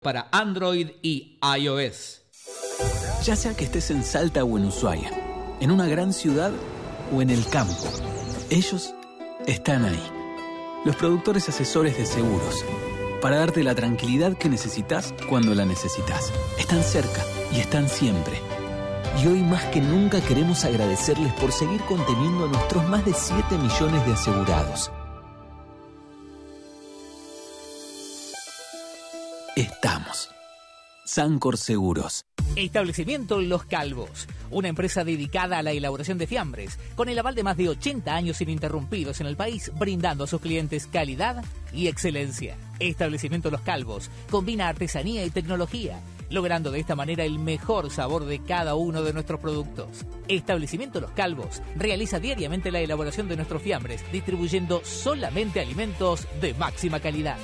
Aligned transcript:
para 0.00 0.28
Android 0.30 0.90
y 1.02 1.38
iOS. 1.58 2.22
Ya 3.24 3.36
sea 3.36 3.54
que 3.54 3.64
estés 3.64 3.90
en 3.90 4.04
Salta 4.04 4.44
o 4.44 4.56
en 4.56 4.66
Ushuaia, 4.66 5.10
en 5.60 5.70
una 5.70 5.86
gran 5.86 6.12
ciudad 6.12 6.52
o 7.14 7.20
en 7.20 7.30
el 7.30 7.44
campo, 7.46 7.84
ellos 8.50 8.94
están 9.46 9.84
ahí. 9.84 10.02
Los 10.84 10.94
productores 10.96 11.48
asesores 11.48 11.98
de 11.98 12.06
seguros, 12.06 12.64
para 13.20 13.38
darte 13.38 13.64
la 13.64 13.74
tranquilidad 13.74 14.38
que 14.38 14.48
necesitas 14.48 15.12
cuando 15.28 15.54
la 15.54 15.64
necesitas. 15.64 16.32
Están 16.58 16.82
cerca 16.82 17.24
y 17.52 17.58
están 17.58 17.88
siempre. 17.88 18.40
Y 19.20 19.26
hoy 19.26 19.42
más 19.42 19.64
que 19.66 19.80
nunca 19.80 20.20
queremos 20.20 20.64
agradecerles 20.64 21.32
por 21.34 21.50
seguir 21.50 21.80
conteniendo 21.82 22.44
a 22.44 22.48
nuestros 22.48 22.88
más 22.88 23.04
de 23.04 23.12
7 23.12 23.58
millones 23.58 24.06
de 24.06 24.12
asegurados. 24.12 24.92
Estamos. 29.58 30.30
Sancor 31.04 31.56
Seguros. 31.56 32.24
Establecimiento 32.54 33.40
Los 33.40 33.64
Calvos, 33.64 34.28
una 34.52 34.68
empresa 34.68 35.02
dedicada 35.02 35.58
a 35.58 35.64
la 35.64 35.72
elaboración 35.72 36.16
de 36.16 36.28
fiambres, 36.28 36.78
con 36.94 37.08
el 37.08 37.18
aval 37.18 37.34
de 37.34 37.42
más 37.42 37.56
de 37.56 37.68
80 37.68 38.14
años 38.14 38.40
ininterrumpidos 38.40 39.20
en 39.20 39.26
el 39.26 39.36
país, 39.36 39.72
brindando 39.74 40.22
a 40.22 40.26
sus 40.28 40.40
clientes 40.40 40.86
calidad 40.86 41.44
y 41.72 41.88
excelencia. 41.88 42.56
Establecimiento 42.78 43.50
Los 43.50 43.62
Calvos 43.62 44.12
combina 44.30 44.68
artesanía 44.68 45.24
y 45.24 45.30
tecnología, 45.30 45.98
logrando 46.30 46.70
de 46.70 46.78
esta 46.78 46.94
manera 46.94 47.24
el 47.24 47.40
mejor 47.40 47.90
sabor 47.90 48.26
de 48.26 48.38
cada 48.38 48.76
uno 48.76 49.02
de 49.02 49.12
nuestros 49.12 49.40
productos. 49.40 50.06
Establecimiento 50.28 51.00
Los 51.00 51.10
Calvos 51.10 51.62
realiza 51.74 52.20
diariamente 52.20 52.70
la 52.70 52.78
elaboración 52.78 53.26
de 53.26 53.34
nuestros 53.34 53.60
fiambres, 53.60 54.04
distribuyendo 54.12 54.82
solamente 54.84 55.60
alimentos 55.60 56.28
de 56.40 56.54
máxima 56.54 57.00
calidad. 57.00 57.38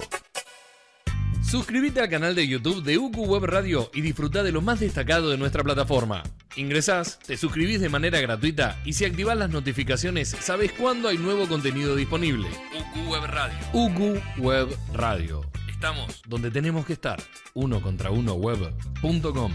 Suscríbete 1.43 1.99
al 1.99 2.09
canal 2.09 2.35
de 2.35 2.47
YouTube 2.47 2.83
de 2.83 2.97
UQ 2.97 3.17
Web 3.27 3.45
Radio 3.45 3.89
y 3.93 4.01
disfruta 4.01 4.43
de 4.43 4.51
lo 4.51 4.61
más 4.61 4.79
destacado 4.79 5.29
de 5.29 5.37
nuestra 5.37 5.63
plataforma. 5.63 6.23
Ingresás, 6.55 7.19
te 7.19 7.37
suscribís 7.37 7.81
de 7.81 7.89
manera 7.89 8.21
gratuita 8.21 8.79
y 8.85 8.93
si 8.93 9.05
activás 9.05 9.37
las 9.37 9.49
notificaciones 9.49 10.29
sabes 10.29 10.71
cuándo 10.71 11.09
hay 11.09 11.17
nuevo 11.17 11.47
contenido 11.47 11.95
disponible. 11.95 12.47
UQ 12.47 13.11
Web 13.11 13.23
Radio. 13.25 13.57
UQ 13.73 14.37
Web 14.37 14.77
Radio. 14.93 15.41
Estamos 15.69 16.21
donde 16.27 16.51
tenemos 16.51 16.85
que 16.85 16.93
estar. 16.93 17.21
Uno 17.53 17.81
contra 17.81 18.11
uno 18.11 18.33
web.com. 18.35 19.51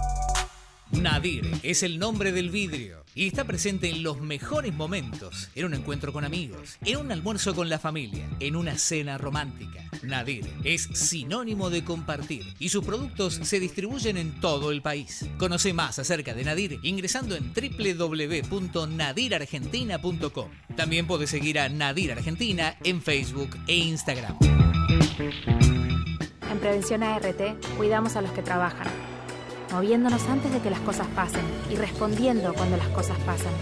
Nadir 0.91 1.59
es 1.63 1.83
el 1.83 1.99
nombre 1.99 2.33
del 2.33 2.51
vidrio 2.51 3.06
y 3.17 3.27
está 3.27 3.43
presente 3.45 3.89
en 3.89 4.05
los 4.05 4.21
mejores 4.21 4.73
momentos, 4.73 5.49
en 5.57 5.65
un 5.65 5.75
encuentro 5.75 6.13
con 6.13 6.25
amigos, 6.25 6.79
en 6.85 6.99
un 6.99 7.11
almuerzo 7.11 7.53
con 7.55 7.69
la 7.69 7.81
familia, 7.81 8.29
en 8.39 8.55
una 8.55 8.79
cena 8.79 9.19
romántica. 9.19 9.83
Nadir 10.03 10.47
es 10.63 10.83
sinónimo 10.83 11.71
de 11.71 11.83
compartir 11.83 12.55
y 12.59 12.69
sus 12.69 12.85
productos 12.85 13.41
se 13.43 13.59
distribuyen 13.59 14.19
en 14.19 14.39
todo 14.41 14.71
el 14.71 14.83
país. 14.83 15.25
Conoce 15.39 15.73
más 15.73 15.99
acerca 15.99 16.35
de 16.35 16.45
Nadir 16.45 16.79
ingresando 16.83 17.35
en 17.35 17.55
www.nadirargentina.com. 17.55 20.51
También 20.77 21.07
puedes 21.07 21.31
seguir 21.31 21.59
a 21.59 21.71
Nadir 21.71 22.13
Argentina 22.13 22.77
en 22.85 23.01
Facebook 23.01 23.57
e 23.67 23.77
Instagram. 23.77 24.37
En 26.51 26.59
Prevención 26.61 27.03
ART 27.03 27.41
cuidamos 27.77 28.17
a 28.17 28.23
los 28.23 28.31
que 28.33 28.43
trabajan, 28.43 28.89
moviéndonos 29.73 30.29
antes 30.29 30.53
de 30.53 30.61
que 30.61 30.71
las 30.71 30.81
cosas 30.81 31.07
pasen 31.15 31.45
y 31.71 31.77
respondiendo 31.77 32.55
cuando 32.55 32.77
las 32.77 32.89
cosas 32.89 33.19
pasan. 33.27 33.53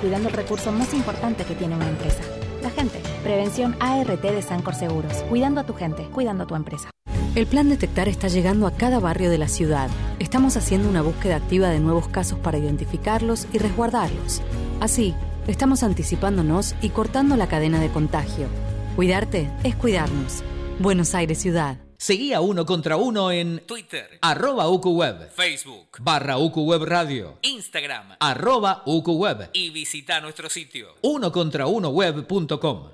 Cuidando 0.00 0.28
el 0.28 0.34
recurso 0.34 0.72
más 0.72 0.94
importante 0.94 1.44
que 1.44 1.54
tiene 1.54 1.76
una 1.76 1.88
empresa, 1.88 2.22
la 2.62 2.70
gente. 2.70 3.00
Prevención 3.22 3.76
ART 3.80 4.22
de 4.22 4.42
Sancor 4.42 4.74
Seguros. 4.74 5.12
Cuidando 5.28 5.60
a 5.60 5.64
tu 5.64 5.74
gente, 5.74 6.04
cuidando 6.04 6.44
a 6.44 6.46
tu 6.46 6.54
empresa. 6.54 6.90
El 7.34 7.46
plan 7.46 7.68
Detectar 7.68 8.08
está 8.08 8.28
llegando 8.28 8.66
a 8.66 8.72
cada 8.72 8.98
barrio 8.98 9.30
de 9.30 9.38
la 9.38 9.48
ciudad. 9.48 9.88
Estamos 10.18 10.56
haciendo 10.56 10.88
una 10.88 11.02
búsqueda 11.02 11.36
activa 11.36 11.68
de 11.68 11.78
nuevos 11.78 12.08
casos 12.08 12.38
para 12.38 12.58
identificarlos 12.58 13.46
y 13.52 13.58
resguardarlos. 13.58 14.42
Así, 14.80 15.14
estamos 15.46 15.82
anticipándonos 15.82 16.74
y 16.82 16.88
cortando 16.88 17.36
la 17.36 17.46
cadena 17.46 17.80
de 17.80 17.88
contagio. 17.88 18.48
Cuidarte 18.96 19.48
es 19.62 19.76
cuidarnos. 19.76 20.42
Buenos 20.80 21.14
Aires 21.14 21.38
Ciudad. 21.38 21.78
Seguí 22.00 22.32
a 22.32 22.40
Uno 22.40 22.64
contra 22.64 22.96
Uno 22.96 23.30
en 23.30 23.60
Twitter, 23.66 24.16
arroba 24.22 24.70
UQWeb, 24.70 25.30
Facebook, 25.32 25.98
barra 26.00 26.38
UQWeb 26.38 26.82
Radio, 26.84 27.36
Instagram, 27.42 28.16
arroba 28.18 28.82
UQWeb 28.86 29.50
y 29.52 29.68
visita 29.68 30.18
nuestro 30.22 30.48
sitio, 30.48 30.94
unocontraunoweb.com. 31.02 32.88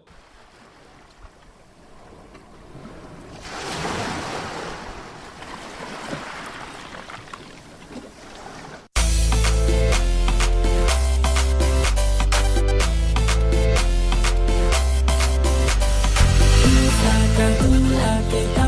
Que 18.30 18.65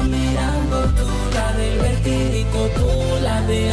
de. 3.48 3.70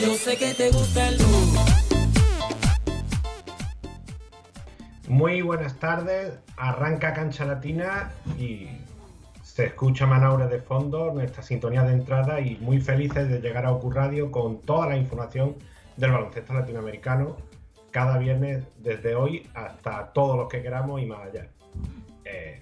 Yo 0.00 0.14
sé 0.14 0.36
que 0.38 0.54
te 0.54 0.70
gusta 0.70 1.08
el. 1.08 1.18
Muy 5.08 5.42
buenas 5.42 5.78
tardes 5.78 6.38
arranca 6.56 7.12
cancha 7.12 7.44
latina 7.44 8.12
y 8.38 8.68
se 9.42 9.66
escucha 9.66 10.06
Manaure 10.06 10.46
de 10.46 10.60
fondo, 10.60 11.12
nuestra 11.12 11.42
sintonía 11.42 11.82
de 11.82 11.92
entrada 11.92 12.40
y 12.40 12.56
muy 12.56 12.80
felices 12.80 13.28
de 13.28 13.40
llegar 13.40 13.66
a 13.66 13.72
Ocu 13.72 13.90
Radio 13.90 14.30
con 14.30 14.62
toda 14.62 14.86
la 14.86 14.96
información 14.96 15.56
del 15.98 16.12
baloncesto 16.12 16.54
latinoamericano 16.54 17.36
cada 17.90 18.16
viernes 18.16 18.64
desde 18.78 19.14
hoy 19.14 19.50
hasta 19.52 20.12
todos 20.14 20.38
los 20.38 20.48
que 20.48 20.62
queramos 20.62 21.02
y 21.02 21.06
más 21.06 21.20
allá. 21.26 21.48
Eh, 22.24 22.61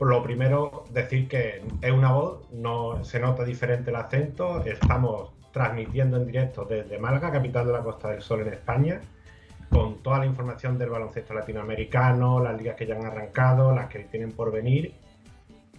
lo 0.00 0.22
primero, 0.22 0.84
decir 0.92 1.28
que 1.28 1.62
es 1.80 1.90
una 1.90 2.12
voz, 2.12 2.50
no 2.52 3.02
se 3.04 3.18
nota 3.18 3.44
diferente 3.44 3.90
el 3.90 3.96
acento, 3.96 4.62
estamos 4.64 5.32
transmitiendo 5.52 6.18
en 6.18 6.26
directo 6.26 6.66
desde 6.66 6.98
Málaga, 6.98 7.32
capital 7.32 7.66
de 7.66 7.72
la 7.72 7.80
Costa 7.80 8.10
del 8.10 8.20
Sol 8.20 8.42
en 8.42 8.48
España, 8.48 9.00
con 9.70 10.02
toda 10.02 10.18
la 10.18 10.26
información 10.26 10.78
del 10.78 10.90
baloncesto 10.90 11.32
latinoamericano, 11.32 12.40
las 12.40 12.56
ligas 12.58 12.76
que 12.76 12.86
ya 12.86 12.96
han 12.96 13.06
arrancado, 13.06 13.74
las 13.74 13.88
que 13.88 14.00
tienen 14.00 14.32
por 14.32 14.52
venir 14.52 14.92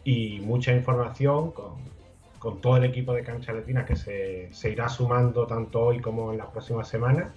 y 0.03 0.39
mucha 0.39 0.73
información 0.73 1.51
con, 1.51 1.75
con 2.39 2.59
todo 2.59 2.77
el 2.77 2.85
equipo 2.85 3.13
de 3.13 3.23
cancha 3.23 3.53
latina 3.53 3.85
que 3.85 3.95
se, 3.95 4.51
se 4.51 4.71
irá 4.71 4.89
sumando 4.89 5.45
tanto 5.45 5.81
hoy 5.81 5.99
como 5.99 6.31
en 6.31 6.37
las 6.37 6.47
próximas 6.47 6.87
semanas 6.87 7.31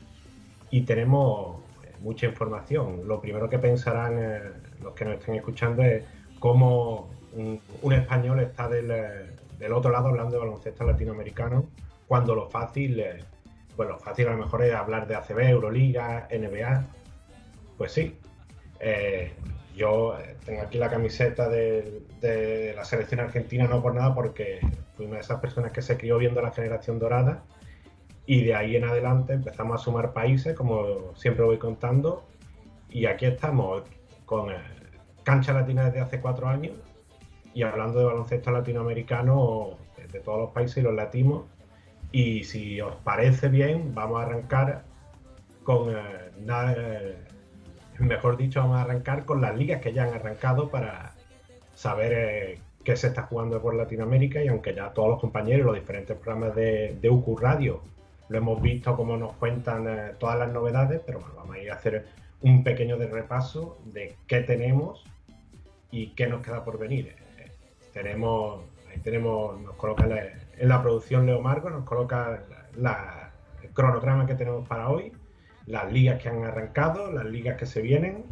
y 0.71 0.83
tenemos 0.83 1.59
eh, 1.83 1.93
mucha 2.01 2.27
información. 2.27 3.07
Lo 3.07 3.21
primero 3.21 3.49
que 3.49 3.59
pensarán 3.59 4.19
eh, 4.19 4.41
los 4.83 4.95
que 4.95 5.05
nos 5.05 5.19
estén 5.19 5.35
escuchando 5.35 5.83
es 5.83 6.05
cómo 6.41 7.11
un, 7.35 7.93
español 7.93 8.41
está 8.41 8.69
del, 8.69 8.91
eh, 8.91 9.73
otro 9.73 9.93
lado 9.93 10.09
hablando 10.09 10.33
de 10.33 10.39
baloncesto 10.39 10.85
latinoamericano, 10.85 11.69
cuando 12.09 12.35
lo 12.35 12.49
fácil, 12.49 12.99
eh, 12.99 13.25
pues 13.77 13.89
lo 13.89 13.99
fácil 13.99 14.27
a 14.27 14.33
lo 14.33 14.39
mejor 14.39 14.65
es 14.65 14.75
hablar 14.75 15.07
de 15.07 15.15
ACB, 15.15 15.39
Euroliga, 15.51 16.27
NBA. 16.31 16.85
Pues 17.79 17.93
sí. 17.93 18.19
Eh, 18.81 19.33
yo 19.77 20.17
tengo 20.45 20.63
aquí 20.63 20.79
la 20.79 20.91
camiseta 20.91 21.49
de, 21.49 22.03
de 22.21 22.75
la 22.75 22.85
selección 22.85 23.21
argentina, 23.21 23.69
no 23.69 23.81
por 23.81 23.95
nada, 23.95 24.15
porque 24.15 24.59
fui 24.97 25.07
una 25.07 25.17
de 25.17 25.21
esas 25.21 25.41
personas 25.41 25.71
que 25.71 25.81
se 25.81 25.97
crió 25.97 26.19
viendo 26.19 26.43
la 26.43 26.51
generación 26.51 26.99
dorada 26.99 27.45
y 28.27 28.45
de 28.45 28.55
ahí 28.55 28.77
en 28.77 28.85
adelante 28.85 29.33
empezamos 29.33 29.81
a 29.81 29.85
sumar 29.85 30.13
países, 30.13 30.55
como 30.55 31.15
siempre 31.17 31.45
voy 31.45 31.59
contando, 31.59 32.25
y 32.89 33.07
aquí 33.07 33.27
estamos 33.27 33.83
con 34.25 34.53
eh, 34.53 34.57
cancha 35.23 35.53
latina 35.53 35.85
desde 35.85 36.01
hace 36.01 36.21
cuatro 36.21 36.49
años 36.49 36.73
y 37.55 37.63
hablando 37.63 37.99
de 37.99 38.05
baloncesto 38.05 38.51
latinoamericano 38.51 39.77
de 40.13 40.21
todos 40.21 40.39
los 40.39 40.51
países 40.51 40.79
y 40.79 40.83
los 40.83 40.95
latinos. 40.95 41.43
Y 42.13 42.45
si 42.45 42.81
os 42.81 42.97
parece 42.97 43.49
bien, 43.49 43.95
vamos 43.95 44.21
a 44.21 44.27
arrancar 44.27 44.83
con, 45.63 45.91
eh, 45.91 45.97
eh, 46.77 47.17
mejor 47.99 48.37
dicho, 48.37 48.61
vamos 48.61 48.79
a 48.79 48.83
arrancar 48.83 49.25
con 49.25 49.41
las 49.41 49.57
ligas 49.57 49.81
que 49.81 49.93
ya 49.93 50.05
han 50.05 50.15
arrancado 50.15 50.71
para 50.71 51.15
saber 51.75 52.13
eh, 52.13 52.59
qué 52.85 52.97
se 52.97 53.09
está 53.09 53.23
jugando 53.23 53.61
por 53.63 53.75
Latinoamérica 53.75 54.43
y 54.43 54.49
aunque 54.49 54.75
ya 54.75 54.91
todos 54.91 55.11
los 55.11 55.21
compañeros, 55.21 55.67
los 55.67 55.77
diferentes 55.77 56.17
programas 56.17 56.57
de, 56.57 56.99
de 57.01 57.11
UQ 57.11 57.39
Radio, 57.41 57.83
lo 58.29 58.39
hemos 58.39 58.61
visto 58.61 58.97
como 58.97 59.17
nos 59.17 59.35
cuentan 59.35 60.15
todas 60.19 60.39
las 60.39 60.53
novedades, 60.53 61.01
pero 61.05 61.19
bueno, 61.19 61.35
vamos 61.37 61.57
a 61.57 61.59
ir 61.59 61.71
a 61.71 61.75
hacer 61.75 62.07
un 62.43 62.63
pequeño 62.63 62.97
de 62.97 63.09
repaso 63.09 63.79
de 63.87 64.17
qué 64.27 64.41
tenemos 64.41 65.05
y 65.91 66.15
qué 66.15 66.27
nos 66.27 66.43
queda 66.43 66.65
por 66.65 66.79
venir. 66.79 67.15
Eh, 67.39 67.51
tenemos, 67.93 68.63
ahí 68.91 68.99
tenemos, 69.01 69.61
nos 69.61 69.75
coloca 69.77 70.07
la, 70.07 70.19
en 70.57 70.69
la 70.69 70.83
producción 70.83 71.27
Leo 71.27 71.41
Marco, 71.41 71.71
nos 71.71 71.85
coloca 71.85 72.43
la, 72.49 72.67
la- 72.77 73.33
el 73.63 73.71
cronograma 73.71 74.27
que 74.27 74.35
tenemos 74.35 74.67
para 74.69 74.89
hoy, 74.89 75.13
las 75.67 75.93
ligas 75.93 76.21
que 76.23 76.29
han 76.29 76.45
arrancado, 76.45 77.11
las 77.13 77.25
ligas 77.27 77.57
que 77.59 77.67
se 77.67 77.83
vienen. 77.83 78.25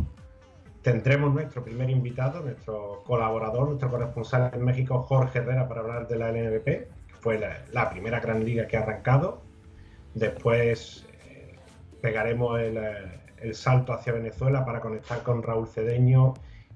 Tendremos 0.82 1.34
nuestro 1.34 1.62
primer 1.64 1.90
invitado, 1.90 2.40
nuestro 2.40 3.02
colaborador, 3.04 3.66
nuestro 3.66 3.90
corresponsal 3.90 4.50
en 4.54 4.64
México, 4.64 5.02
Jorge 5.02 5.40
Herrera, 5.40 5.68
para 5.68 5.80
hablar 5.82 6.08
de 6.08 6.16
la 6.16 6.30
LNBP, 6.30 6.64
que 6.64 7.14
fue 7.20 7.38
la, 7.38 7.58
la 7.72 7.90
primera 7.90 8.20
gran 8.20 8.44
liga 8.44 8.66
que 8.66 8.76
ha 8.76 8.80
arrancado. 8.80 9.42
Después 10.14 11.06
eh, 11.26 11.56
pegaremos 12.00 12.58
el, 12.60 12.76
eh, 12.78 13.20
el 13.38 13.54
salto 13.54 13.92
hacia 13.92 14.12
Venezuela 14.12 14.64
para 14.64 14.80
conectar 14.80 15.22
con 15.22 15.42
Raúl 15.42 15.66
Cedeño 15.68 16.34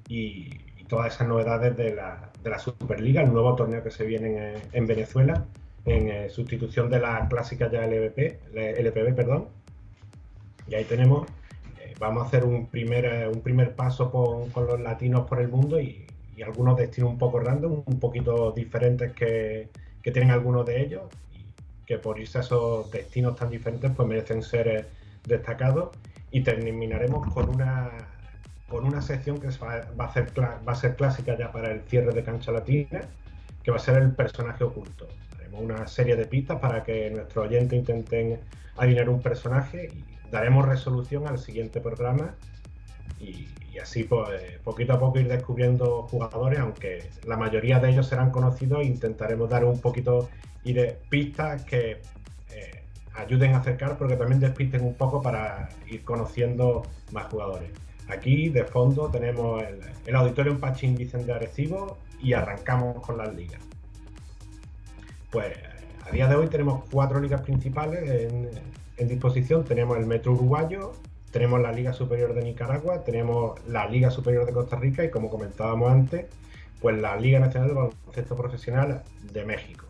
y 0.09 0.51
todas 0.93 1.15
esas 1.15 1.27
novedades 1.27 1.75
de 1.75 1.95
la, 1.95 2.31
de 2.43 2.51
la 2.51 2.59
Superliga, 2.59 3.23
el 3.23 3.33
nuevo 3.33 3.55
torneo 3.55 3.83
que 3.83 3.91
se 3.91 4.05
viene 4.05 4.57
en, 4.57 4.63
en 4.75 4.87
Venezuela, 4.87 5.47
en 5.87 6.09
eh, 6.11 6.29
sustitución 6.29 6.91
de 6.91 7.01
la 7.01 7.27
clásica 7.31 7.71
ya 7.71 7.87
LVP, 7.87 8.41
LPB, 8.79 9.15
perdón. 9.15 9.49
Y 10.69 10.75
ahí 10.75 10.85
tenemos, 10.85 11.27
eh, 11.81 11.95
vamos 11.99 12.25
a 12.25 12.27
hacer 12.27 12.45
un 12.45 12.67
primer, 12.67 13.07
eh, 13.07 13.27
un 13.27 13.41
primer 13.41 13.75
paso 13.75 14.11
con, 14.11 14.51
con 14.51 14.67
los 14.67 14.79
latinos 14.83 15.27
por 15.27 15.41
el 15.41 15.49
mundo 15.49 15.81
y, 15.81 16.05
y 16.37 16.43
algunos 16.43 16.77
destinos 16.77 17.09
un 17.09 17.17
poco 17.17 17.41
random, 17.41 17.85
un 17.87 17.99
poquito 17.99 18.53
diferentes 18.53 19.13
que, 19.13 19.71
que 20.03 20.11
tienen 20.11 20.31
algunos 20.31 20.67
de 20.67 20.83
ellos 20.83 21.05
que 21.87 21.97
por 21.97 22.21
irse 22.21 22.37
a 22.37 22.41
esos 22.43 22.91
destinos 22.91 23.35
tan 23.37 23.49
diferentes 23.49 23.91
pues 23.97 24.07
merecen 24.07 24.43
ser 24.43 24.91
destacados 25.27 25.97
y 26.31 26.43
terminaremos 26.43 27.33
con 27.33 27.49
una 27.49 27.93
con 28.73 28.87
una 28.87 29.03
sección 29.03 29.39
que 29.39 29.49
va, 29.59 30.05
a 30.67 30.75
ser 30.75 30.97
clásica 30.97 31.37
ya 31.37 31.53
para 31.53 31.71
el 31.71 31.83
cierre 31.83 32.15
de 32.15 32.25
cancha 32.25 32.51
latina 32.53 33.03
que 33.63 33.71
va 33.71 33.77
a 33.77 33.81
ser 33.81 33.99
el 33.99 34.13
personaje 34.13 34.65
oculto 34.65 35.07
haremos 35.39 35.61
una 35.61 35.87
serie 35.87 36.17
de 36.17 36.25
pistas 36.25 36.59
para 36.59 36.83
que 36.83 37.11
nuestros 37.11 37.47
oyentes 37.47 37.79
intenten 37.79 38.41
adivinar 38.79 39.11
un 39.11 39.21
personaje 39.21 39.91
y 39.93 40.31
daremos 40.31 40.67
resolución 40.67 41.27
al 41.27 41.39
siguiente 41.39 41.83
programa 41.83 42.35
y, 43.21 43.47
así 43.79 44.05
pues, 44.05 44.29
eh, 44.41 44.59
poquito 44.65 44.95
a 44.95 44.99
poco 44.99 45.19
ir 45.19 45.29
descubriendo 45.29 46.03
jugadores, 46.11 46.59
aunque 46.59 47.11
la 47.27 47.37
mayoría 47.37 47.79
de 47.79 47.91
ellos 47.91 48.07
serán 48.07 48.31
conocidos 48.31 48.81
e 48.81 48.85
intentaremos 48.85 49.51
dar 49.51 49.65
un 49.65 49.81
poquito 49.81 50.31
de 50.65 50.97
pistas 51.11 51.63
que 51.65 52.01
eh, 52.51 52.83
ayuden 53.15 53.55
a 53.55 53.59
acercar, 53.59 53.97
pero 53.99 54.09
que 54.09 54.17
también 54.17 54.41
despisten 54.41 54.83
un 54.83 54.95
poco 54.95 55.21
para 55.21 55.69
ir 55.87 56.03
conociendo 56.05 56.83
más 57.13 57.27
jugadores. 57.27 57.71
Aquí 58.13 58.49
de 58.49 58.65
fondo 58.65 59.09
tenemos 59.09 59.63
el, 59.63 59.81
el 60.07 60.17
Auditorio 60.17 60.59
Pachín 60.61 60.97
Vicente 60.97 61.33
Arecibo 61.33 61.97
y 62.23 62.35
arrancamos 62.35 63.01
con 63.05 63.19
las 63.19 63.35
ligas. 63.35 63.61
Pues 65.31 65.57
a 66.07 66.11
día 66.11 66.29
de 66.29 66.37
hoy 66.37 66.49
tenemos 66.49 66.85
cuatro 66.91 67.21
ligas 67.21 67.41
principales 67.41 68.31
en, 68.99 69.09
disposición. 69.09 69.65
Tenemos 69.65 69.99
el 69.99 70.07
Metro 70.07 70.33
Uruguayo, 70.33 70.93
tenemos 71.33 71.61
la 71.61 71.73
Liga 71.73 71.93
Superior 71.93 72.35
de 72.35 72.45
Nicaragua, 72.45 73.03
tenemos 73.03 73.59
la 73.67 73.89
Liga 73.89 74.13
Superior 74.13 74.47
de 74.47 74.53
Costa 74.53 74.77
Rica 74.77 75.03
y 75.05 75.11
como 75.11 75.29
comentábamos 75.29 75.91
antes, 75.91 76.27
pues 76.81 77.01
la 77.01 77.17
Liga 77.17 77.41
Nacional 77.41 77.69
de 77.71 77.75
Baloncesto 77.75 78.37
Profesional 78.37 79.03
de 79.33 79.45
México. 79.45 79.87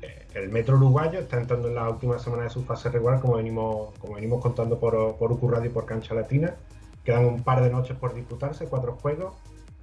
Eh, 0.00 0.26
El 0.34 0.48
Metro 0.48 0.76
Uruguayo 0.76 1.20
está 1.20 1.38
entrando 1.38 1.68
en 1.68 1.76
la 1.76 1.88
última 1.88 2.18
semana 2.18 2.44
de 2.44 2.50
su 2.50 2.64
fase 2.64 2.88
regular, 2.88 3.20
como 3.20 3.36
venimos, 3.36 3.96
como 4.00 4.14
venimos 4.14 4.40
contando 4.40 4.80
por, 4.80 5.16
por 5.16 5.30
UQ 5.30 5.50
Radio 5.50 5.70
y 5.70 5.72
por 5.72 5.86
Cancha 5.86 6.14
Latina. 6.14 6.54
Quedan 7.04 7.24
un 7.26 7.42
par 7.44 7.62
de 7.62 7.70
noches 7.70 7.96
por 7.96 8.14
disputarse, 8.14 8.68
cuatro 8.68 8.96
juegos. 8.96 9.34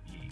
Y, 0.06 0.32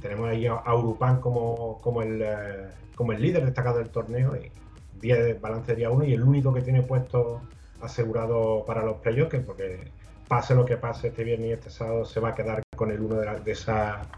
tenemos 0.00 0.28
ahí 0.28 0.46
a, 0.46 0.54
a 0.54 0.74
Urupan 0.76 1.20
como, 1.20 1.80
como, 1.80 2.02
el, 2.02 2.20
eh, 2.22 2.70
como 2.94 3.12
el 3.12 3.20
líder 3.22 3.44
destacado 3.44 3.78
del 3.78 3.90
torneo. 3.90 4.36
Y 4.36 4.52
10 5.00 5.18
de 5.24 5.34
balance 5.34 5.72
de 5.72 5.76
día 5.76 5.90
1 5.90 6.04
y 6.04 6.14
el 6.14 6.22
único 6.22 6.52
que 6.52 6.62
tiene 6.62 6.82
puesto 6.82 7.42
asegurado 7.80 8.64
para 8.66 8.82
los 8.84 8.98
playoffs, 8.98 9.30
que 9.30 9.40
porque 9.40 9.92
pase 10.28 10.54
lo 10.54 10.64
que 10.64 10.76
pase 10.76 11.08
este 11.08 11.24
viernes 11.24 11.48
y 11.50 11.52
este 11.52 11.70
sábado, 11.70 12.04
se 12.04 12.20
va 12.20 12.30
a 12.30 12.34
quedar 12.34 12.62
con 12.76 12.90
el 12.90 13.00
uno 13.00 13.16
de, 13.16 13.26
la- 13.26 13.38
de 13.40 13.52
esa, 13.52 14.08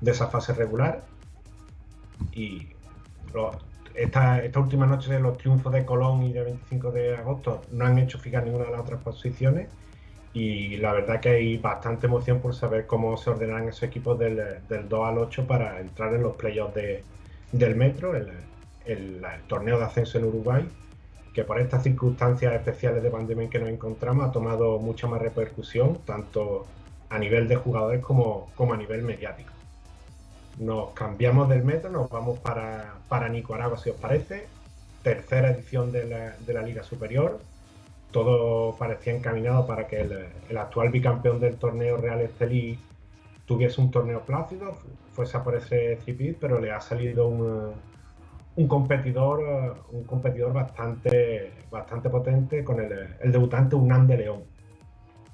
de 0.00 0.10
esa 0.10 0.28
fase 0.28 0.54
regular. 0.54 1.04
Y 2.32 2.68
esta, 3.94 4.42
esta 4.44 4.60
última 4.60 4.86
noche 4.86 5.12
de 5.12 5.20
los 5.20 5.36
triunfos 5.38 5.72
de 5.72 5.84
Colón 5.84 6.22
y 6.22 6.32
de 6.32 6.42
25 6.42 6.90
de 6.92 7.16
agosto 7.16 7.66
no 7.70 7.84
han 7.86 7.98
hecho 7.98 8.18
fijar 8.18 8.44
ninguna 8.44 8.64
de 8.64 8.70
las 8.72 8.80
otras 8.80 9.02
posiciones 9.02 9.70
y 10.34 10.76
la 10.78 10.92
verdad 10.92 11.20
que 11.20 11.30
hay 11.30 11.58
bastante 11.58 12.06
emoción 12.06 12.40
por 12.40 12.54
saber 12.54 12.86
cómo 12.86 13.16
se 13.16 13.30
ordenarán 13.30 13.68
esos 13.68 13.82
equipos 13.82 14.18
del, 14.18 14.36
del 14.68 14.88
2 14.88 15.08
al 15.08 15.18
8 15.18 15.46
para 15.46 15.80
entrar 15.80 16.14
en 16.14 16.22
los 16.22 16.36
playoffs 16.36 16.74
de, 16.74 17.04
del 17.52 17.76
Metro, 17.76 18.14
el 18.14 19.22
torneo 19.46 19.78
de 19.78 19.84
ascenso 19.84 20.18
en 20.18 20.24
Uruguay, 20.24 20.68
que 21.32 21.44
por 21.44 21.58
estas 21.58 21.82
circunstancias 21.82 22.52
especiales 22.54 23.02
de 23.02 23.10
pandemia 23.10 23.44
en 23.44 23.50
que 23.50 23.58
nos 23.58 23.68
encontramos 23.68 24.28
ha 24.28 24.32
tomado 24.32 24.78
mucha 24.78 25.06
más 25.06 25.20
repercusión, 25.20 25.98
tanto 26.04 26.66
a 27.08 27.18
nivel 27.18 27.48
de 27.48 27.56
jugadores 27.56 28.02
como, 28.02 28.50
como 28.54 28.74
a 28.74 28.76
nivel 28.76 29.02
mediático. 29.02 29.52
Nos 30.58 30.90
cambiamos 30.90 31.48
del 31.48 31.64
metro, 31.64 31.90
nos 31.90 32.10
vamos 32.10 32.38
para, 32.38 32.94
para 33.08 33.28
Nicaragua, 33.28 33.78
si 33.78 33.90
os 33.90 33.96
parece. 33.96 34.46
Tercera 35.02 35.50
edición 35.50 35.90
de 35.90 36.04
la, 36.06 36.36
de 36.38 36.54
la 36.54 36.62
Liga 36.62 36.82
Superior. 36.82 37.40
Todo 38.12 38.76
parecía 38.76 39.14
encaminado 39.14 39.66
para 39.66 39.86
que 39.88 40.00
el, 40.02 40.26
el 40.48 40.56
actual 40.58 40.90
bicampeón 40.90 41.40
del 41.40 41.56
torneo 41.56 41.96
Real 41.96 42.20
Estelí 42.20 42.78
tuviese 43.46 43.80
un 43.80 43.90
torneo 43.90 44.20
plácido, 44.20 44.76
fuese 45.12 45.36
a 45.36 45.42
por 45.42 45.56
ese 45.56 45.96
CIPID, 45.96 46.36
pero 46.40 46.60
le 46.60 46.70
ha 46.70 46.80
salido 46.80 47.26
un, 47.26 47.72
un 48.56 48.68
competidor, 48.68 49.84
un 49.90 50.04
competidor 50.04 50.52
bastante, 50.52 51.52
bastante 51.70 52.10
potente 52.10 52.62
con 52.62 52.80
el, 52.80 52.92
el 53.20 53.32
debutante 53.32 53.74
Unán 53.76 54.06
de 54.06 54.16
León. 54.18 54.42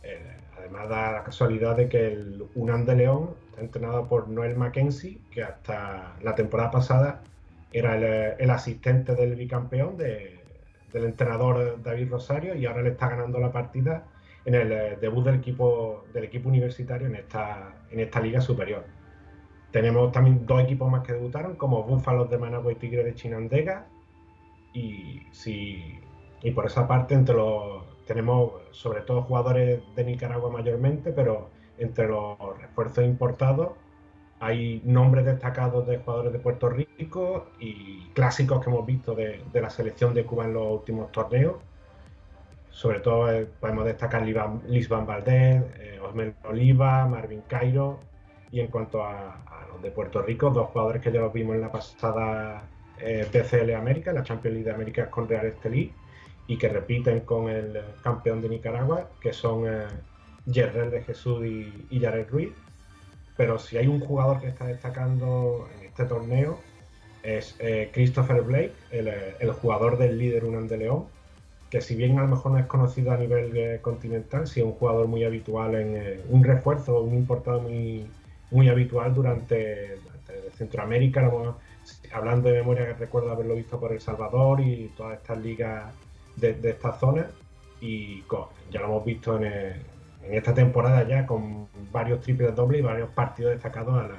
Eh, 0.03 0.37
además 0.57 0.89
da 0.89 1.13
la 1.13 1.25
casualidad 1.25 1.77
de 1.77 1.89
que 1.89 2.07
el 2.13 2.45
UNAM 2.55 2.87
de 2.87 2.95
León 2.95 3.31
está 3.51 3.61
entrenado 3.61 4.07
por 4.07 4.29
Noel 4.29 4.57
Mackenzie, 4.57 5.21
que 5.33 5.43
hasta 5.43 6.15
la 6.23 6.35
temporada 6.35 6.71
pasada 6.71 7.23
era 7.73 7.97
el, 7.97 8.35
el 8.39 8.51
asistente 8.51 9.15
del 9.15 9.35
bicampeón, 9.35 9.97
de- 9.97 10.38
del 10.93 11.05
entrenador 11.05 11.83
David 11.83 12.11
Rosario, 12.11 12.55
y 12.55 12.67
ahora 12.67 12.83
le 12.83 12.91
está 12.91 13.09
ganando 13.09 13.39
la 13.39 13.53
partida 13.53 14.05
en 14.45 14.55
el 14.55 14.73
eh, 14.73 14.99
debut 15.01 15.25
del 15.25 15.37
equipo, 15.37 16.05
del 16.13 16.25
equipo 16.25 16.49
universitario 16.49 17.07
en 17.07 17.17
esta, 17.17 17.83
en 17.91 18.01
esta 18.01 18.21
liga 18.21 18.41
superior. 18.41 18.85
Tenemos 19.71 20.11
también 20.13 20.47
dos 20.47 20.63
equipos 20.63 20.91
más 20.91 21.07
que 21.07 21.13
debutaron, 21.13 21.57
como 21.57 21.83
Búfalos 21.83 22.31
de 22.31 22.39
Managua 22.39 22.73
y 22.73 22.77
Tigre 22.77 23.05
de 23.05 23.15
Chinandega. 23.15 23.87
Y, 24.73 25.23
si, 25.31 25.99
y 26.43 26.51
por 26.53 26.67
esa 26.67 26.89
parte, 26.89 27.15
entre 27.15 27.35
los, 27.35 27.85
tenemos 28.07 28.53
sobre 28.71 29.03
todo 29.03 29.23
jugadores 29.23 29.83
de 29.95 30.05
Nicaragua 30.05 30.51
mayormente, 30.51 31.13
pero 31.13 31.51
entre 31.77 32.09
los 32.09 32.39
refuerzos 32.59 33.05
importados 33.05 33.73
hay 34.41 34.81
nombres 34.85 35.25
destacados 35.25 35.87
de 35.87 35.99
jugadores 35.99 36.33
de 36.33 36.39
Puerto 36.39 36.69
Rico 36.69 37.49
y 37.59 38.07
clásicos 38.15 38.63
que 38.63 38.71
hemos 38.71 38.87
visto 38.87 39.15
de, 39.15 39.43
la 39.53 39.71
selección 39.71 40.15
de 40.15 40.25
Cuba 40.25 40.45
en 40.45 40.55
los 40.55 40.71
últimos 40.71 41.11
torneos. 41.13 41.57
Sobre 42.71 43.01
todo 43.01 43.31
eh, 43.33 43.49
podemos 43.61 43.85
destacar 43.85 44.23
Lisban 44.23 45.07
Valdés, 45.07 45.63
eh, 45.81 46.01
Oliva, 46.45 47.07
Marvin 47.07 47.43
Cairo. 47.49 48.01
Y 48.51 48.61
en 48.61 48.69
cuanto 48.69 49.05
a, 49.05 49.67
los 49.73 49.83
de 49.83 49.91
Puerto 49.91 50.23
Rico, 50.23 50.51
dos 50.51 50.71
jugadores 50.71 51.03
que 51.03 51.13
ya 51.13 51.21
los 51.21 51.33
vimos 51.33 51.57
en 51.57 51.61
la 51.61 51.73
pasada 51.73 52.63
eh, 53.01 53.75
América, 53.77 54.13
la 54.13 54.23
Champions 54.23 54.55
League 54.55 54.69
de 54.69 54.75
América 54.75 55.11
con 55.11 55.29
Real 55.29 55.47
Estelí, 55.47 55.93
y 56.47 56.57
que 56.57 56.69
repiten 56.69 57.21
con 57.21 57.49
el 57.49 57.77
eh, 57.77 57.83
campeón 58.03 58.41
de 58.41 58.49
Nicaragua, 58.49 59.09
que 59.21 59.33
son 59.33 59.65
eh, 59.67 59.87
Yerrel 60.47 60.91
de 60.91 61.03
Jesús 61.03 61.45
y, 61.45 61.87
y 61.91 62.01
Yared 62.01 62.29
Ruiz. 62.31 62.53
Pero 63.39 63.59
si 63.61 63.79
hay 63.79 63.87
un 63.87 64.01
jugador 64.01 64.41
que 64.41 64.49
está 64.49 64.67
destacando 64.67 65.69
en 65.79 65.87
este 65.87 66.05
torneo 66.05 66.59
es 67.23 67.55
eh, 67.61 67.89
Christopher 67.93 68.43
Blake, 68.43 68.73
el, 68.91 69.07
eh, 69.07 69.37
el 69.39 69.53
jugador 69.53 69.97
del 69.97 70.19
líder 70.19 70.45
Unam 70.45 70.67
de 70.67 70.79
León, 70.79 71.05
que 71.71 71.81
si 71.81 71.95
bien 71.95 72.19
a 72.19 72.23
lo 72.23 72.29
mejor 72.29 72.51
no 72.53 72.59
es 72.59 72.67
conocido 72.67 73.13
a 73.13 73.17
nivel 73.17 73.57
eh, 73.57 73.79
continental, 73.81 74.49
sí 74.49 74.59
es 74.59 74.67
un 74.67 74.73
jugador 74.73 75.07
muy 75.07 75.23
habitual 75.23 75.77
en 75.77 76.21
un 76.29 76.43
refuerzo, 76.43 77.01
un 77.01 77.15
importado 77.15 77.61
muy, 77.61 78.09
muy 78.51 78.69
habitual 78.69 79.15
durante, 79.15 79.99
Centroamérica. 80.57 81.31
hablando 82.13 82.49
de 82.49 82.57
memoria, 82.57 82.97
recuerdo 82.99 83.31
haberlo 83.31 83.55
visto 83.55 83.79
por 83.79 83.93
El 83.93 84.01
Salvador 84.01 84.61
y 84.61 84.91
todas 84.97 85.19
estas 85.19 85.39
ligas 85.39 85.95
de, 86.35 86.55
de 86.55 86.71
esta 86.71 86.93
zona. 86.99 87.31
Y 87.81 88.25
ya 88.71 88.81
lo 88.81 88.87
hemos 88.87 89.05
visto 89.05 89.37
en, 89.37 89.45
eh, 89.45 89.77
en 90.29 90.35
esta 90.35 90.53
temporada 90.53 91.07
ya 91.09 91.27
con 91.27 91.69
varios 91.91 92.21
triples 92.21 92.55
dobles 92.55 92.81
y 92.81 92.83
varios 92.83 93.09
partidos 93.11 93.53
destacados 93.53 94.11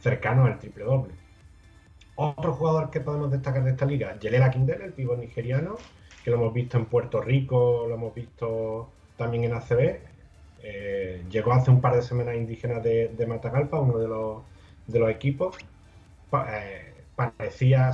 cercanos 0.00 0.46
al 0.46 0.58
triple 0.58 0.84
doble. 0.84 1.14
Otro 2.14 2.52
jugador 2.52 2.90
que 2.90 3.00
podemos 3.00 3.30
destacar 3.30 3.64
de 3.64 3.72
esta 3.72 3.84
liga, 3.84 4.18
Yelela 4.18 4.50
Kindle, 4.50 4.84
el 4.84 4.92
pívot 4.92 5.18
nigeriano, 5.18 5.76
que 6.24 6.30
lo 6.30 6.36
hemos 6.36 6.54
visto 6.54 6.78
en 6.78 6.86
Puerto 6.86 7.20
Rico, 7.20 7.86
lo 7.88 7.94
hemos 7.94 8.14
visto 8.14 8.90
también 9.16 9.44
en 9.44 9.54
ACB. 9.54 9.98
Eh, 10.62 11.24
llegó 11.30 11.52
hace 11.52 11.70
un 11.70 11.80
par 11.80 11.94
de 11.94 12.02
semanas 12.02 12.36
indígenas 12.36 12.82
de, 12.82 13.08
de 13.08 13.26
Matagalpa, 13.26 13.80
uno 13.80 13.98
de 13.98 14.08
los, 14.08 14.42
de 14.86 14.98
los 14.98 15.10
equipos. 15.10 15.56
Eh, 16.32 16.94
parecía, 17.16 17.92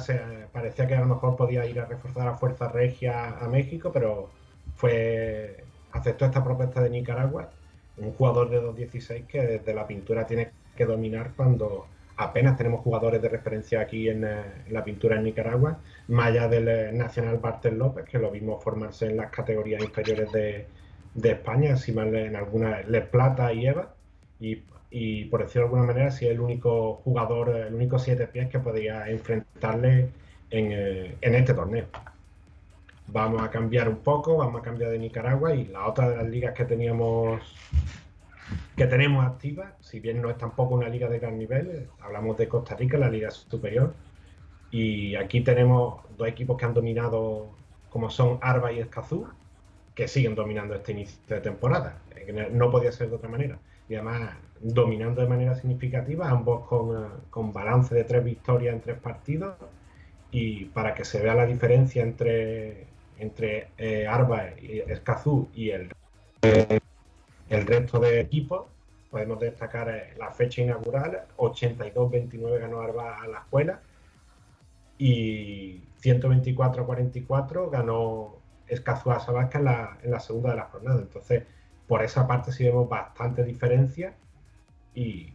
parecía 0.53 0.87
que 0.87 0.95
a 0.95 1.01
lo 1.01 1.07
mejor 1.07 1.37
podía 1.37 1.65
ir 1.67 1.81
a 1.81 1.87
reforzar 1.87 2.29
a 2.29 2.37
Fuerza 2.37 2.69
Regia 2.69 3.39
a 3.39 3.49
México, 3.49 3.91
pero 3.93 4.29
fue 4.77 5.64
aceptó 5.95 6.27
esta 6.27 6.45
propuesta 6.45 6.83
de 6.83 6.91
Nicaragua. 6.91 7.51
Un 7.97 8.13
jugador 8.13 8.51
de 8.51 8.61
2.16 8.61 9.27
que 9.27 9.41
desde 9.41 9.73
la 9.73 9.87
pintura 9.87 10.27
tiene 10.27 10.51
que 10.77 10.85
dominar 10.85 11.33
cuando 11.37 11.87
apenas 12.17 12.57
tenemos 12.57 12.81
jugadores 12.81 13.23
de 13.23 13.29
referencia 13.29 13.81
aquí 13.81 14.09
en, 14.09 14.25
eh, 14.25 14.43
la 14.71 14.85
pintura 14.85 15.17
en 15.17 15.25
Nicaragua, 15.25 15.79
más 16.09 16.27
allá 16.27 16.49
del 16.49 16.69
eh, 16.69 16.93
Nacional 16.93 17.39
Bartel 17.39 17.79
López, 17.79 18.05
que 18.05 18.19
lo 18.19 18.31
vimos 18.31 18.63
formarse 18.63 19.07
en 19.07 19.17
las 19.17 19.31
categorías 19.31 19.83
inferiores 19.83 20.31
de, 20.33 20.67
de 21.15 21.31
España, 21.31 21.71
encima 21.71 22.03
en 22.05 22.37
algunas 22.37 22.87
Les 22.89 23.07
Plata 23.07 23.53
y 23.53 23.67
Eva, 23.67 23.95
y, 24.41 24.63
y 24.91 25.25
por 25.27 25.43
decirlo 25.43 25.63
de 25.63 25.75
alguna 25.75 25.93
manera, 25.93 26.11
sí 26.11 26.27
es 26.27 26.33
el 26.33 26.41
único 26.41 26.97
jugador, 27.05 27.57
el 27.57 27.75
único 27.75 27.99
siete 27.99 28.27
pies 28.27 28.49
que 28.49 28.59
podía 28.61 29.09
enfrentarle 29.09 30.11
en, 30.51 30.73
eh, 30.73 31.17
en 31.21 31.35
este 31.35 31.55
torneo. 31.55 31.87
Vamos 33.07 33.43
a 33.43 33.51
cambiar 33.51 33.89
un 33.89 33.99
poco, 33.99 34.37
vamos 34.39 34.61
a 34.61 34.65
cambiar 34.65 34.91
de 34.91 34.99
Nicaragua 34.99 35.55
y 35.55 35.67
la 35.67 35.87
otra 35.87 36.09
de 36.11 36.17
las 36.17 36.27
ligas 36.27 36.55
que 36.55 36.65
teníamos 36.65 37.41
que 38.77 38.87
tenemos 38.87 39.25
activa, 39.25 39.73
si 39.81 40.01
bien 40.01 40.21
no 40.21 40.29
es 40.31 40.37
tampoco 40.37 40.75
una 40.75 40.89
liga 40.89 41.09
de 41.09 41.21
gran 41.21 41.39
nivel, 41.39 41.71
eh, 41.71 41.87
hablamos 42.01 42.37
de 42.37 42.49
Costa 42.49 42.75
Rica, 42.75 42.99
la 42.99 43.09
liga 43.09 43.31
superior, 43.31 43.95
y 44.71 45.15
aquí 45.15 45.43
tenemos 45.43 46.03
dos 46.19 46.27
equipos 46.27 46.59
que 46.59 46.65
han 46.65 46.75
dominado, 46.75 47.51
como 47.91 48.11
son 48.11 48.39
Arba 48.43 48.73
y 48.73 48.81
Escazú, 48.81 49.29
que 49.95 50.09
siguen 50.09 50.35
dominando 50.35 50.75
este 50.75 50.91
inicio 50.93 51.21
de 51.29 51.41
temporada, 51.41 51.99
no- 52.53 52.71
podía 52.71 52.91
ser 52.91 53.11
de 53.11 53.17
otra 53.17 53.29
manera, 53.29 53.59
y 53.89 53.95
además 53.95 54.33
dominando 54.61 55.21
de 55.21 55.29
manera 55.29 55.55
significativa, 55.55 56.29
ambos 56.29 56.67
con, 56.67 57.09
con 57.31 57.53
balance 57.53 57.95
de 57.95 58.03
tres 58.03 58.25
victorias 58.25 58.75
en 58.75 58.81
tres 58.81 58.99
partidos, 58.99 59.55
y 60.33 60.65
para 60.67 60.95
que 60.95 61.05
se 61.05 61.23
vea 61.23 61.35
la 61.37 61.47
diferencia 61.47 62.03
entre, 62.03 62.89
entre 63.19 63.69
eh, 63.79 64.07
Arba 64.07 64.49
Escazú 64.49 65.49
y 65.55 65.71
el 65.71 65.91
el 67.49 67.67
resto 67.67 68.01
de 68.01 68.21
equipos, 68.21 68.67
podemos 69.11 69.39
destacar 69.39 69.89
eh, 69.89 70.15
la 70.19 70.31
fecha 70.31 70.63
inaugural, 70.63 71.25
82-29 71.37 72.59
ganó 72.59 72.81
Arba 72.81 73.23
a 73.23 73.27
la 73.29 73.39
escuela 73.39 73.81
y 74.99 75.83
124-44 76.03 77.71
ganó 77.71 78.37
Escazú 78.67 79.11
a 79.11 79.21
Sabasca 79.21 79.59
en 79.59 79.65
la, 79.65 79.99
en 80.03 80.11
la 80.11 80.21
segunda 80.21 80.51
de 80.51 80.57
la 80.57 80.65
jornada. 80.65 81.01
Entonces, 81.01 81.45
por 81.87 82.03
esa 82.03 82.27
parte 82.27 82.51
sí 82.51 82.65
vemos 82.65 82.89
bastante 82.89 83.45
diferencia 83.45 84.15
y 84.95 85.35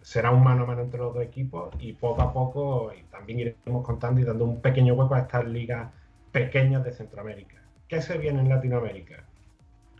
será 0.00 0.30
un 0.30 0.42
mano 0.42 0.64
a 0.64 0.66
mano 0.66 0.82
entre 0.82 1.00
los 1.00 1.14
dos 1.14 1.22
equipos 1.22 1.74
y 1.78 1.92
poco 1.92 2.22
a 2.22 2.32
poco 2.32 2.92
también 3.10 3.40
iremos 3.40 3.84
contando 3.84 4.20
y 4.20 4.24
dando 4.24 4.44
un 4.44 4.60
pequeño 4.60 4.94
hueco 4.94 5.14
a 5.14 5.20
estas 5.20 5.46
ligas 5.46 5.92
pequeñas 6.36 6.84
de 6.84 6.92
Centroamérica. 6.92 7.56
¿Qué 7.88 8.02
se 8.02 8.18
viene 8.18 8.40
en 8.40 8.48
Latinoamérica? 8.48 9.24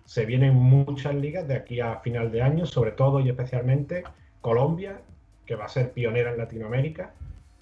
se 0.07 0.25
vienen 0.25 0.55
muchas 0.55 1.15
ligas 1.15 1.47
de 1.49 1.57
aquí 1.57 1.81
a 1.81 1.97
final 1.97 2.31
de 2.31 2.41
año, 2.41 2.65
sobre 2.65 2.93
todo 2.93 3.21
y 3.21 3.29
especialmente 3.29 4.05
Colombia, 4.41 5.01
que 5.45 5.57
va 5.57 5.65
a 5.65 5.69
ser 5.69 5.93
pionera 5.93 6.31
en 6.31 6.39
Latinoamérica 6.39 7.13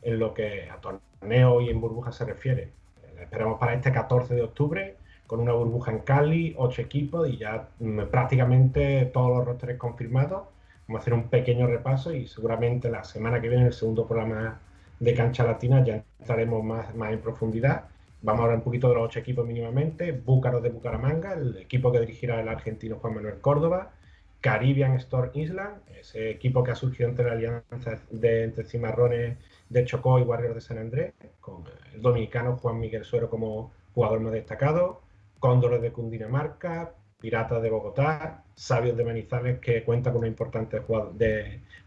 en 0.02 0.18
lo 0.18 0.34
que 0.34 0.68
a 0.70 0.76
torneo 0.76 1.62
y 1.62 1.70
en 1.70 1.80
burbuja 1.80 2.12
se 2.12 2.26
refiere. 2.26 2.68
La 3.16 3.22
esperamos 3.22 3.58
para 3.58 3.74
este 3.74 3.90
14 3.90 4.34
de 4.34 4.42
octubre 4.42 4.96
con 5.26 5.40
una 5.40 5.54
burbuja 5.54 5.90
en 5.90 6.00
Cali, 6.00 6.54
ocho 6.58 6.82
equipos 6.82 7.26
y 7.28 7.38
ya 7.38 7.68
mm, 7.80 8.02
prácticamente 8.10 9.06
todos 9.06 9.38
los 9.38 9.46
rosters 9.46 9.78
confirmados. 9.78 10.42
Vamos 10.86 11.00
a 11.00 11.02
hacer 11.02 11.14
un 11.14 11.28
pequeño 11.28 11.66
repaso 11.66 12.12
y 12.12 12.26
seguramente 12.26 12.90
la 12.90 13.04
semana 13.04 13.40
que 13.40 13.48
viene, 13.48 13.62
en 13.62 13.68
el 13.68 13.72
segundo 13.72 14.06
programa 14.06 14.60
de 15.00 15.14
Cancha 15.14 15.44
Latina, 15.44 15.82
ya 15.82 16.04
entraremos 16.20 16.62
más, 16.62 16.94
más 16.94 17.10
en 17.10 17.20
profundidad. 17.20 17.84
Vamos 18.24 18.40
a 18.40 18.44
hablar 18.44 18.58
un 18.58 18.64
poquito 18.64 18.88
de 18.88 18.94
los 18.94 19.04
ocho 19.04 19.18
equipos 19.18 19.46
mínimamente. 19.46 20.12
Búcaros 20.12 20.62
de 20.62 20.70
Bucaramanga, 20.70 21.34
el 21.34 21.58
equipo 21.58 21.92
que 21.92 22.00
dirigirá 22.00 22.40
el 22.40 22.48
argentino 22.48 22.96
Juan 22.96 23.16
Manuel 23.16 23.38
Córdoba. 23.42 23.92
Caribbean 24.40 24.94
Store 24.94 25.30
Island, 25.34 25.82
ese 25.94 26.30
equipo 26.30 26.64
que 26.64 26.70
ha 26.70 26.74
surgido 26.74 27.10
entre 27.10 27.26
la 27.26 27.32
alianza 27.32 28.00
de, 28.10 28.44
entre 28.44 28.64
Cimarrones 28.64 29.36
de 29.68 29.84
Chocó 29.84 30.18
y 30.18 30.22
Warriors 30.22 30.54
de 30.54 30.60
San 30.62 30.78
Andrés, 30.78 31.12
con 31.40 31.64
el 31.92 32.00
dominicano 32.00 32.56
Juan 32.56 32.80
Miguel 32.80 33.04
Suero 33.04 33.28
como 33.28 33.72
jugador 33.94 34.20
más 34.20 34.32
destacado. 34.32 35.02
Cóndores 35.38 35.82
de 35.82 35.92
Cundinamarca, 35.92 36.94
Piratas 37.20 37.62
de 37.62 37.68
Bogotá, 37.68 38.44
Sabios 38.54 38.96
de 38.96 39.04
Manizales, 39.04 39.58
que 39.60 39.84
cuenta 39.84 40.10
con 40.10 40.20
una 40.20 40.28
importante 40.28 40.80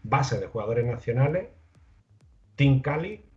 base 0.04 0.38
de 0.38 0.46
jugadores 0.46 0.86
nacionales. 0.86 1.48
Team 2.54 2.80
Cali, 2.80 3.27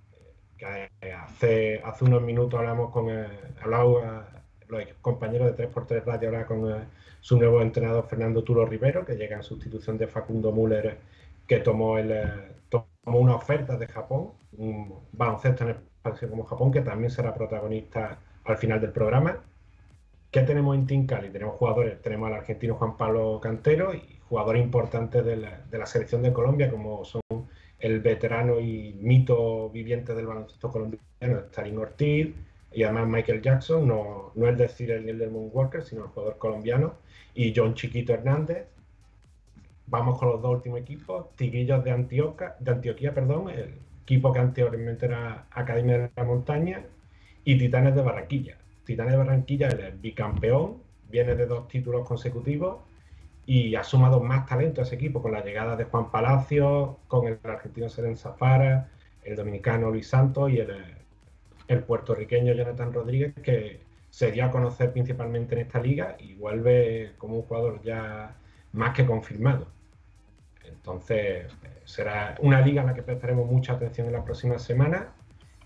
eh, 0.62 1.14
hace, 1.14 1.82
hace 1.84 2.06
unos 2.06 2.22
minutos 2.22 2.60
hablamos 2.60 2.92
con 2.92 3.10
eh, 3.10 3.28
hablaba, 3.62 4.28
eh, 4.32 4.42
los 4.68 4.84
compañeros 5.02 5.56
de 5.56 5.70
3x3 5.70 6.06
Radio 6.06 6.30
ahora 6.30 6.46
con 6.46 6.72
eh, 6.72 6.86
su 7.20 7.38
nuevo 7.38 7.62
entrenador 7.62 8.08
Fernando 8.08 8.44
Tulo 8.44 8.66
Rivero, 8.66 9.06
que 9.06 9.16
llega 9.16 9.38
en 9.38 9.44
sustitución 9.44 9.98
de 9.98 10.08
Facundo 10.08 10.52
Müller, 10.52 10.98
que 11.48 11.60
tomó, 11.60 11.98
el, 11.98 12.14
tomó 12.70 13.20
una 13.20 13.36
oferta 13.36 13.78
de 13.78 13.88
Japón, 13.88 14.32
un 14.58 15.00
baloncesto 15.12 15.64
en 15.66 15.72
expansión 15.72 16.32
como 16.32 16.46
Japón, 16.46 16.72
que 16.72 16.82
también 16.82 17.12
será 17.12 17.34
protagonista 17.34 18.20
al 18.46 18.58
final 18.58 18.82
del 18.82 18.92
programa. 18.92 19.38
¿Qué 20.32 20.42
tenemos 20.42 20.76
en 20.76 20.88
Team? 20.88 21.06
Tenemos 21.06 21.56
jugadores, 21.58 22.02
tenemos 22.02 22.28
al 22.28 22.36
argentino 22.36 22.76
Juan 22.76 22.98
Pablo 22.98 23.40
Cantero 23.42 23.94
y 23.94 24.20
jugadores 24.30 24.64
importantes 24.64 25.26
de 25.26 25.36
la, 25.36 25.60
de 25.70 25.78
la 25.78 25.86
selección 25.86 26.24
de 26.24 26.32
Colombia, 26.32 26.72
como 26.72 27.04
son 27.04 27.22
el 27.82 28.00
veterano 28.00 28.60
y 28.60 28.96
mito 29.02 29.70
viviente 29.70 30.14
del 30.16 30.28
baloncesto 30.28 30.70
colombiano, 30.72 31.40
Stalin 31.48 31.78
Ortiz, 31.78 32.30
y 32.74 32.84
además 32.84 33.08
Michael 33.08 33.42
Jackson, 33.42 33.88
no, 33.88 34.32
no 34.36 34.48
el 34.48 34.56
decir 34.56 34.92
el 34.92 35.18
del 35.18 35.32
Moonwalker, 35.32 35.84
sino 35.84 36.04
el 36.04 36.10
jugador 36.10 36.38
colombiano, 36.38 36.94
y 37.34 37.54
John 37.56 37.74
Chiquito 37.74 38.14
Hernández, 38.14 38.68
Vamos 39.92 40.18
con 40.18 40.30
los 40.30 40.42
dos 40.42 40.56
últimos 40.56 40.80
equipos, 40.80 41.36
Tigrillos 41.36 41.84
de 41.84 41.92
Antioquia, 41.92 42.56
de 42.62 42.72
Antioquía, 42.72 43.14
perdón, 43.14 43.50
el 43.50 43.74
equipo 44.04 44.32
que 44.32 44.40
anteriormente 44.40 45.06
era 45.06 45.48
Academia 45.52 45.98
de 45.98 46.12
la 46.16 46.24
Montaña, 46.24 46.86
y 47.44 47.58
Titanes 47.58 47.94
de 47.94 48.02
Barranquilla. 48.02 48.58
Titanes 48.86 49.12
de 49.12 49.18
Barranquilla 49.18 49.68
es 49.68 49.74
el 49.74 49.98
bicampeón, 49.98 50.78
viene 51.10 51.36
de 51.36 51.46
dos 51.46 51.68
títulos 51.68 52.08
consecutivos 52.08 52.78
y 53.52 53.76
ha 53.76 53.84
sumado 53.84 54.22
más 54.22 54.46
talento 54.46 54.80
a 54.80 54.86
ese 54.86 54.96
equipo 54.96 55.22
con 55.22 55.34
la 55.34 55.44
llegada 55.44 55.76
de 55.76 55.84
Juan 55.84 56.10
Palacio, 56.10 57.00
con 57.10 57.28
el 57.28 57.38
argentino 57.44 57.90
Seren 57.90 58.16
Zafara, 58.16 58.90
el 59.26 59.36
dominicano 59.36 59.92
Luis 59.92 60.08
Santos 60.08 60.52
y 60.52 60.60
el, 60.60 60.70
el 61.68 61.84
puertorriqueño 61.84 62.54
Jonathan 62.54 62.94
Rodríguez, 62.94 63.34
que 63.44 63.82
se 64.10 64.32
dio 64.32 64.46
a 64.46 64.52
conocer 64.52 64.94
principalmente 64.94 65.56
en 65.56 65.62
esta 65.64 65.82
liga 65.82 66.16
y 66.18 66.34
vuelve 66.36 67.12
como 67.18 67.36
un 67.36 67.42
jugador 67.42 67.82
ya 67.82 68.38
más 68.72 68.94
que 68.94 69.06
confirmado. 69.06 69.68
Entonces, 70.64 71.48
será 71.84 72.38
una 72.40 72.62
liga 72.62 72.84
a 72.84 72.86
la 72.86 72.94
que 72.94 73.04
prestaremos 73.04 73.52
mucha 73.52 73.74
atención 73.74 74.08
en 74.08 74.14
la 74.14 74.24
próxima 74.24 74.60
semana 74.60 75.10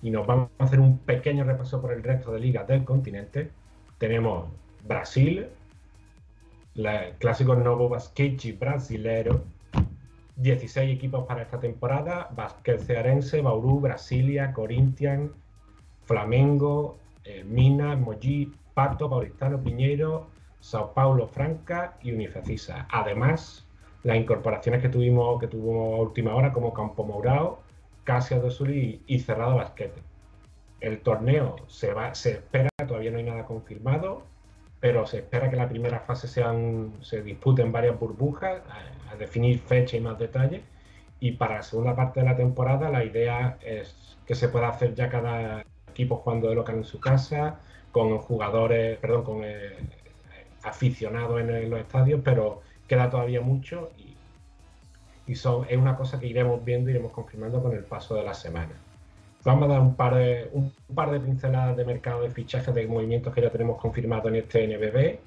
y 0.01 0.09
nos 0.09 0.25
vamos 0.25 0.49
a 0.57 0.63
hacer 0.63 0.79
un 0.79 0.97
pequeño 0.97 1.43
repaso 1.43 1.79
por 1.83 1.93
el 1.93 2.01
resto 2.01 2.33
de 2.33 2.39
ligas 2.39 2.67
del 2.67 2.83
continente. 2.83 3.51
Tenemos 3.99 4.47
Brasil, 4.87 5.49
la- 6.75 7.07
el 7.07 7.15
clásico 7.15 7.55
Novo 7.55 7.89
Basquete 7.89 8.53
brasilero, 8.53 9.43
16 10.35 10.93
equipos 10.93 11.25
para 11.25 11.41
esta 11.41 11.59
temporada, 11.59 12.29
Basquet 12.35 12.79
Cearense, 12.79 13.41
Bauru, 13.41 13.79
Brasilia, 13.79 14.51
Corinthians, 14.53 15.31
Flamengo, 16.03 16.97
eh, 17.23 17.43
Minas, 17.43 17.97
Pato, 18.73 19.09
Paulistano, 19.09 19.61
Piñeiro, 19.63 20.27
Sao 20.59 20.93
Paulo, 20.93 21.27
Franca 21.27 21.97
y 22.03 22.11
Unifacisa. 22.11 22.87
Además, 22.91 23.65
las 24.03 24.17
incorporaciones 24.17 24.81
que 24.81 24.89
tuvimos 24.89 25.39
que 25.39 25.47
tuvimos 25.47 25.97
a 25.97 26.01
última 26.01 26.35
hora 26.35 26.51
como 26.51 26.73
Campo 26.73 27.05
Mourao, 27.05 27.59
Casia 28.03 28.39
do 28.39 28.51
Sul 28.51 28.71
y, 28.71 29.01
y 29.07 29.19
Cerrado 29.19 29.55
Basquete. 29.55 30.01
El 30.81 30.99
torneo 30.99 31.55
se, 31.67 31.93
va, 31.93 32.13
se 32.13 32.31
espera, 32.33 32.69
todavía 32.85 33.11
no 33.11 33.17
hay 33.17 33.23
nada 33.23 33.45
confirmado, 33.45 34.23
pero 34.79 35.05
se 35.05 35.19
espera 35.19 35.49
que 35.49 35.55
la 35.55 35.69
primera 35.69 35.99
fase 36.01 36.27
sean, 36.27 36.93
se 37.01 37.21
disputen 37.21 37.71
varias 37.71 37.99
burbujas, 37.99 38.61
a, 38.69 39.15
definir 39.15 39.59
fecha 39.59 39.95
y 39.97 40.01
más 40.01 40.19
detalles. 40.19 40.61
Y 41.19 41.33
para 41.33 41.55
la 41.55 41.63
segunda 41.63 41.95
parte 41.95 42.19
de 42.19 42.25
la 42.25 42.35
temporada 42.35 42.89
la 42.89 43.03
idea 43.03 43.57
es 43.61 44.17
que 44.27 44.35
se 44.35 44.49
pueda 44.49 44.67
hacer 44.69 44.93
ya 44.93 45.09
cada 45.09 45.63
equipo 45.89 46.17
jugando 46.17 46.49
de 46.49 46.55
local 46.55 46.75
en 46.75 46.83
su 46.83 46.99
casa, 46.99 47.59
con 47.91 48.17
jugadores, 48.17 48.97
perdón, 48.99 49.23
con 49.23 49.41
eh, 49.43 49.77
aficionados 50.63 51.39
en, 51.39 51.49
en 51.49 51.69
los 51.69 51.79
estadios, 51.79 52.21
pero 52.23 52.61
queda 52.87 53.09
todavía 53.09 53.41
mucho 53.41 53.91
y, 53.97 54.15
y 55.27 55.35
son, 55.35 55.65
es 55.69 55.77
una 55.77 55.95
cosa 55.95 56.19
que 56.19 56.27
iremos 56.27 56.63
viendo, 56.63 56.89
iremos 56.89 57.11
confirmando 57.11 57.61
con 57.61 57.73
el 57.73 57.83
paso 57.83 58.15
de 58.15 58.23
la 58.23 58.33
semana. 58.33 58.73
Vamos 59.45 59.69
a 59.69 59.73
dar 59.73 59.81
un 59.81 59.95
par 59.95 60.15
de, 60.15 60.49
un 60.53 60.73
par 60.95 61.11
de 61.11 61.19
pinceladas 61.19 61.77
de 61.77 61.85
mercado 61.85 62.23
de 62.23 62.31
fichajes 62.31 62.73
de 62.73 62.87
movimientos 62.87 63.31
que 63.31 63.41
ya 63.41 63.51
tenemos 63.51 63.79
confirmado 63.79 64.27
en 64.29 64.37
este 64.37 64.65
NBB. 64.67 65.19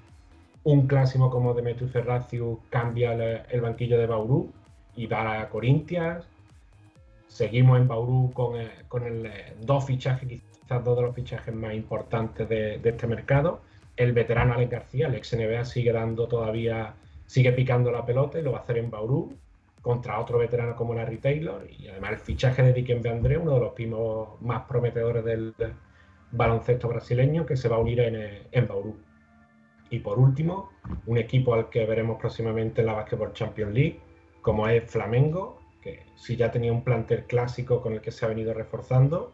Un 0.64 0.88
clásico 0.88 1.30
como 1.30 1.54
Demetrius 1.54 1.92
Ferraciu 1.92 2.58
cambia 2.68 3.12
el, 3.12 3.42
el 3.48 3.60
banquillo 3.60 3.96
de 3.96 4.06
Bauru 4.06 4.50
y 4.96 5.06
va 5.06 5.40
a 5.40 5.48
Corinthians. 5.48 6.24
Seguimos 7.28 7.78
en 7.78 7.86
Bauru 7.86 8.32
con, 8.32 8.60
eh, 8.60 8.68
con 8.88 9.04
el, 9.04 9.26
eh, 9.26 9.54
dos 9.60 9.84
fichajes, 9.84 10.28
quizás 10.28 10.82
dos 10.84 10.96
de 10.96 11.02
los 11.02 11.14
fichajes 11.14 11.54
más 11.54 11.74
importantes 11.74 12.48
de, 12.48 12.78
de 12.78 12.90
este 12.90 13.06
mercado. 13.06 13.60
El 13.96 14.12
veterano 14.14 14.54
Alex 14.54 14.70
García, 14.70 15.06
el 15.06 15.14
ex 15.14 15.32
NBA, 15.32 15.64
sigue 15.64 15.92
dando 15.92 16.26
todavía, 16.26 16.92
sigue 17.26 17.52
picando 17.52 17.92
la 17.92 18.04
pelota 18.04 18.40
y 18.40 18.42
lo 18.42 18.50
va 18.50 18.58
a 18.58 18.62
hacer 18.62 18.78
en 18.78 18.90
Bauru 18.90 19.32
contra 19.88 20.20
otro 20.20 20.36
veterano 20.36 20.76
como 20.76 20.92
Larry 20.92 21.16
Taylor 21.16 21.66
y 21.66 21.88
además 21.88 22.10
el 22.10 22.18
fichaje 22.18 22.62
de 22.62 22.74
Dikembe 22.74 23.08
André, 23.08 23.38
uno 23.38 23.54
de 23.54 23.60
los 23.60 23.72
primos 23.72 24.38
más 24.42 24.64
prometedores 24.64 25.24
del 25.24 25.54
baloncesto 26.30 26.88
brasileño 26.88 27.46
que 27.46 27.56
se 27.56 27.70
va 27.70 27.76
a 27.76 27.78
unir 27.78 28.00
en, 28.00 28.42
en 28.52 28.68
Bauru. 28.68 28.98
Y 29.88 30.00
por 30.00 30.18
último, 30.18 30.72
un 31.06 31.16
equipo 31.16 31.54
al 31.54 31.70
que 31.70 31.86
veremos 31.86 32.18
próximamente 32.20 32.82
en 32.82 32.88
la 32.88 32.92
Basketball 32.92 33.32
Champions 33.32 33.72
League, 33.72 33.98
como 34.42 34.68
es 34.68 34.84
Flamengo, 34.90 35.58
que 35.80 36.00
si 36.16 36.36
ya 36.36 36.50
tenía 36.50 36.70
un 36.70 36.84
plantel 36.84 37.24
clásico 37.24 37.80
con 37.80 37.94
el 37.94 38.02
que 38.02 38.10
se 38.10 38.26
ha 38.26 38.28
venido 38.28 38.52
reforzando, 38.52 39.32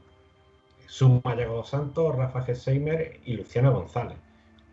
suma 0.86 1.34
Yago 1.36 1.56
dos 1.56 1.70
Santos, 1.70 2.14
Rafa 2.14 2.42
Gesseimer 2.42 3.18
y 3.24 3.32
Luciano 3.32 3.72
González. 3.72 4.18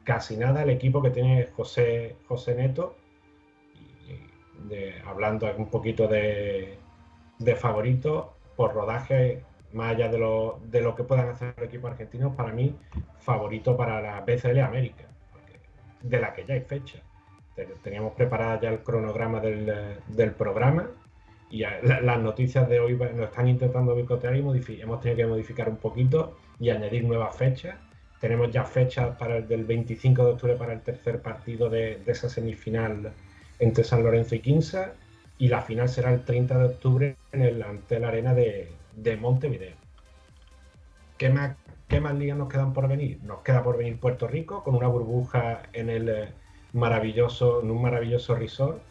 Casi 0.03 0.38
nada 0.38 0.62
el 0.62 0.69
equipo 0.69 1.01
que 1.01 1.10
tiene 1.10 1.47
José, 1.56 2.17
José 2.27 2.53
Neto, 2.53 2.97
de- 4.67 5.02
hablando 5.06 5.47
un 5.58 5.69
poquito 5.69 6.08
de, 6.08 6.78
de 7.39 7.56
favoritos 7.56 8.28
por 8.56 8.74
rodaje, 8.74 9.41
más 9.74 9.95
allá 9.95 10.10
de 10.10 10.17
lo, 10.17 10.60
de 10.69 10.82
lo 10.82 10.95
que 10.95 11.04
puedan 11.04 11.30
hacer 11.30 11.54
los 11.58 11.67
equipos 11.67 11.91
argentinos, 11.91 12.36
para 12.36 12.52
mí, 12.52 12.76
favorito 13.19 13.76
para 13.78 14.02
la 14.02 14.21
BCL 14.21 14.60
América, 14.60 15.06
de 16.02 16.19
la 16.19 16.34
que 16.34 16.45
ya 16.45 16.54
hay 16.56 16.62
fecha. 16.62 17.00
Te- 17.56 17.65
Teníamos 17.84 18.13
preparada 18.13 18.60
ya 18.62 18.69
el 18.69 18.80
cronograma 18.80 19.39
del, 19.39 20.32
programa 20.38 20.88
y 21.50 21.60
las 21.84 22.19
noticias 22.19 22.67
de 22.69 22.80
hoy 22.80 22.95
nos 22.95 23.19
están 23.30 23.47
intentando 23.47 23.93
boicotear 23.93 24.36
y 24.36 24.39
hemos 24.82 25.02
tenido 25.02 25.17
que 25.17 25.26
modificar 25.28 25.67
un 25.69 25.78
poquito 25.78 26.38
y 26.60 26.69
añadir 26.69 27.04
nuevas 27.04 27.36
fechas. 27.36 27.76
Tenemos 28.21 28.52
ya 28.52 28.63
fechas 28.63 29.17
para 29.17 29.38
el 29.38 29.47
del 29.47 29.65
25 29.65 30.24
de 30.24 30.32
octubre 30.32 30.56
para 30.56 30.74
el 30.74 30.82
tercer 30.82 31.21
partido 31.21 31.69
de 31.69 32.02
esa 32.06 32.30
semifinal 32.30 33.12
entre 33.62 33.84
San 33.84 34.04
Lorenzo 34.04 34.36
y 34.36 34.39
Quinza 34.39 34.93
y 35.38 35.47
la 35.47 35.62
final 35.62 35.88
será 35.88 36.12
el 36.12 36.26
30 36.26 36.58
de 36.58 36.65
octubre 36.65 37.15
en 37.32 37.41
el 37.43 37.63
Antel 37.63 38.04
Arena 38.04 38.34
de, 38.34 38.71
de 38.95 39.15
Montevideo. 39.15 39.76
¿Qué 41.17 41.30
más, 41.30 41.56
¿Qué 41.88 42.02
más 42.02 42.15
ligas 42.15 42.38
nos 42.38 42.50
quedan 42.50 42.74
por 42.74 42.88
venir? 42.88 43.19
Nos 43.24 43.39
queda 43.39 43.63
por 43.63 43.78
venir 43.78 44.00
Puerto 44.00 44.28
Rico 44.28 44.63
con 44.63 44.76
una 44.76 44.88
burbuja 44.88 45.62
en 45.74 45.89
el 45.89 46.10
eh, 46.10 46.30
maravilloso, 46.74 47.62
en 47.62 47.69
un 47.69 47.82
maravilloso 47.82 48.36
resort 48.36 48.82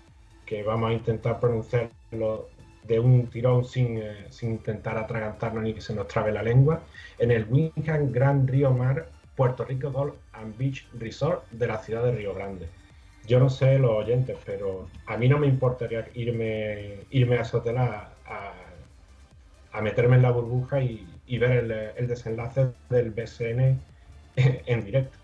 que 0.47 0.63
vamos 0.63 0.91
a 0.91 0.93
intentar 0.93 1.41
pronunciarlo 1.41 2.49
de 2.85 3.01
un 3.01 3.27
tirón 3.27 3.65
sin, 3.65 3.99
eh, 3.99 4.27
sin 4.31 4.53
intentar 4.53 4.97
atragantarnos 4.99 5.63
ni 5.65 5.75
que 5.75 5.81
se 5.81 5.95
nos 5.95 6.07
trabe 6.07 6.33
la 6.33 6.43
lengua, 6.43 6.83
en 7.19 7.33
el 7.33 7.47
Wingham 7.51 8.13
Gran 8.13 8.47
Río 8.47 8.71
Mar 8.73 9.09
Puerto 9.35 9.65
Rico 9.65 9.91
Golf 9.91 10.15
and 10.33 10.57
Beach 10.57 10.89
Resort 10.99 11.49
de 11.51 11.67
la 11.67 11.79
ciudad 11.79 12.05
de 12.05 12.13
Río 12.13 12.35
Grande. 12.35 12.69
Yo 13.23 13.39
no 13.39 13.49
sé 13.51 13.79
los 13.79 13.91
oyentes, 13.93 14.39
pero 14.45 14.89
a 15.07 15.17
mí 15.17 15.29
no 15.29 15.39
me 15.39 15.47
importaría 15.47 16.09
irme, 16.15 17.07
irme 17.11 17.39
a 17.39 17.43
ese 17.43 17.57
hotel 17.57 17.79
a, 17.79 18.19
a- 18.25 19.81
meterme 19.83 20.17
en 20.17 20.23
la 20.23 20.31
burbuja 20.33 20.81
y, 20.83 21.39
ver 21.39 21.71
el, 21.97 22.07
desenlace 22.09 22.75
del 22.89 23.11
BSN 23.13 23.87
en 24.37 24.85
directo. 24.85 25.19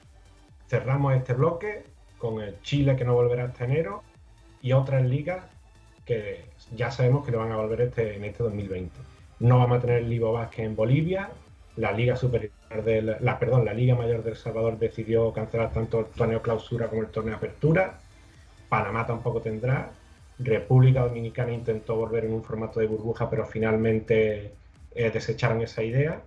Cerramos 0.69 1.15
este 1.15 1.35
bloque 1.35 1.85
con 2.17 2.41
el 2.43 2.61
Chile 2.63 2.97
que 2.97 3.05
no 3.05 3.15
volverá 3.15 3.45
hasta 3.47 3.65
enero 3.65 4.03
y 4.61 4.73
otras 4.73 5.05
ligas 5.05 5.47
que 6.05 6.57
ya 6.73 6.91
sabemos 6.91 7.25
que 7.27 7.33
no 7.33 7.39
van 7.39 7.53
a 7.53 7.57
volver 7.57 7.83
este, 7.83 8.17
en 8.17 8.25
este 8.25 8.43
2020. 8.45 9.01
No 9.41 9.59
vamos 9.59 9.79
a 9.79 9.81
tener 9.83 9.99
el 9.99 10.11
Libo 10.11 10.33
Vázquez 10.33 10.67
en 10.67 10.77
Bolivia, 10.77 11.43
la 11.77 11.93
Liga 11.93 12.17
Superior 12.17 12.53
del, 12.83 13.17
la, 13.21 13.39
perdón, 13.39 13.65
la 13.65 13.75
Liga 13.75 13.95
Mayor 13.95 14.23
del 14.23 14.37
Salvador 14.37 14.79
decidió 14.79 15.33
cancelar 15.33 15.73
tanto 15.73 16.01
el 16.01 16.07
torneo 16.07 16.43
clausura 16.43 16.89
como 16.89 17.03
el 17.03 17.09
torneo 17.09 17.37
apertura. 17.37 17.99
Panamá 18.69 19.07
tampoco 19.07 19.41
tendrá. 19.41 19.91
República 20.39 21.01
Dominicana 21.03 21.53
intentó 21.53 21.97
volver 21.97 22.25
en 22.25 22.33
un 22.35 22.43
formato 22.43 22.81
de 22.81 22.87
burbuja, 22.87 23.31
pero 23.31 23.47
finalmente 23.47 24.53
eh, 24.95 25.11
desecharon 25.11 25.63
esa 25.63 25.83
idea. 25.83 26.21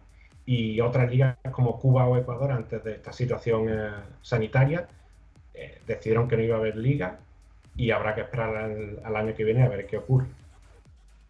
Y 0.45 0.81
otras 0.81 1.11
ligas 1.11 1.37
como 1.51 1.79
Cuba 1.79 2.07
o 2.07 2.17
Ecuador, 2.17 2.51
antes 2.51 2.83
de 2.83 2.93
esta 2.93 3.13
situación 3.13 3.67
eh, 3.69 3.91
sanitaria, 4.21 4.87
eh, 5.53 5.79
decidieron 5.85 6.27
que 6.27 6.37
no 6.37 6.43
iba 6.43 6.55
a 6.55 6.59
haber 6.59 6.77
liga 6.77 7.19
y 7.75 7.91
habrá 7.91 8.15
que 8.15 8.21
esperar 8.21 8.55
al, 8.55 8.99
al 9.03 9.15
año 9.15 9.35
que 9.35 9.43
viene 9.43 9.63
a 9.63 9.69
ver 9.69 9.85
qué 9.85 9.97
ocurre. 9.97 10.27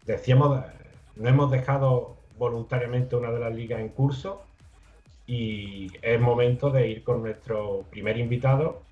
Decíamos, 0.06 0.58
eh, 0.58 0.70
no 1.16 1.28
hemos 1.28 1.50
dejado 1.50 2.16
voluntariamente 2.38 3.16
una 3.16 3.30
de 3.30 3.40
las 3.40 3.54
ligas 3.54 3.80
en 3.80 3.90
curso 3.90 4.42
y 5.30 5.86
es 6.02 6.20
momento 6.20 6.70
de 6.70 6.88
ir 6.88 7.04
con 7.04 7.22
nuestro 7.22 7.84
primer 7.88 8.18
invitado. 8.18 8.82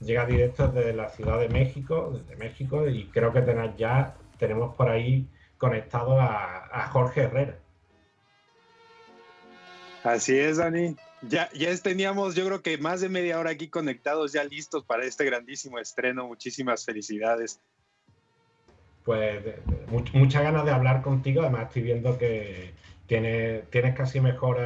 Llega 0.00 0.26
directo 0.26 0.68
desde 0.68 0.92
la 0.92 1.08
Ciudad 1.08 1.40
de 1.40 1.48
México, 1.48 2.12
desde 2.12 2.36
México, 2.36 2.86
y 2.86 3.06
creo 3.06 3.32
que 3.32 3.40
tenés 3.40 3.74
ya 3.78 4.14
tenemos 4.38 4.74
por 4.74 4.90
ahí 4.90 5.26
conectado 5.56 6.20
a, 6.20 6.68
a 6.70 6.88
Jorge 6.88 7.22
Herrera. 7.22 7.58
Así 10.04 10.38
es, 10.38 10.58
Dani. 10.58 10.94
Ya, 11.22 11.48
ya 11.54 11.74
teníamos, 11.78 12.34
yo 12.34 12.44
creo 12.44 12.60
que 12.60 12.76
más 12.76 13.00
de 13.00 13.08
media 13.08 13.38
hora 13.38 13.52
aquí 13.52 13.68
conectados, 13.68 14.34
ya 14.34 14.44
listos 14.44 14.84
para 14.84 15.06
este 15.06 15.24
grandísimo 15.24 15.78
estreno. 15.78 16.26
Muchísimas 16.26 16.84
felicidades. 16.84 17.62
Pues 19.06 19.42
muchas 20.12 20.42
ganas 20.42 20.66
de 20.66 20.70
hablar 20.70 21.00
contigo. 21.00 21.40
Además, 21.40 21.68
estoy 21.68 21.80
viendo 21.80 22.18
que 22.18 22.74
tienes, 23.08 23.68
tienes 23.70 23.94
casi 23.96 24.20
mejor, 24.20 24.58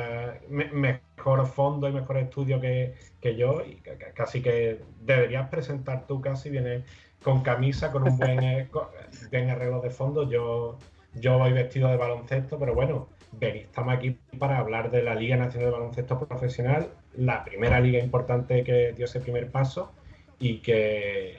me- 0.51 0.71
mejor 0.73 1.47
fondo 1.47 1.89
y 1.89 1.93
mejor 1.93 2.19
estudio 2.19 2.61
que, 2.61 2.95
yo. 3.23 3.63
Y 3.65 3.77
ca- 3.77 3.97
ca- 3.97 4.13
casi 4.13 4.43
que 4.43 4.81
deberías 5.01 5.49
presentar 5.49 6.07
tú 6.07 6.21
casi. 6.21 6.51
Vienes, 6.51 6.85
con 7.23 7.43
camisa, 7.43 7.93
con 7.93 8.03
un 8.03 8.19
buen, 8.19 8.43
eh, 8.43 8.69
con- 8.71 8.89
buen 9.31 9.49
arreglo 9.49 9.81
de 9.81 9.91
fondo. 9.91 10.29
Yo, 10.29 10.77
yo 11.15 11.39
voy 11.39 11.53
vestido 11.53 11.89
de 11.89 11.97
baloncesto, 11.97 12.59
pero 12.59 12.75
bueno, 12.75 13.09
ven, 13.31 13.57
estamos 13.57 13.95
aquí 13.95 14.19
para 14.39 14.59
hablar 14.59 14.91
de 14.91 15.03
la 15.03 15.15
Liga 15.15 15.37
Nacional 15.37 15.71
de 15.71 15.79
Baloncesto 15.79 16.19
Profesional, 16.27 16.89
la 17.15 17.45
primera 17.45 17.79
liga 17.81 18.01
importante 18.01 18.65
que 18.65 18.93
dio 18.93 19.05
ese 19.05 19.21
primer 19.21 19.51
paso 19.51 19.93
y 20.41 20.59
que 20.59 21.39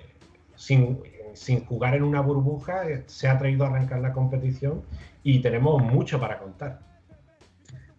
sin, 0.55 0.99
sin 1.33 1.65
jugar 1.65 1.95
en 1.95 2.03
una 2.03 2.21
burbuja 2.21 2.89
eh, 2.89 3.03
se 3.07 3.27
ha 3.27 3.33
atrevido 3.33 3.65
a 3.65 3.67
arrancar 3.67 3.99
la 3.99 4.13
competición 4.13 4.83
y 5.21 5.39
tenemos 5.41 5.83
mucho 5.83 6.17
para 6.19 6.39
contar. 6.39 6.92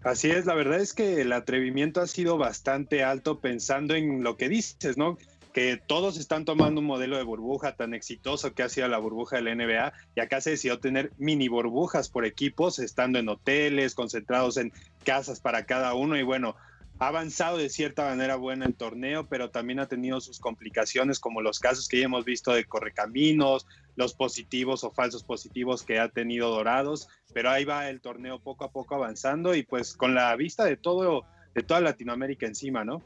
Así 0.04 0.30
es, 0.30 0.44
la 0.44 0.54
verdad 0.54 0.80
es 0.80 0.92
que 0.92 1.22
el 1.22 1.32
atrevimiento 1.32 2.02
ha 2.02 2.06
sido 2.06 2.36
bastante 2.36 3.02
alto 3.02 3.40
pensando 3.40 3.94
en 3.94 4.22
lo 4.22 4.36
que 4.36 4.50
dices, 4.50 4.98
¿no? 4.98 5.16
Que 5.54 5.78
todos 5.78 6.18
están 6.18 6.44
tomando 6.44 6.82
un 6.82 6.86
modelo 6.86 7.16
de 7.16 7.22
burbuja 7.22 7.74
tan 7.74 7.94
exitoso 7.94 8.52
que 8.52 8.62
ha 8.62 8.68
sido 8.68 8.86
la 8.88 8.98
burbuja 8.98 9.36
de 9.36 9.42
la 9.42 9.54
NBA 9.54 9.94
y 10.14 10.20
acá 10.20 10.42
se 10.42 10.50
decidió 10.50 10.78
tener 10.78 11.10
mini 11.16 11.48
burbujas 11.48 12.10
por 12.10 12.26
equipos, 12.26 12.78
estando 12.80 13.18
en 13.18 13.30
hoteles, 13.30 13.94
concentrados 13.94 14.58
en 14.58 14.74
casas 15.04 15.40
para 15.40 15.64
cada 15.64 15.94
uno 15.94 16.18
y 16.18 16.22
bueno, 16.22 16.54
ha 16.98 17.08
avanzado 17.08 17.56
de 17.56 17.70
cierta 17.70 18.04
manera 18.04 18.36
buena 18.36 18.66
el 18.66 18.74
torneo, 18.74 19.26
pero 19.26 19.48
también 19.48 19.80
ha 19.80 19.88
tenido 19.88 20.20
sus 20.20 20.38
complicaciones 20.38 21.18
como 21.18 21.40
los 21.40 21.60
casos 21.60 21.88
que 21.88 22.00
ya 22.00 22.04
hemos 22.04 22.26
visto 22.26 22.52
de 22.52 22.66
correcaminos, 22.66 23.66
los 23.96 24.14
positivos 24.14 24.84
o 24.84 24.90
falsos 24.90 25.22
positivos 25.22 25.82
que 25.82 25.98
ha 25.98 26.08
tenido 26.08 26.50
Dorados, 26.50 27.08
pero 27.32 27.50
ahí 27.50 27.64
va 27.64 27.88
el 27.88 28.00
torneo 28.00 28.40
poco 28.40 28.64
a 28.64 28.72
poco 28.72 28.94
avanzando 28.94 29.54
y 29.54 29.62
pues 29.62 29.94
con 29.94 30.14
la 30.14 30.34
vista 30.36 30.64
de 30.64 30.76
todo 30.76 31.24
de 31.54 31.62
toda 31.62 31.80
Latinoamérica 31.80 32.46
encima, 32.46 32.84
¿no? 32.84 33.00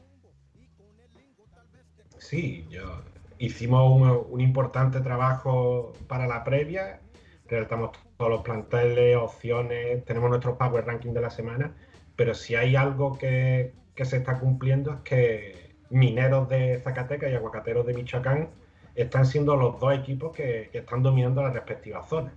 Sí, 2.17 2.65
yo 2.69 3.03
hicimos 3.37 4.27
un, 4.29 4.41
importante 4.41 4.99
trabajo 5.01 5.93
para 6.07 6.27
la 6.27 6.43
previa, 6.43 6.99
redactamos 7.47 7.91
todos 8.17 8.31
los 8.31 8.41
planteles, 8.41 9.15
opciones, 9.15 10.03
tenemos 10.05 10.29
nuestro 10.29 10.57
Power 10.57 10.85
Ranking 10.85 11.13
de 11.13 11.21
la 11.21 11.29
semana, 11.29 11.73
pero 12.15 12.33
si 12.33 12.55
hay 12.55 12.75
algo 12.75 13.17
que, 13.17 13.73
que 13.95 14.05
se 14.05 14.17
está 14.17 14.39
cumpliendo 14.39 14.93
es 14.93 14.99
que 15.01 15.75
mineros 15.89 16.49
de 16.49 16.79
Zacatecas 16.79 17.31
y 17.31 17.35
aguacateros 17.35 17.85
de 17.85 17.93
Michoacán 17.93 18.49
están 18.95 19.25
siendo 19.25 19.55
los 19.55 19.79
dos 19.79 19.93
equipos 19.93 20.35
que, 20.35 20.69
están 20.73 21.03
dominando 21.03 21.41
las 21.41 21.53
respectivas 21.53 22.07
zonas. 22.09 22.33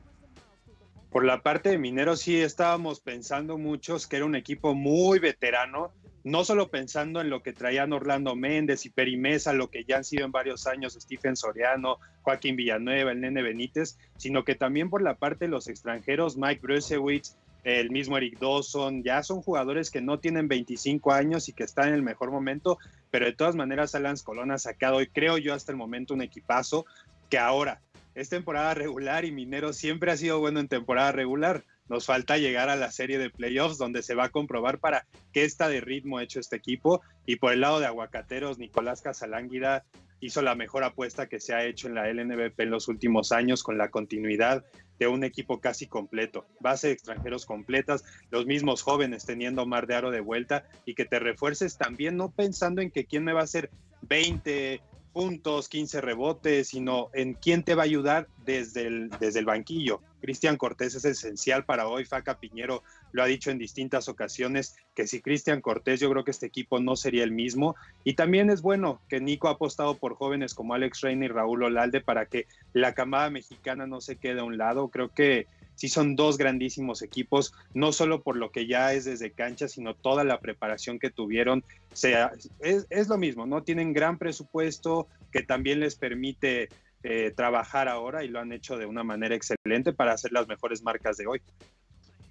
Por 1.10 1.24
la 1.24 1.42
parte 1.42 1.70
de 1.70 1.78
Mineros 1.78 2.20
sí 2.20 2.40
estábamos 2.40 3.00
pensando 3.00 3.58
muchos 3.58 4.06
que 4.06 4.16
era 4.16 4.24
un 4.24 4.34
equipo 4.34 4.74
muy 4.74 5.18
veterano, 5.18 5.92
no 6.24 6.44
solo 6.44 6.70
pensando 6.70 7.20
en 7.20 7.28
lo 7.28 7.42
que 7.42 7.52
traían 7.52 7.92
Orlando 7.92 8.34
Méndez 8.34 8.86
y 8.86 8.90
Perimesa, 8.90 9.52
lo 9.52 9.68
que 9.68 9.84
ya 9.84 9.98
han 9.98 10.04
sido 10.04 10.24
en 10.24 10.32
varios 10.32 10.66
años 10.66 10.94
Stephen 10.94 11.36
Soriano, 11.36 11.98
Joaquín 12.22 12.56
Villanueva, 12.56 13.12
el 13.12 13.20
Nene 13.20 13.42
Benítez, 13.42 13.98
sino 14.16 14.44
que 14.44 14.54
también 14.54 14.88
por 14.88 15.02
la 15.02 15.16
parte 15.16 15.44
de 15.44 15.50
los 15.50 15.68
extranjeros, 15.68 16.36
Mike 16.36 16.60
Brusewitz, 16.62 17.36
el 17.64 17.90
mismo 17.90 18.16
Eric 18.16 18.38
Dawson, 18.38 19.02
ya 19.02 19.22
son 19.22 19.40
jugadores 19.42 19.90
que 19.90 20.00
no 20.00 20.18
tienen 20.18 20.48
25 20.48 21.12
años 21.12 21.48
y 21.48 21.52
que 21.52 21.64
están 21.64 21.88
en 21.88 21.94
el 21.94 22.02
mejor 22.02 22.30
momento, 22.30 22.78
pero 23.10 23.26
de 23.26 23.32
todas 23.32 23.54
maneras 23.54 23.94
Alan 23.94 24.16
Colón 24.24 24.50
ha 24.50 24.58
sacado, 24.58 25.00
y 25.00 25.06
creo 25.06 25.38
yo 25.38 25.54
hasta 25.54 25.72
el 25.72 25.78
momento, 25.78 26.14
un 26.14 26.22
equipazo 26.22 26.84
que 27.30 27.38
ahora 27.38 27.80
es 28.14 28.28
temporada 28.28 28.74
regular 28.74 29.24
y 29.24 29.32
Minero 29.32 29.72
siempre 29.72 30.12
ha 30.12 30.16
sido 30.16 30.38
bueno 30.38 30.60
en 30.60 30.68
temporada 30.68 31.12
regular. 31.12 31.64
Nos 31.88 32.06
falta 32.06 32.38
llegar 32.38 32.68
a 32.68 32.76
la 32.76 32.90
serie 32.90 33.18
de 33.18 33.30
playoffs 33.30 33.78
donde 33.78 34.02
se 34.02 34.14
va 34.14 34.24
a 34.24 34.28
comprobar 34.28 34.78
para 34.78 35.06
qué 35.32 35.44
está 35.44 35.68
de 35.68 35.80
ritmo 35.80 36.20
hecho 36.20 36.40
este 36.40 36.56
equipo. 36.56 37.02
Y 37.26 37.36
por 37.36 37.52
el 37.52 37.60
lado 37.60 37.80
de 37.80 37.86
Aguacateros, 37.86 38.58
Nicolás 38.58 39.02
Casalánguida 39.02 39.84
hizo 40.20 40.40
la 40.42 40.54
mejor 40.54 40.84
apuesta 40.84 41.26
que 41.26 41.40
se 41.40 41.54
ha 41.54 41.64
hecho 41.64 41.88
en 41.88 41.94
la 41.94 42.06
LNBP 42.12 42.60
en 42.60 42.70
los 42.70 42.88
últimos 42.88 43.32
años 43.32 43.62
con 43.62 43.76
la 43.76 43.90
continuidad 43.90 44.64
de 45.02 45.08
un 45.08 45.24
equipo 45.24 45.60
casi 45.60 45.86
completo, 45.88 46.46
base 46.60 46.92
extranjeros 46.92 47.44
completas, 47.44 48.04
los 48.30 48.46
mismos 48.46 48.82
jóvenes 48.82 49.24
teniendo 49.24 49.66
Mar 49.66 49.88
de 49.88 49.96
Aro 49.96 50.10
de 50.12 50.20
vuelta 50.20 50.64
y 50.86 50.94
que 50.94 51.04
te 51.04 51.18
refuerces 51.18 51.76
también 51.76 52.16
no 52.16 52.30
pensando 52.30 52.80
en 52.80 52.90
que 52.90 53.04
quién 53.04 53.24
me 53.24 53.32
va 53.32 53.40
a 53.40 53.44
hacer 53.44 53.70
20 54.02 54.80
puntos, 55.12 55.68
15 55.68 56.00
rebotes, 56.00 56.68
sino 56.68 57.10
en 57.14 57.34
quién 57.34 57.64
te 57.64 57.74
va 57.74 57.82
a 57.82 57.86
ayudar 57.86 58.28
desde 58.46 58.86
el, 58.86 59.10
desde 59.18 59.40
el 59.40 59.44
banquillo. 59.44 60.00
Cristian 60.22 60.56
Cortés 60.56 60.94
es 60.94 61.04
esencial 61.04 61.64
para 61.64 61.88
hoy, 61.88 62.04
Faca 62.04 62.38
Piñero 62.38 62.84
lo 63.10 63.22
ha 63.22 63.26
dicho 63.26 63.50
en 63.50 63.58
distintas 63.58 64.08
ocasiones, 64.08 64.76
que 64.94 65.08
si 65.08 65.20
Cristian 65.20 65.60
Cortés 65.60 65.98
yo 65.98 66.08
creo 66.10 66.24
que 66.24 66.30
este 66.30 66.46
equipo 66.46 66.78
no 66.78 66.94
sería 66.96 67.24
el 67.24 67.32
mismo. 67.32 67.74
Y 68.04 68.14
también 68.14 68.48
es 68.48 68.62
bueno 68.62 69.02
que 69.08 69.20
Nico 69.20 69.48
ha 69.48 69.52
apostado 69.52 69.98
por 69.98 70.14
jóvenes 70.14 70.54
como 70.54 70.74
Alex 70.74 71.00
Reina 71.00 71.24
y 71.24 71.28
Raúl 71.28 71.64
Olalde 71.64 72.00
para 72.00 72.26
que 72.26 72.46
la 72.72 72.94
camada 72.94 73.30
mexicana 73.30 73.86
no 73.86 74.00
se 74.00 74.16
quede 74.16 74.40
a 74.40 74.44
un 74.44 74.56
lado. 74.56 74.88
Creo 74.88 75.08
que 75.08 75.48
sí 75.74 75.88
son 75.88 76.14
dos 76.14 76.38
grandísimos 76.38 77.02
equipos, 77.02 77.52
no 77.74 77.92
solo 77.92 78.22
por 78.22 78.36
lo 78.36 78.52
que 78.52 78.68
ya 78.68 78.92
es 78.92 79.04
desde 79.04 79.32
cancha, 79.32 79.66
sino 79.66 79.94
toda 79.94 80.22
la 80.22 80.38
preparación 80.38 81.00
que 81.00 81.10
tuvieron. 81.10 81.64
sea, 81.92 82.30
es, 82.60 82.86
es 82.90 83.08
lo 83.08 83.18
mismo, 83.18 83.44
¿no? 83.44 83.64
Tienen 83.64 83.92
gran 83.92 84.18
presupuesto 84.18 85.08
que 85.32 85.42
también 85.42 85.80
les 85.80 85.96
permite 85.96 86.68
eh, 87.02 87.32
trabajar 87.36 87.88
ahora 87.88 88.24
y 88.24 88.28
lo 88.28 88.40
han 88.40 88.52
hecho 88.52 88.76
de 88.78 88.86
una 88.86 89.02
manera 89.04 89.34
excelente 89.34 89.92
para 89.92 90.12
hacer 90.12 90.32
las 90.32 90.48
mejores 90.48 90.82
marcas 90.82 91.16
de 91.16 91.26
hoy. 91.26 91.42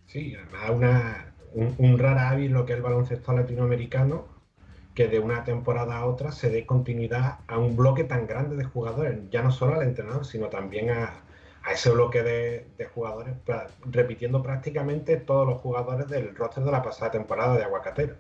Sí, 0.08 0.36
además 0.36 0.70
una, 0.72 1.34
un, 1.54 1.76
un 1.78 2.00
rara 2.00 2.30
avis 2.30 2.52
lo 2.52 2.66
que 2.66 2.74
es 2.74 2.78
el 2.78 2.84
baloncesto 2.84 3.34
latinoamericano, 3.34 4.28
que 4.94 5.08
de 5.08 5.20
una 5.20 5.44
temporada 5.44 5.98
a 5.98 6.06
otra 6.06 6.32
se 6.32 6.50
dé 6.50 6.66
continuidad 6.66 7.40
a 7.48 7.58
un 7.58 7.78
bloque 7.78 8.04
tan 8.04 8.28
grande 8.28 8.58
de 8.58 8.66
jugadores, 8.66 9.20
ya 9.30 9.42
no 9.42 9.52
solo 9.52 9.76
al 9.76 9.84
entrenador, 9.84 10.26
sino 10.26 10.48
también 10.48 10.90
a, 10.90 11.22
a 11.64 11.72
ese 11.72 11.92
bloque 11.92 12.24
de, 12.24 12.68
de 12.78 12.86
jugadores, 12.86 13.36
pra- 13.46 13.70
repitiendo 13.86 14.44
prácticamente 14.44 15.16
todos 15.18 15.48
los 15.48 15.62
jugadores 15.62 16.10
del 16.10 16.36
roster 16.36 16.64
de 16.64 16.72
la 16.72 16.84
pasada 16.84 17.12
temporada 17.12 17.56
de 17.58 17.64
Aguacatero. 17.64 18.16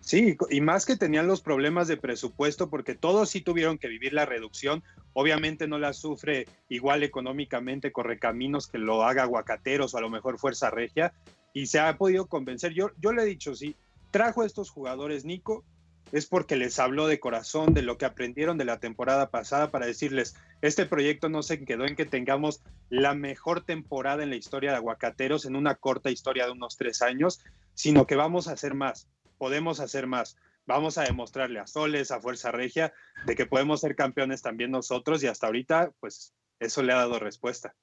Sí, 0.00 0.36
y 0.48 0.60
más 0.60 0.86
que 0.86 0.96
tenían 0.96 1.28
los 1.28 1.40
problemas 1.40 1.86
de 1.86 1.96
presupuesto, 1.96 2.68
porque 2.68 2.96
todos 2.96 3.30
sí 3.30 3.42
tuvieron 3.42 3.78
que 3.78 3.86
vivir 3.86 4.12
la 4.12 4.26
reducción. 4.26 4.82
Obviamente 5.12 5.66
no 5.66 5.78
la 5.78 5.92
sufre 5.92 6.46
igual 6.68 7.02
económicamente 7.02 7.92
Correcaminos 7.92 8.66
que 8.66 8.78
lo 8.78 9.04
haga 9.04 9.24
Aguacateros 9.24 9.94
o 9.94 9.98
a 9.98 10.00
lo 10.00 10.10
mejor 10.10 10.38
Fuerza 10.38 10.70
Regia, 10.70 11.12
y 11.52 11.66
se 11.66 11.80
ha 11.80 11.96
podido 11.96 12.26
convencer. 12.26 12.72
Yo, 12.72 12.90
yo 12.98 13.12
le 13.12 13.22
he 13.22 13.26
dicho, 13.26 13.54
sí, 13.54 13.74
trajo 14.10 14.42
a 14.42 14.46
estos 14.46 14.70
jugadores 14.70 15.24
Nico, 15.24 15.64
es 16.12 16.26
porque 16.26 16.56
les 16.56 16.78
habló 16.78 17.06
de 17.06 17.20
corazón 17.20 17.72
de 17.72 17.82
lo 17.82 17.96
que 17.96 18.04
aprendieron 18.04 18.58
de 18.58 18.64
la 18.64 18.80
temporada 18.80 19.30
pasada 19.30 19.70
para 19.70 19.86
decirles, 19.86 20.34
este 20.60 20.86
proyecto 20.86 21.28
no 21.28 21.42
se 21.42 21.64
quedó 21.64 21.86
en 21.86 21.94
que 21.94 22.04
tengamos 22.04 22.62
la 22.88 23.14
mejor 23.14 23.64
temporada 23.64 24.22
en 24.22 24.30
la 24.30 24.36
historia 24.36 24.70
de 24.70 24.76
Aguacateros 24.76 25.44
en 25.44 25.56
una 25.56 25.76
corta 25.76 26.10
historia 26.10 26.46
de 26.46 26.52
unos 26.52 26.76
tres 26.76 27.02
años, 27.02 27.40
sino 27.74 28.06
que 28.06 28.16
vamos 28.16 28.48
a 28.48 28.52
hacer 28.52 28.74
más, 28.74 29.08
podemos 29.38 29.80
hacer 29.80 30.06
más. 30.06 30.36
Vamos 30.66 30.98
a 30.98 31.02
demostrarle 31.02 31.58
a 31.58 31.66
Soles, 31.66 32.10
a 32.10 32.20
Fuerza 32.20 32.52
Regia, 32.52 32.92
de 33.26 33.34
que 33.34 33.46
podemos 33.46 33.80
ser 33.80 33.96
campeones 33.96 34.42
también 34.42 34.70
nosotros 34.70 35.22
y 35.22 35.26
hasta 35.26 35.46
ahorita, 35.46 35.92
pues 36.00 36.34
eso 36.58 36.82
le 36.82 36.92
ha 36.92 36.96
dado 36.96 37.18
respuesta. 37.18 37.74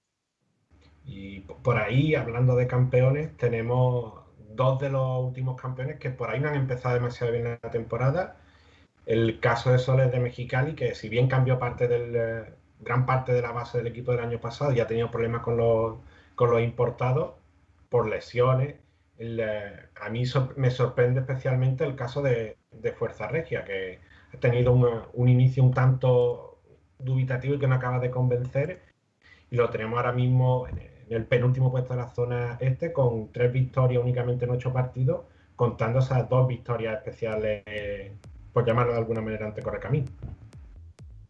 Y 1.06 1.40
por 1.40 1.78
ahí, 1.78 2.16
hablando 2.16 2.56
de 2.56 2.68
campeones, 2.68 3.36
tenemos 3.38 4.22
dos 4.50 4.80
de 4.80 4.90
los 4.90 5.24
últimos 5.24 5.60
campeones 5.60 6.00
que 6.00 6.10
por 6.10 6.30
ahí 6.30 6.40
no 6.40 6.50
han 6.50 6.56
empezado 6.56 6.96
demasiado 6.96 7.32
bien 7.32 7.60
la 7.62 7.72
temporada. 7.72 8.38
El 9.06 9.40
caso 9.40 9.72
de 9.72 9.80
Soles 9.80 10.12
de 10.12 10.20
Mexicali, 10.20 10.76
que 10.76 10.96
si 10.96 11.08
bien 11.08 11.28
cambió 11.28 11.58
parte 11.60 11.88
del, 11.88 12.16
eh, 12.16 12.54
gran 12.80 13.06
parte 13.06 13.34
de 13.34 13.42
la 13.42 13.52
base 13.52 13.78
del 13.78 13.88
equipo 13.88 14.12
del 14.12 14.22
año 14.22 14.40
pasado, 14.40 14.72
ya 14.72 14.84
ha 14.84 14.88
tenido 14.88 15.10
problemas 15.10 15.42
con 15.42 15.58
los, 15.58 15.98
con 16.36 16.52
los 16.52 16.62
importados 16.62 17.36
por 17.90 18.08
lesiones. 18.08 18.76
A 19.20 20.10
mí 20.10 20.24
me 20.56 20.70
sorprende 20.70 21.22
especialmente 21.22 21.84
el 21.84 21.96
caso 21.96 22.22
de, 22.22 22.58
Fuerza 22.98 23.28
Regia, 23.28 23.66
que 23.66 24.00
ha 24.34 24.40
tenido 24.40 24.74
un 25.14 25.30
inicio 25.30 25.64
un 25.64 25.74
tanto 25.74 26.62
dubitativo 27.00 27.56
y 27.56 27.60
que 27.60 27.68
no 27.68 27.76
acaba 27.76 28.00
de 28.00 28.12
convencer. 28.12 28.82
Y 29.50 29.56
lo 29.56 29.70
tenemos 29.70 29.98
ahora 29.98 30.12
mismo 30.12 30.68
en 30.68 31.16
el 31.16 31.26
penúltimo 31.26 31.72
puesto 31.72 31.94
de 31.94 32.02
la 32.02 32.10
zona 32.10 32.58
este, 32.60 32.92
con 32.92 33.32
tres 33.32 33.52
victorias 33.52 34.02
únicamente 34.02 34.46
en 34.46 34.52
ocho 34.52 34.72
partidos, 34.74 35.26
contando 35.56 36.00
esas 36.00 36.30
dos 36.30 36.48
victorias 36.48 36.98
especiales, 36.98 37.64
por 38.54 38.66
llamarlo 38.66 38.94
de 38.94 39.00
alguna 39.00 39.22
manera, 39.22 39.48
ante 39.48 39.62
Correcamino. 39.62 40.08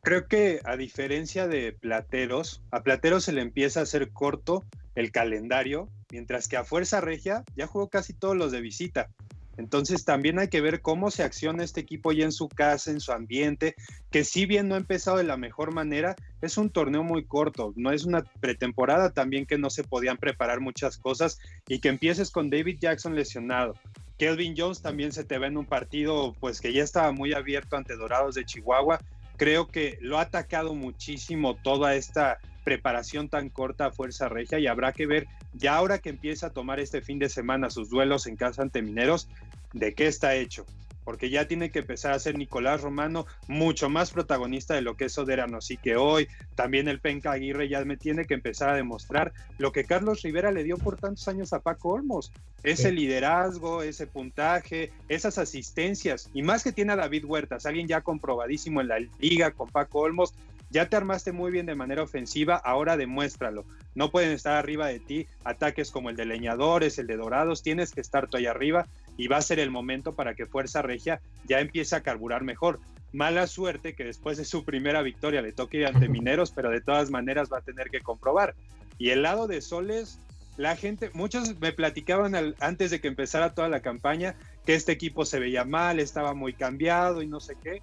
Creo 0.02 0.28
que 0.28 0.62
a 0.64 0.78
diferencia 0.78 1.48
de 1.48 1.74
Plateros, 1.74 2.64
a 2.72 2.82
Plateros 2.82 3.26
se 3.26 3.34
le 3.34 3.42
empieza 3.42 3.82
a 3.82 3.84
hacer 3.84 4.12
corto 4.12 4.66
el 4.98 5.12
calendario, 5.12 5.90
mientras 6.12 6.48
que 6.48 6.58
a 6.58 6.64
Fuerza 6.64 7.02
Regia 7.02 7.44
ya 7.56 7.68
jugó 7.68 7.88
casi 7.88 8.14
todos 8.14 8.36
los 8.36 8.52
de 8.52 8.62
visita. 8.62 9.10
Entonces 9.56 10.06
también 10.06 10.40
hay 10.40 10.48
que 10.48 10.60
ver 10.60 10.82
cómo 10.82 11.12
se 11.12 11.22
acciona 11.22 11.64
este 11.64 11.82
equipo 11.82 12.12
ya 12.12 12.26
en 12.26 12.32
su 12.32 12.50
casa, 12.50 12.90
en 12.90 13.00
su 13.00 13.12
ambiente, 13.12 13.76
que 14.10 14.24
si 14.24 14.48
bien 14.48 14.68
no 14.68 14.74
ha 14.74 14.80
empezado 14.80 15.18
de 15.18 15.24
la 15.24 15.38
mejor 15.38 15.72
manera, 15.72 16.16
es 16.42 16.58
un 16.58 16.72
torneo 16.72 17.04
muy 17.04 17.26
corto, 17.26 17.74
no 17.76 17.92
es 17.92 18.06
una 18.06 18.24
pretemporada 18.24 19.12
también 19.12 19.46
que 19.46 19.60
no 19.60 19.70
se 19.70 19.84
podían 19.84 20.18
preparar 20.18 20.62
muchas 20.62 20.98
cosas 20.98 21.38
y 21.68 21.80
que 21.80 21.90
empieces 21.90 22.32
con 22.32 22.50
David 22.50 22.80
Jackson 22.80 23.16
lesionado. 23.16 23.76
Kelvin 24.18 24.56
Jones 24.58 24.82
también 24.82 25.12
se 25.12 25.24
te 25.24 25.38
va 25.38 25.46
en 25.46 25.58
un 25.58 25.66
partido 25.68 26.34
pues 26.40 26.60
que 26.60 26.74
ya 26.74 26.84
estaba 26.84 27.12
muy 27.12 27.34
abierto 27.34 27.78
ante 27.78 27.96
Dorados 27.96 28.34
de 28.34 28.46
Chihuahua. 28.46 29.00
Creo 29.38 29.68
que 29.68 30.00
lo 30.02 30.18
ha 30.18 30.22
atacado 30.22 30.74
muchísimo 30.74 31.56
toda 31.56 31.94
esta 31.94 32.40
preparación 32.68 33.30
tan 33.30 33.48
corta 33.48 33.86
a 33.86 33.92
Fuerza 33.92 34.28
Regia 34.28 34.60
y 34.60 34.68
habrá 34.68 34.92
que 34.92 35.08
ver 35.08 35.26
ya 35.54 35.78
ahora 35.78 36.00
que 36.00 36.10
empieza 36.10 36.48
a 36.48 36.50
tomar 36.50 36.82
este 36.82 37.02
fin 37.02 37.18
de 37.18 37.30
semana 37.30 37.70
sus 37.70 37.90
duelos 37.90 38.28
en 38.28 38.36
casa 38.36 38.62
ante 38.62 38.82
Mineros, 38.82 39.30
de 39.72 39.94
qué 39.94 40.08
está 40.08 40.36
hecho. 40.36 40.66
Porque 41.06 41.30
ya 41.30 41.48
tiene 41.48 41.72
que 41.72 41.80
empezar 41.80 42.12
a 42.12 42.20
ser 42.20 42.38
Nicolás 42.38 42.82
Romano 42.82 43.26
mucho 43.48 43.90
más 43.90 44.12
protagonista 44.12 44.74
de 44.74 44.82
lo 44.82 44.98
que 44.98 45.06
es 45.06 45.18
Oderano. 45.18 45.60
Así 45.60 45.78
que 45.78 45.96
hoy 45.96 46.28
también 46.56 46.90
el 46.90 47.00
Penca 47.00 47.32
Aguirre 47.32 47.70
ya 47.70 47.86
me 47.86 47.96
tiene 47.96 48.26
que 48.26 48.34
empezar 48.34 48.68
a 48.68 48.76
demostrar 48.76 49.32
lo 49.58 49.72
que 49.72 49.86
Carlos 49.86 50.22
Rivera 50.24 50.52
le 50.52 50.66
dio 50.66 50.78
por 50.78 50.98
tantos 50.98 51.26
años 51.30 51.54
a 51.54 51.62
Paco 51.62 51.92
Olmos. 51.92 52.34
Ese 52.64 52.90
Sí. 52.90 52.96
liderazgo, 52.96 53.82
ese 53.82 54.08
puntaje, 54.08 54.92
esas 55.08 55.38
asistencias. 55.38 56.30
Y 56.34 56.42
más 56.42 56.66
que 56.66 56.74
tiene 56.74 56.92
a 56.92 56.98
David 56.98 57.24
Huertas, 57.24 57.66
alguien 57.66 57.88
ya 57.88 58.02
comprobadísimo 58.02 58.82
en 58.82 58.90
la 58.90 59.00
liga 59.20 59.52
con 59.52 59.70
Paco 59.70 60.00
Olmos. 60.00 60.34
Ya 60.70 60.90
te 60.90 60.98
armaste 60.98 61.32
muy 61.32 61.52
bien 61.52 61.66
de 61.66 61.76
manera 61.76 62.04
ofensiva, 62.04 62.56
ahora 62.58 62.98
demuéstralo. 62.98 63.66
No 63.96 64.12
pueden 64.12 64.32
estar 64.32 64.56
arriba 64.56 64.88
de 64.88 65.00
ti 65.00 65.28
ataques 65.44 65.92
como 65.92 66.10
el 66.10 66.16
de 66.18 66.26
Leñadores, 66.26 67.00
el 67.00 67.08
de 67.08 67.16
Dorados, 67.18 67.64
tienes 67.64 67.94
que 67.94 68.02
estar 68.02 68.28
tú 68.28 68.38
ahí 68.38 68.46
arriba 68.46 68.86
y 69.18 69.28
va 69.28 69.38
a 69.38 69.42
ser 69.42 69.60
el 69.60 69.72
momento 69.72 70.14
para 70.14 70.36
que 70.36 70.46
Fuerza 70.46 70.82
Regia 70.82 71.22
ya 71.46 71.60
empiece 71.60 71.96
a 71.96 72.02
carburar 72.02 72.44
mejor. 72.44 72.80
Mala 73.14 73.48
suerte 73.48 73.96
que 73.96 74.04
después 74.04 74.38
de 74.38 74.46
su 74.46 74.66
primera 74.66 75.02
victoria 75.02 75.42
le 75.42 75.54
toque 75.54 75.78
ir 75.78 75.88
ante 75.88 76.10
Mineros, 76.10 76.52
pero 76.52 76.70
de 76.70 76.82
todas 76.82 77.10
maneras 77.10 77.50
va 77.52 77.60
a 77.60 77.62
tener 77.62 77.90
que 77.90 78.02
comprobar. 78.02 78.54
Y 78.98 79.10
el 79.12 79.22
lado 79.24 79.48
de 79.48 79.62
Soles, 79.62 80.20
la 80.58 80.76
gente, 80.76 81.10
muchos 81.14 81.58
me 81.60 81.72
platicaban 81.72 82.36
al- 82.36 82.56
antes 82.60 82.92
de 82.92 83.00
que 83.00 83.08
empezara 83.08 83.54
toda 83.54 83.70
la 83.70 83.80
campaña 83.82 84.36
que 84.66 84.76
este 84.76 84.92
equipo 84.92 85.24
se 85.24 85.40
veía 85.40 85.64
mal, 85.64 86.00
estaba 86.00 86.34
muy 86.34 86.54
cambiado 86.54 87.22
y 87.22 87.28
no 87.28 87.40
sé 87.40 87.56
qué. 87.64 87.82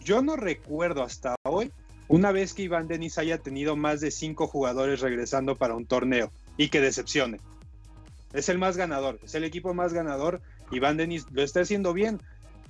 Yo 0.00 0.22
no 0.22 0.36
recuerdo 0.36 1.02
hasta 1.02 1.34
hoy 1.44 1.70
una 2.12 2.30
vez 2.30 2.52
que 2.52 2.64
Iván 2.64 2.88
Denis 2.88 3.16
haya 3.16 3.38
tenido 3.38 3.74
más 3.74 4.02
de 4.02 4.10
cinco 4.10 4.46
jugadores 4.46 5.00
regresando 5.00 5.56
para 5.56 5.74
un 5.74 5.86
torneo 5.86 6.30
y 6.58 6.68
que 6.68 6.82
decepcione. 6.82 7.40
Es 8.34 8.50
el 8.50 8.58
más 8.58 8.76
ganador, 8.76 9.18
es 9.24 9.34
el 9.34 9.44
equipo 9.44 9.72
más 9.72 9.94
ganador. 9.94 10.42
Iván 10.70 10.98
Denis 10.98 11.24
lo 11.32 11.42
está 11.42 11.60
haciendo 11.60 11.94
bien. 11.94 12.20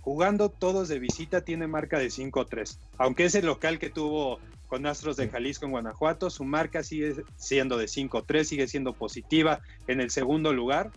Jugando 0.01 0.49
todos 0.49 0.87
de 0.87 1.01
visita 1.01 1.41
tiene 1.41 1.67
marca 1.67 1.99
de 1.99 2.07
5-3. 2.07 2.79
Aunque 2.99 3.25
es 3.25 3.35
el 3.35 3.47
local 3.47 3.81
que 3.81 3.91
tuvo 3.91 4.39
con 4.69 4.87
Astros 4.87 5.17
de 5.17 5.29
Jalisco 5.29 5.65
en 5.65 5.73
Guanajuato, 5.73 6.31
su 6.31 6.45
marca 6.45 6.85
sigue 6.85 7.25
siendo 7.37 7.79
de 7.79 7.87
5-3, 7.87 8.45
sigue 8.45 8.69
siendo 8.69 8.93
positiva 8.93 9.61
en 9.89 10.01
el 10.01 10.13
segundo 10.13 10.53
lugar 10.53 10.93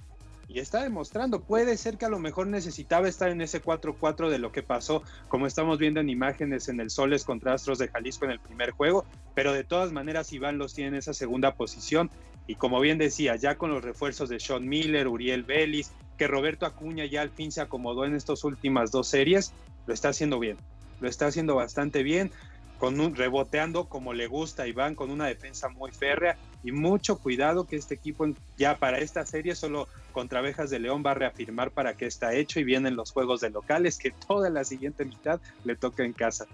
y 0.48 0.60
está 0.60 0.84
demostrando. 0.84 1.42
Puede 1.42 1.78
ser 1.78 1.98
que 1.98 2.06
a 2.06 2.10
lo 2.10 2.20
mejor 2.20 2.48
necesitaba 2.48 3.08
estar 3.08 3.30
en 3.30 3.42
ese 3.42 3.62
4-4 3.62 4.30
de 4.30 4.40
lo 4.40 4.52
que 4.52 4.64
pasó, 4.64 5.04
como 5.28 5.48
estamos 5.48 5.78
viendo 5.78 6.00
en 6.00 6.10
imágenes 6.10 6.70
en 6.70 6.80
el 6.80 6.90
Soles 6.90 7.24
contra 7.24 7.54
Astros 7.54 7.80
de 7.80 7.88
Jalisco 7.88 8.26
en 8.26 8.32
el 8.32 8.40
primer 8.40 8.72
juego, 8.72 9.06
pero 9.34 9.54
de 9.54 9.64
todas 9.64 9.92
maneras 9.92 10.32
Iván 10.34 10.58
los 10.58 10.74
tiene 10.74 10.90
en 10.90 10.96
esa 10.96 11.14
segunda 11.14 11.56
posición 11.56 12.10
y 12.48 12.56
como 12.56 12.80
bien 12.80 12.98
decía, 12.98 13.36
ya 13.36 13.58
con 13.58 13.72
los 13.72 13.84
refuerzos 13.84 14.30
de 14.30 14.40
Sean 14.40 14.68
Miller, 14.68 15.08
Uriel 15.08 15.44
Vélez, 15.44 15.92
que 16.18 16.28
Roberto 16.28 16.66
Acuña 16.66 17.06
ya 17.06 17.22
al 17.22 17.32
fin 17.32 17.52
se 17.52 17.62
acomodó 17.62 18.06
en 18.06 18.16
estas 18.16 18.44
últimas 18.44 18.92
dos 18.92 19.08
series, 19.08 19.54
lo 19.88 19.94
está 19.94 20.10
haciendo 20.10 20.40
bien, 20.40 20.58
lo 21.02 21.10
está 21.10 21.28
haciendo 21.28 21.56
bastante 21.56 22.04
bien, 22.04 22.32
con 22.78 23.00
un 23.00 23.16
reboteando 23.16 23.86
como 23.86 24.14
le 24.14 24.28
gusta 24.28 24.64
a 24.64 24.68
Iván, 24.68 24.96
con 24.96 25.10
una 25.10 25.28
defensa 25.28 25.70
muy 25.70 25.92
férrea 25.92 26.38
y 26.64 26.72
mucho 26.72 27.18
cuidado 27.18 27.66
que 27.66 27.76
este 27.76 27.96
equipo 27.96 28.28
ya 28.58 28.78
para 28.78 29.00
esta 29.00 29.26
serie 29.26 29.56
solo 29.56 29.88
contra 30.12 30.40
Abejas 30.40 30.70
de 30.70 30.80
León 30.80 31.04
va 31.06 31.12
a 31.12 31.16
reafirmar 31.16 31.72
para 31.72 31.96
qué 31.96 32.06
está 32.06 32.34
hecho 32.34 32.60
y 32.60 32.64
vienen 32.64 32.96
los 32.96 33.12
juegos 33.12 33.42
de 33.42 33.50
locales 33.50 33.98
que 33.98 34.12
toda 34.12 34.50
la 34.50 34.64
siguiente 34.64 35.06
mitad 35.06 35.40
le 35.64 35.76
toca 35.76 36.04
en 36.04 36.14
casa. 36.14 36.46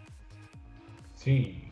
Sí, 1.16 1.64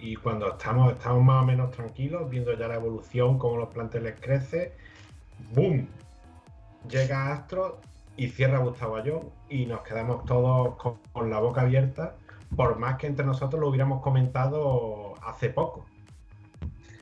y, 0.00 0.16
cuando 0.16 0.50
estamos, 0.50 0.92
estamos 0.92 1.22
más 1.22 1.42
o 1.42 1.46
menos 1.46 1.70
tranquilos, 1.70 2.28
viendo 2.30 2.56
ya 2.56 2.68
la 2.68 2.76
evolución, 2.76 3.38
cómo 3.38 3.58
los 3.58 3.68
planteles 3.68 4.18
crecen, 4.18 4.70
¡boom! 5.54 5.86
Llega 6.88 7.32
Astro 7.32 7.80
y 8.16 8.28
cierra 8.28 8.58
Gustavo 8.58 8.96
Ayón 8.96 9.28
y 9.50 9.66
nos 9.66 9.82
quedamos 9.82 10.24
todos 10.24 10.76
con 11.12 11.30
la 11.30 11.38
boca 11.38 11.60
abierta, 11.60 12.14
por 12.56 12.78
más 12.78 12.96
que 12.96 13.06
entre 13.06 13.24
nosotros 13.24 13.60
lo 13.60 13.68
hubiéramos 13.68 14.02
comentado 14.02 15.14
hace 15.22 15.50
poco. 15.50 15.86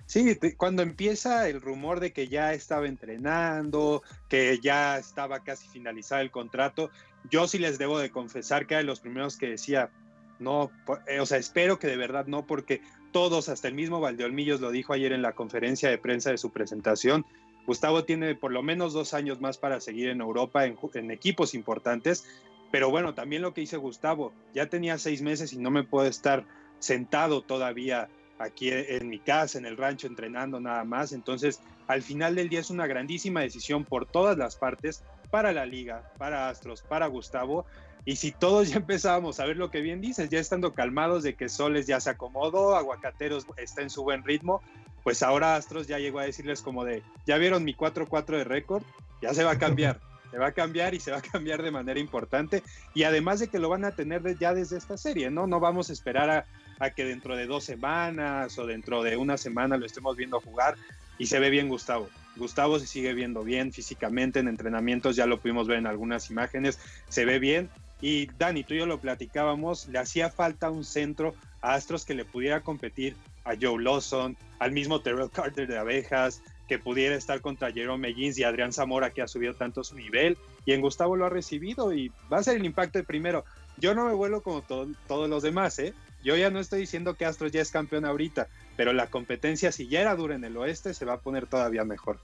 Sí, 0.06 0.38
cuando 0.56 0.82
empieza 0.82 1.48
el 1.48 1.60
rumor 1.60 2.00
de 2.00 2.14
que 2.14 2.28
ya 2.28 2.54
estaba 2.54 2.86
entrenando, 2.86 4.02
que 4.28 4.58
ya 4.62 4.96
estaba 4.96 5.40
casi 5.40 5.68
finalizado 5.68 6.22
el 6.22 6.30
contrato, 6.30 6.90
yo 7.30 7.46
sí 7.46 7.58
les 7.58 7.78
debo 7.78 7.98
de 7.98 8.10
confesar 8.10 8.66
que 8.66 8.74
era 8.74 8.78
de 8.78 8.86
los 8.86 9.00
primeros 9.00 9.36
que 9.36 9.50
decía, 9.50 9.90
no, 10.38 10.70
eh, 11.06 11.20
o 11.20 11.26
sea, 11.26 11.36
espero 11.36 11.78
que 11.78 11.88
de 11.88 11.98
verdad 11.98 12.26
no, 12.26 12.46
porque 12.46 12.80
todos, 13.12 13.50
hasta 13.50 13.68
el 13.68 13.74
mismo 13.74 14.00
Valdeolmillos 14.00 14.62
lo 14.62 14.70
dijo 14.70 14.94
ayer 14.94 15.12
en 15.12 15.20
la 15.20 15.32
conferencia 15.32 15.90
de 15.90 15.98
prensa 15.98 16.30
de 16.30 16.38
su 16.38 16.50
presentación, 16.50 17.26
Gustavo 17.66 18.04
tiene 18.04 18.34
por 18.34 18.50
lo 18.50 18.62
menos 18.62 18.94
dos 18.94 19.12
años 19.12 19.42
más 19.42 19.58
para 19.58 19.78
seguir 19.78 20.08
en 20.08 20.22
Europa 20.22 20.64
en 20.64 21.10
equipos 21.10 21.52
importantes, 21.52 22.24
pero 22.70 22.90
bueno, 22.90 23.14
también 23.14 23.42
lo 23.42 23.54
que 23.54 23.62
dice 23.62 23.76
Gustavo, 23.76 24.32
ya 24.54 24.66
tenía 24.66 24.98
seis 24.98 25.22
meses 25.22 25.52
y 25.52 25.58
no 25.58 25.70
me 25.70 25.84
puedo 25.84 26.06
estar 26.06 26.44
sentado 26.78 27.42
todavía 27.42 28.08
aquí 28.38 28.70
en 28.70 29.08
mi 29.08 29.18
casa, 29.18 29.58
en 29.58 29.66
el 29.66 29.76
rancho, 29.76 30.06
entrenando 30.06 30.60
nada 30.60 30.84
más. 30.84 31.12
Entonces, 31.12 31.60
al 31.86 32.02
final 32.02 32.34
del 32.34 32.48
día 32.48 32.60
es 32.60 32.70
una 32.70 32.86
grandísima 32.86 33.40
decisión 33.40 33.84
por 33.84 34.06
todas 34.06 34.36
las 34.36 34.56
partes, 34.56 35.02
para 35.30 35.52
la 35.52 35.66
liga, 35.66 36.10
para 36.18 36.48
Astros, 36.48 36.82
para 36.82 37.06
Gustavo. 37.06 37.66
Y 38.04 38.16
si 38.16 38.32
todos 38.32 38.68
ya 38.68 38.76
empezábamos 38.78 39.40
a 39.40 39.46
ver 39.46 39.56
lo 39.56 39.70
que 39.70 39.80
bien 39.80 40.00
dices, 40.00 40.30
ya 40.30 40.38
estando 40.38 40.74
calmados 40.74 41.22
de 41.22 41.34
que 41.34 41.48
Soles 41.48 41.86
ya 41.86 42.00
se 42.00 42.10
acomodó, 42.10 42.76
Aguacateros 42.76 43.46
está 43.56 43.82
en 43.82 43.90
su 43.90 44.02
buen 44.02 44.24
ritmo, 44.24 44.62
pues 45.02 45.22
ahora 45.22 45.56
Astros 45.56 45.86
ya 45.86 45.98
llegó 45.98 46.18
a 46.18 46.24
decirles 46.24 46.62
como 46.62 46.84
de, 46.84 47.02
ya 47.26 47.38
vieron 47.38 47.64
mi 47.64 47.74
4-4 47.74 48.36
de 48.36 48.44
récord, 48.44 48.82
ya 49.22 49.34
se 49.34 49.44
va 49.44 49.52
a 49.52 49.58
cambiar. 49.58 50.00
Se 50.30 50.38
va 50.38 50.48
a 50.48 50.52
cambiar 50.52 50.94
y 50.94 51.00
se 51.00 51.10
va 51.10 51.18
a 51.18 51.22
cambiar 51.22 51.62
de 51.62 51.70
manera 51.70 51.98
importante. 52.00 52.62
Y 52.94 53.04
además 53.04 53.40
de 53.40 53.48
que 53.48 53.58
lo 53.58 53.68
van 53.68 53.84
a 53.84 53.92
tener 53.92 54.38
ya 54.38 54.54
desde 54.54 54.76
esta 54.76 54.96
serie, 54.96 55.30
¿no? 55.30 55.46
No 55.46 55.60
vamos 55.60 55.90
a 55.90 55.92
esperar 55.92 56.30
a, 56.30 56.44
a 56.78 56.90
que 56.90 57.04
dentro 57.04 57.36
de 57.36 57.46
dos 57.46 57.64
semanas 57.64 58.58
o 58.58 58.66
dentro 58.66 59.02
de 59.02 59.16
una 59.16 59.36
semana 59.36 59.76
lo 59.76 59.86
estemos 59.86 60.16
viendo 60.16 60.40
jugar 60.40 60.76
y 61.18 61.26
se 61.26 61.38
ve 61.38 61.50
bien 61.50 61.68
Gustavo. 61.68 62.08
Gustavo 62.36 62.78
se 62.78 62.86
sigue 62.86 63.12
viendo 63.12 63.42
bien 63.42 63.72
físicamente 63.72 64.38
en 64.38 64.48
entrenamientos, 64.48 65.16
ya 65.16 65.26
lo 65.26 65.40
pudimos 65.40 65.66
ver 65.66 65.78
en 65.78 65.86
algunas 65.86 66.30
imágenes, 66.30 66.78
se 67.08 67.24
ve 67.24 67.38
bien. 67.38 67.68
Y 68.00 68.26
Dani, 68.38 68.62
tú 68.62 68.74
y 68.74 68.78
yo 68.78 68.86
lo 68.86 69.00
platicábamos, 69.00 69.88
le 69.88 69.98
hacía 69.98 70.30
falta 70.30 70.70
un 70.70 70.84
centro 70.84 71.34
a 71.60 71.74
Astros 71.74 72.04
que 72.04 72.14
le 72.14 72.24
pudiera 72.24 72.60
competir 72.60 73.16
a 73.44 73.54
Joe 73.60 73.82
Lawson, 73.82 74.36
al 74.60 74.70
mismo 74.70 75.00
Terrell 75.00 75.30
Carter 75.30 75.66
de 75.66 75.78
Abejas, 75.78 76.42
que 76.68 76.78
pudiera 76.78 77.16
estar 77.16 77.40
contra 77.40 77.72
Jerome 77.72 78.10
Higgins 78.10 78.38
y 78.38 78.44
Adrián 78.44 78.72
Zamora, 78.72 79.10
que 79.10 79.22
ha 79.22 79.26
subido 79.28 79.54
tanto 79.54 79.82
su 79.82 79.96
nivel. 79.96 80.36
Y 80.66 80.72
en 80.72 80.80
Gustavo 80.82 81.16
lo 81.16 81.24
ha 81.24 81.30
recibido 81.30 81.92
y 81.92 82.12
va 82.32 82.38
a 82.38 82.42
ser 82.42 82.56
el 82.56 82.66
impacto 82.66 82.98
de 82.98 83.04
primero. 83.04 83.44
Yo 83.78 83.94
no 83.94 84.04
me 84.04 84.12
vuelo 84.12 84.42
como 84.42 84.62
to- 84.62 84.88
todos 85.06 85.28
los 85.28 85.42
demás, 85.42 85.78
¿eh? 85.78 85.94
Yo 86.22 86.36
ya 86.36 86.50
no 86.50 86.58
estoy 86.60 86.80
diciendo 86.80 87.14
que 87.14 87.24
Astros 87.24 87.52
ya 87.52 87.62
es 87.62 87.70
campeón 87.70 88.04
ahorita, 88.04 88.48
pero 88.76 88.92
la 88.92 89.06
competencia, 89.06 89.72
si 89.72 89.88
ya 89.88 90.00
era 90.00 90.14
dura 90.14 90.34
en 90.34 90.44
el 90.44 90.56
oeste, 90.56 90.92
se 90.92 91.04
va 91.04 91.14
a 91.14 91.20
poner 91.20 91.46
todavía 91.46 91.84
mejor. 91.84 92.18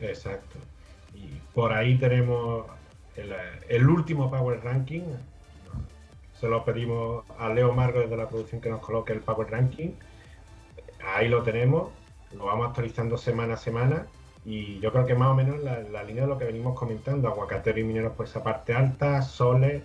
Exacto. 0.00 0.58
Y 1.12 1.26
por 1.52 1.72
ahí 1.72 1.96
tenemos 1.98 2.66
el, 3.68 3.88
último 3.88 4.30
Power 4.30 4.60
Ranking. 4.62 5.02
Se 6.40 6.48
lo 6.48 6.64
pedimos 6.64 7.24
a 7.38 7.48
Leo 7.48 7.72
Margo 7.72 8.00
desde 8.00 8.16
la 8.16 8.28
producción 8.28 8.60
que 8.60 8.70
nos 8.70 8.80
coloque 8.80 9.12
el 9.12 9.20
Power 9.20 9.50
Ranking. 9.50 9.90
Ahí 11.04 11.28
lo 11.28 11.42
tenemos. 11.42 11.92
Lo 12.36 12.46
vamos 12.46 12.68
actualizando 12.68 13.16
semana 13.16 13.54
a 13.54 13.56
semana. 13.56 14.06
Y 14.44 14.78
yo 14.80 14.92
creo 14.92 15.06
que 15.06 15.14
más 15.14 15.28
o 15.28 15.34
menos 15.34 15.62
la, 15.62 16.02
línea 16.04 16.24
de 16.24 16.28
lo 16.28 16.38
que 16.38 16.44
venimos 16.44 16.78
comentando. 16.78 17.28
Aguacatero 17.28 17.80
y 17.80 17.84
mineros 17.84 18.12
por 18.12 18.26
esa 18.26 18.42
parte 18.42 18.74
alta. 18.74 19.22
Soles. 19.22 19.82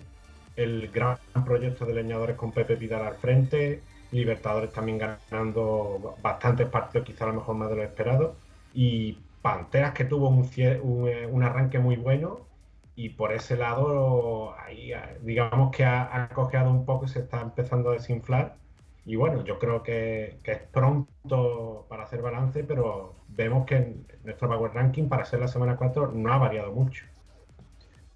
El 0.56 0.90
gran 0.90 1.18
proyecto 1.46 1.86
de 1.86 1.94
leñadores 1.94 2.36
con 2.36 2.52
Pepe 2.52 2.76
Pidal 2.76 3.06
al 3.06 3.16
frente. 3.16 3.82
Libertadores 4.12 4.74
también 4.74 4.98
ganando 4.98 6.16
bastantes 6.22 6.68
partidos, 6.68 7.06
quizá 7.06 7.26
a 7.26 7.28
lo 7.28 7.36
mejor 7.36 7.56
más 7.56 7.70
de 7.70 7.76
lo 7.78 7.84
esperado. 7.84 8.36
Y 8.74 9.18
Panteras 9.42 9.94
que 9.94 10.04
tuvo 10.04 10.28
un, 10.28 10.50
eh, 10.58 11.28
un 11.32 11.44
arranque 11.44 11.80
muy 11.80 11.96
bueno 11.96 12.42
y 12.96 13.10
por 13.10 13.32
ese 13.32 13.56
lado 13.56 14.54
eh, 14.70 14.94
digamos 15.22 15.72
que 15.74 15.86
ha, 15.86 16.24
ha 16.24 16.28
cojeado 16.30 16.70
un 16.70 16.84
poco 16.86 17.06
y 17.06 17.08
se 17.08 17.20
está 17.20 17.40
empezando 17.40 17.92
a 17.92 17.94
desinflar 17.94 18.58
y 19.10 19.16
bueno 19.16 19.44
yo 19.44 19.58
creo 19.58 19.82
que, 19.82 20.38
es 20.44 20.60
pronto 20.72 21.88
para 21.90 22.04
hacer 22.04 22.22
balance 22.22 22.64
pero 22.64 23.16
vemos 23.28 23.66
que 23.66 23.96
nuestro 24.24 24.48
Power 24.48 24.72
Ranking 24.72 25.10
para 25.10 25.26
ser 25.26 25.40
la 25.40 25.48
semana 25.48 25.78
4 25.78 26.12
no 26.14 26.32
ha 26.32 26.38
variado 26.38 26.72
mucho 26.72 27.06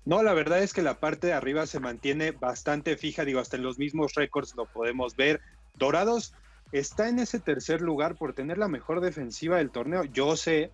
No, 0.06 0.22
la 0.22 0.34
verdad 0.34 0.60
es 0.62 0.72
que 0.72 0.84
la 0.84 1.00
parte 1.00 1.26
de 1.26 1.34
arriba 1.34 1.66
se 1.66 1.80
mantiene 1.80 2.30
bastante 2.30 2.96
fija, 2.96 3.26
digo, 3.26 3.40
hasta 3.40 3.58
en 3.58 3.64
los 3.64 3.80
mismos 3.80 4.14
récords 4.14 4.54
lo 4.56 4.66
podemos 4.66 5.16
ver. 5.16 5.42
Dorados 5.76 6.36
está 6.72 7.10
en 7.10 7.18
ese 7.18 7.40
tercer 7.40 7.82
lugar 7.82 8.16
por 8.16 8.34
tener 8.34 8.60
la 8.60 8.68
mejor 8.68 9.02
defensiva 9.02 9.58
del 9.58 9.72
torneo. 9.72 10.04
Yo 10.04 10.36
sé 10.36 10.72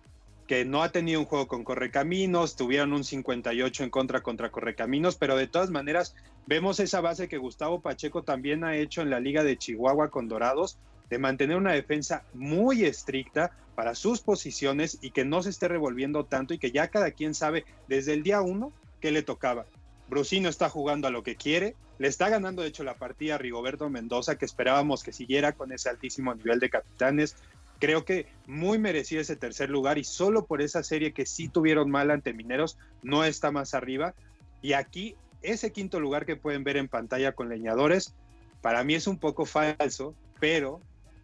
que 0.50 0.64
no 0.64 0.82
ha 0.82 0.90
tenido 0.90 1.20
un 1.20 1.26
juego 1.26 1.46
con 1.46 1.62
Correcaminos, 1.62 2.56
tuvieron 2.56 2.92
un 2.92 3.04
58 3.04 3.84
en 3.84 3.90
contra 3.90 4.20
contra 4.20 4.50
Correcaminos, 4.50 5.14
pero 5.14 5.36
de 5.36 5.46
todas 5.46 5.70
maneras 5.70 6.16
vemos 6.44 6.80
esa 6.80 7.00
base 7.00 7.28
que 7.28 7.38
Gustavo 7.38 7.80
Pacheco 7.80 8.24
también 8.24 8.64
ha 8.64 8.74
hecho 8.74 9.00
en 9.00 9.10
la 9.10 9.20
Liga 9.20 9.44
de 9.44 9.56
Chihuahua 9.56 10.10
con 10.10 10.26
Dorados, 10.26 10.76
de 11.08 11.18
mantener 11.18 11.56
una 11.56 11.72
defensa 11.72 12.24
muy 12.34 12.84
estricta 12.84 13.52
para 13.76 13.94
sus 13.94 14.22
posiciones 14.22 14.98
y 15.00 15.12
que 15.12 15.24
no 15.24 15.40
se 15.40 15.50
esté 15.50 15.68
revolviendo 15.68 16.24
tanto 16.24 16.52
y 16.52 16.58
que 16.58 16.72
ya 16.72 16.88
cada 16.88 17.12
quien 17.12 17.36
sabe 17.36 17.64
desde 17.86 18.12
el 18.14 18.24
día 18.24 18.40
uno 18.40 18.72
qué 19.00 19.12
le 19.12 19.22
tocaba. 19.22 19.66
Brusino 20.08 20.48
está 20.48 20.68
jugando 20.68 21.06
a 21.06 21.12
lo 21.12 21.22
que 21.22 21.36
quiere, 21.36 21.76
le 22.00 22.08
está 22.08 22.28
ganando 22.28 22.62
de 22.62 22.68
hecho 22.68 22.82
la 22.82 22.94
partida 22.94 23.36
a 23.36 23.38
Rigoberto 23.38 23.88
Mendoza, 23.88 24.36
que 24.36 24.46
esperábamos 24.46 25.04
que 25.04 25.12
siguiera 25.12 25.52
con 25.52 25.70
ese 25.70 25.90
altísimo 25.90 26.34
nivel 26.34 26.58
de 26.58 26.70
capitanes. 26.70 27.36
Creo 27.80 28.04
que 28.04 28.26
muy 28.46 28.78
merecido 28.78 29.22
ese 29.22 29.36
tercer 29.36 29.70
lugar 29.70 29.96
y 29.96 30.04
solo 30.04 30.44
por 30.44 30.60
esa 30.60 30.82
serie 30.82 31.12
que 31.12 31.24
sí 31.24 31.48
tuvieron 31.48 31.90
mal 31.90 32.10
ante 32.10 32.34
Mineros, 32.34 32.78
no 33.02 33.24
está 33.24 33.50
más 33.50 33.74
arriba. 33.74 34.14
Y 34.60 34.74
aquí, 34.74 35.16
ese 35.42 35.72
quinto 35.72 35.98
lugar 35.98 36.26
que 36.26 36.36
pueden 36.36 36.62
ver 36.62 36.76
en 36.76 36.88
pantalla 36.88 37.32
con 37.32 37.48
leñadores, 37.48 38.14
para 38.60 38.84
mí 38.84 38.94
es 38.94 39.06
un 39.06 39.18
poco 39.18 39.46
falso, 39.46 40.14
pero 40.38 40.82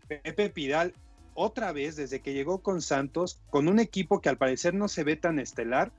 Pepe 0.08 0.48
Pidal, 0.48 0.94
otra 1.34 1.72
vez, 1.72 1.94
desde 1.96 2.20
que 2.20 2.32
llegó 2.32 2.62
con 2.62 2.80
Santos, 2.80 3.38
con 3.50 3.68
un 3.68 3.78
equipo 3.78 4.22
que 4.22 4.30
al 4.30 4.38
parecer 4.38 4.72
no 4.72 4.88
se 4.88 5.04
ve 5.04 5.16
tan 5.16 5.38
estelar, 5.38 5.92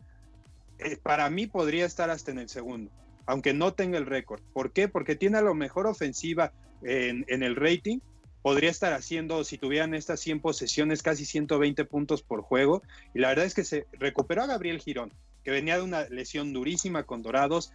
eh, 0.79 0.97
para 0.97 1.29
mí 1.29 1.45
podría 1.45 1.85
estar 1.85 2.09
hasta 2.09 2.31
en 2.31 2.39
el 2.39 2.49
segundo, 2.49 2.89
aunque 3.27 3.53
no 3.53 3.73
tenga 3.73 3.99
el 3.99 4.07
récord. 4.07 4.41
¿Por 4.53 4.71
qué? 4.71 4.87
Porque 4.87 5.15
tiene 5.15 5.37
a 5.37 5.41
lo 5.41 5.53
mejor 5.53 5.85
ofensiva 5.85 6.51
en, 6.81 7.25
en 7.27 7.43
el 7.43 7.55
rating, 7.55 7.99
podría 8.41 8.69
estar 8.69 8.93
haciendo, 8.93 9.43
si 9.43 9.57
tuvieran 9.57 9.93
estas 9.93 10.19
100 10.21 10.41
posesiones, 10.41 11.03
casi 11.03 11.25
120 11.25 11.85
puntos 11.85 12.23
por 12.23 12.41
juego. 12.41 12.81
Y 13.13 13.19
la 13.19 13.29
verdad 13.29 13.45
es 13.45 13.53
que 13.53 13.63
se 13.63 13.87
recuperó 13.93 14.43
a 14.43 14.47
Gabriel 14.47 14.79
Girón, 14.79 15.13
que 15.43 15.51
venía 15.51 15.77
de 15.77 15.83
una 15.83 16.03
lesión 16.09 16.53
durísima 16.53 17.03
con 17.03 17.21
Dorados. 17.21 17.71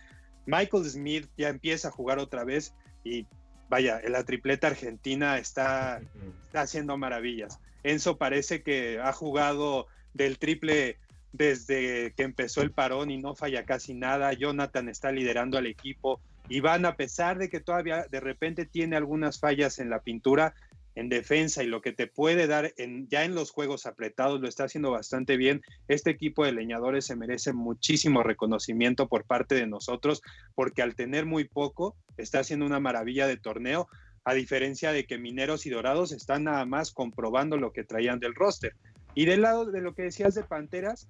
Michael 0.47 0.85
Smith 0.85 1.29
ya 1.37 1.49
empieza 1.49 1.89
a 1.89 1.93
jugar 1.93 2.19
otra 2.19 2.45
vez 2.45 2.75
y 3.05 3.27
vaya, 3.69 4.01
la 4.09 4.25
tripleta 4.25 4.67
argentina 4.67 5.39
está, 5.39 6.03
está 6.47 6.61
haciendo 6.61 6.97
maravillas. 6.99 7.59
Enzo 7.83 8.19
parece 8.19 8.63
que 8.63 9.01
ha 9.01 9.13
jugado 9.13 9.87
del 10.15 10.39
triple 10.39 10.99
desde 11.33 12.13
que 12.15 12.23
empezó 12.23 12.61
el 12.61 12.71
parón 12.71 13.11
y 13.11 13.19
no 13.19 13.35
falla 13.35 13.65
casi 13.65 13.95
nada. 13.95 14.33
Jonathan 14.33 14.89
está 14.89 15.11
liderando 15.11 15.59
al 15.59 15.67
equipo. 15.67 16.21
Iván, 16.49 16.85
a 16.85 16.97
pesar 16.97 17.39
de 17.39 17.49
que 17.49 17.61
todavía 17.61 18.07
de 18.11 18.21
repente 18.21 18.67
tiene 18.67 18.97
algunas 18.97 19.39
fallas 19.39 19.79
en 19.79 19.91
la 19.91 20.01
pintura, 20.01 20.55
en 20.95 21.09
defensa 21.09 21.63
y 21.63 21.67
lo 21.67 21.81
que 21.81 21.93
te 21.93 22.07
puede 22.07 22.47
dar 22.47 22.73
ya 23.09 23.25
en 23.25 23.35
los 23.35 23.51
juegos 23.51 23.87
apretados, 23.87 24.41
lo 24.41 24.49
está 24.49 24.65
haciendo 24.65 24.91
bastante 24.91 25.37
bien. 25.37 25.63
Este 25.89 26.11
equipo 26.11 26.45
de 26.45 26.53
leñadores 26.53 27.07
se 27.07 27.17
merece 27.17 27.53
muchísimo 27.53 28.23
reconocimiento 28.23 29.09
por 29.09 29.25
parte 29.25 29.55
de 29.55 29.67
nosotros, 29.67 30.21
porque 30.55 30.83
al 30.83 30.95
tener 30.95 31.25
muy 31.25 31.45
poco, 31.45 31.97
está 32.19 32.41
haciendo 32.41 32.67
una 32.67 32.81
maravilla 32.81 33.27
de 33.27 33.39
torneo, 33.39 33.89
a 34.25 34.35
diferencia 34.35 34.93
de 34.93 35.07
que 35.07 35.19
Mineros 35.19 35.67
y 35.67 35.71
Dorados 35.71 36.13
están 36.13 36.45
nada 36.45 36.65
más 36.67 36.93
comprobando 36.93 37.57
lo 37.57 37.73
que 37.73 37.85
traían 37.85 38.21
del 38.21 38.35
roster. 38.35 38.75
Y 39.15 39.25
del 39.25 39.43
lado 39.43 39.65
de 39.65 39.81
lo 39.81 39.95
que 39.95 40.03
decías 40.03 40.35
de 40.35 40.45
Panteras, 40.45 41.09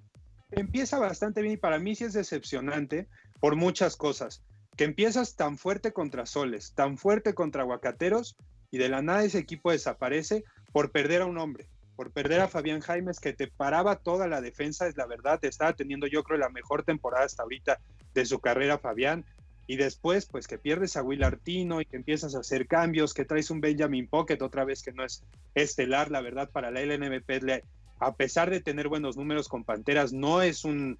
empieza 0.50 0.98
bastante 0.98 1.42
bien 1.42 1.54
y 1.54 1.58
para 1.58 1.78
mí 1.78 1.94
sí 1.94 2.04
es 2.04 2.12
decepcionante 2.12 3.08
por 3.40 3.56
muchas 3.56 3.96
cosas. 3.96 4.44
Que 4.76 4.85
empiezas 4.85 5.37
tan 5.37 5.58
fuerte 5.58 5.92
contra 5.92 6.26
Soles, 6.26 6.72
tan 6.74 6.96
fuerte 6.96 7.35
contra 7.35 7.62
Aguacateros 7.62 8.37
y 8.70 8.78
de 8.78 8.88
la 8.88 9.02
nada 9.02 9.24
ese 9.24 9.38
equipo 9.38 9.70
desaparece 9.70 10.44
por 10.72 10.90
perder 10.90 11.22
a 11.22 11.26
un 11.26 11.38
hombre, 11.38 11.68
por 11.94 12.11
perder 12.11 12.40
a 12.40 12.48
Fabián 12.48 12.80
Jaimes 12.80 13.20
que 13.20 13.32
te 13.32 13.48
paraba 13.48 13.96
toda 13.96 14.26
la 14.26 14.40
defensa, 14.40 14.88
es 14.88 14.96
la 14.96 15.06
verdad, 15.06 15.38
estaba 15.44 15.74
teniendo 15.74 16.06
yo 16.06 16.24
creo 16.24 16.38
la 16.38 16.48
mejor 16.48 16.82
temporada 16.85 17.26
hasta 17.26 17.42
ahorita 17.42 17.80
de 18.14 18.24
su 18.24 18.40
carrera 18.40 18.78
Fabián. 18.78 19.24
Y 19.68 19.76
después, 19.76 20.26
pues 20.26 20.48
que 20.48 20.58
pierdes 20.58 20.96
a 20.96 21.02
Will 21.02 21.22
Artino 21.22 21.80
y 21.80 21.85
que 21.85 21.96
empiezas 21.96 22.35
a 22.35 22.40
hacer 22.40 22.66
cambios, 22.66 23.14
que 23.14 23.24
traes 23.24 23.50
un 23.50 23.61
Benjamin 23.61 24.08
Pocket 24.08 24.38
otra 24.42 24.64
vez 24.64 24.82
que 24.82 24.92
no 24.92 25.04
es 25.04 25.22
estelar, 25.54 26.11
la 26.11 26.20
verdad, 26.20 26.50
para 26.50 26.70
la 26.70 26.80
LNBP, 26.80 27.62
a 28.00 28.16
pesar 28.16 28.50
de 28.50 28.61
tener 28.61 28.88
buenos 28.88 29.16
números 29.16 29.48
con 29.48 29.62
Panteras, 29.62 30.12
no 30.12 30.42
es 30.42 30.64
un, 30.64 30.98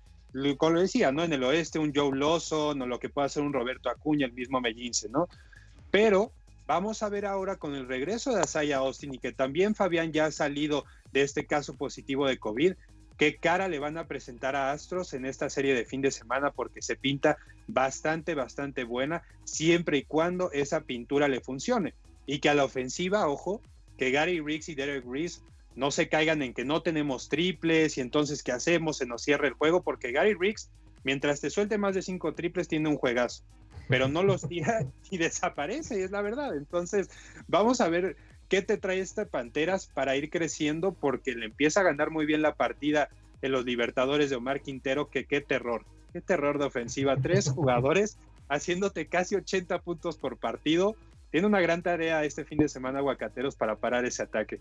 como 0.57 0.81
decía, 0.81 1.13
¿no? 1.13 1.25
En 1.25 1.33
el 1.33 1.45
oeste, 1.45 1.79
un 1.79 1.93
Joe 1.95 2.17
Lawson 2.17 2.81
o 2.81 2.87
lo 2.87 2.99
que 2.99 3.09
pueda 3.09 3.29
ser 3.29 3.43
un 3.43 3.53
Roberto 3.53 3.91
Acuña, 3.91 4.27
el 4.27 4.33
mismo 4.33 4.61
Mellince, 4.61 5.09
¿no? 5.09 5.29
Pero 5.91 6.33
vamos 6.67 7.03
a 7.03 7.09
ver 7.09 7.27
ahora 7.27 7.57
con 7.57 7.75
el 7.75 7.87
regreso 7.87 8.35
de 8.35 8.41
Asaya 8.41 8.79
Austin 8.79 9.15
y 9.15 9.19
que 9.19 9.33
también 9.33 9.75
Fabián 9.75 10.13
ya 10.13 10.27
ha 10.27 10.33
salido 10.33 10.85
de 11.13 11.23
este 11.23 11.47
caso 11.47 11.75
positivo 11.75 12.27
de 12.27 12.39
COVID, 12.39 12.75
qué 13.19 13.37
cara 13.37 13.69
le 13.69 13.79
van 13.79 13.99
a 13.99 14.07
presentar 14.07 14.57
a 14.57 14.73
Astros 14.73 15.13
en 15.13 15.27
esta 15.27 15.51
serie 15.51 15.75
de 15.75 15.85
fin 15.85 16.01
de 16.01 16.11
semana 16.11 16.51
porque 16.51 16.83
se 16.83 16.97
pinta 16.97 17.37
bastante, 17.67 18.35
bastante 18.35 18.85
buena, 18.85 19.23
siempre 19.45 19.99
y 19.99 20.05
cuando 20.05 20.51
esa 20.53 20.81
pintura 20.81 21.29
le 21.29 21.41
funcione. 21.41 21.95
Y 22.27 22.39
que 22.39 22.49
a 22.49 22.55
la 22.55 22.65
ofensiva, 22.65 23.29
ojo, 23.29 23.61
que 23.99 24.11
Gary 24.11 24.41
Riggs 24.41 24.69
y 24.69 24.75
Derek 24.75 25.05
Reese 25.07 25.41
no 25.75 25.91
se 25.91 26.09
caigan 26.09 26.43
en 26.43 26.55
que 26.55 26.65
no 26.65 26.83
tenemos 26.83 27.29
triples 27.29 27.97
y 27.99 28.01
entonces 28.01 28.43
¿qué 28.43 28.53
hacemos? 28.53 28.99
Se 28.99 29.07
nos 29.07 29.23
cierra 29.23 29.49
el 29.49 29.55
juego 29.55 29.83
porque 29.83 30.13
Gary 30.13 30.35
Riggs, 30.35 30.71
mientras 31.05 31.41
te 31.41 31.51
suelte 31.51 31.79
más 31.79 31.95
de 31.95 32.03
cinco 32.03 32.35
triples, 32.35 32.69
tiene 32.69 32.89
un 32.89 32.97
juegazo, 32.97 33.45
pero 33.89 34.09
no 34.09 34.23
los 34.23 34.49
tira 34.49 34.85
y 35.11 35.19
desaparece, 35.19 36.05
es 36.05 36.11
la 36.11 36.23
verdad. 36.23 36.57
Entonces, 36.57 37.11
vamos 37.49 37.81
a 37.81 37.89
ver 37.89 38.17
qué 38.49 38.61
te 38.63 38.77
trae 38.77 39.01
esta 39.01 39.25
Panteras 39.25 39.87
para 39.87 40.17
ir 40.17 40.29
creciendo 40.29 40.93
porque 40.93 41.35
le 41.35 41.47
empieza 41.47 41.81
a 41.81 41.85
ganar 41.85 42.11
muy 42.11 42.27
bien 42.27 42.43
la 42.43 42.55
partida 42.55 43.09
en 43.41 43.53
los 43.53 43.65
Libertadores 43.65 44.31
de 44.31 44.37
Omar 44.37 44.61
Quintero, 44.61 45.09
que 45.09 45.25
qué 45.25 45.41
terror, 45.41 45.85
qué 46.13 46.21
terror 46.21 46.59
de 46.59 46.67
ofensiva. 46.67 47.17
Tres 47.17 47.51
jugadores 47.51 48.19
haciéndote 48.49 49.07
casi 49.07 49.35
80 49.35 49.81
puntos 49.81 50.17
por 50.17 50.37
partido. 50.37 50.95
Tiene 51.31 51.47
una 51.47 51.61
gran 51.61 51.83
tarea 51.83 52.25
este 52.25 52.45
fin 52.45 52.59
de 52.59 52.69
semana 52.69 52.99
Aguacateros 52.99 53.57
para 53.57 53.77
parar 53.77 54.05
ese 54.05 54.23
ataque. 54.23 54.61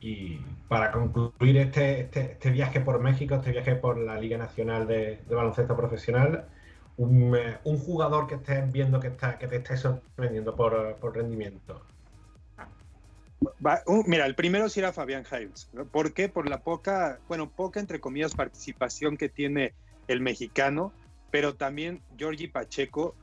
Y 0.00 0.40
para 0.68 0.92
concluir 0.92 1.58
este, 1.58 2.00
este, 2.00 2.32
este, 2.32 2.50
viaje 2.50 2.80
por 2.80 3.00
México, 3.00 3.34
este 3.34 3.52
viaje 3.52 3.76
por 3.76 3.98
la 3.98 4.18
Liga 4.18 4.38
Nacional 4.38 4.86
de, 4.86 5.20
de 5.28 5.34
Baloncesto 5.34 5.76
Profesional, 5.76 6.46
un, 6.96 7.36
eh, 7.36 7.58
un, 7.64 7.78
jugador 7.78 8.26
que 8.26 8.36
estés 8.36 8.72
viendo 8.72 8.98
que, 8.98 9.08
está, 9.08 9.38
que 9.38 9.46
te 9.46 9.56
esté 9.56 9.76
sorprendiendo 9.76 10.56
por, 10.56 10.96
por 10.96 11.14
rendimiento. 11.14 11.82
Uh, 13.86 14.02
mira, 14.06 14.26
el 14.26 14.34
primero 14.34 14.68
sí 14.68 14.80
era 14.80 14.92
Fabián 14.92 15.24
Jaimes. 15.24 15.68
¿no? 15.72 15.86
¿Por 15.86 16.12
qué? 16.12 16.28
Por 16.28 16.48
la 16.48 16.60
poca, 16.62 17.20
bueno, 17.28 17.50
poca 17.50 17.80
entre 17.80 18.00
comillas 18.00 18.34
participación 18.34 19.16
que 19.16 19.28
tiene 19.28 19.74
el 20.08 20.20
mexicano, 20.20 20.92
pero 21.30 21.54
también 21.54 22.02
Georgie 22.16 22.48
Pacheco. 22.48 23.14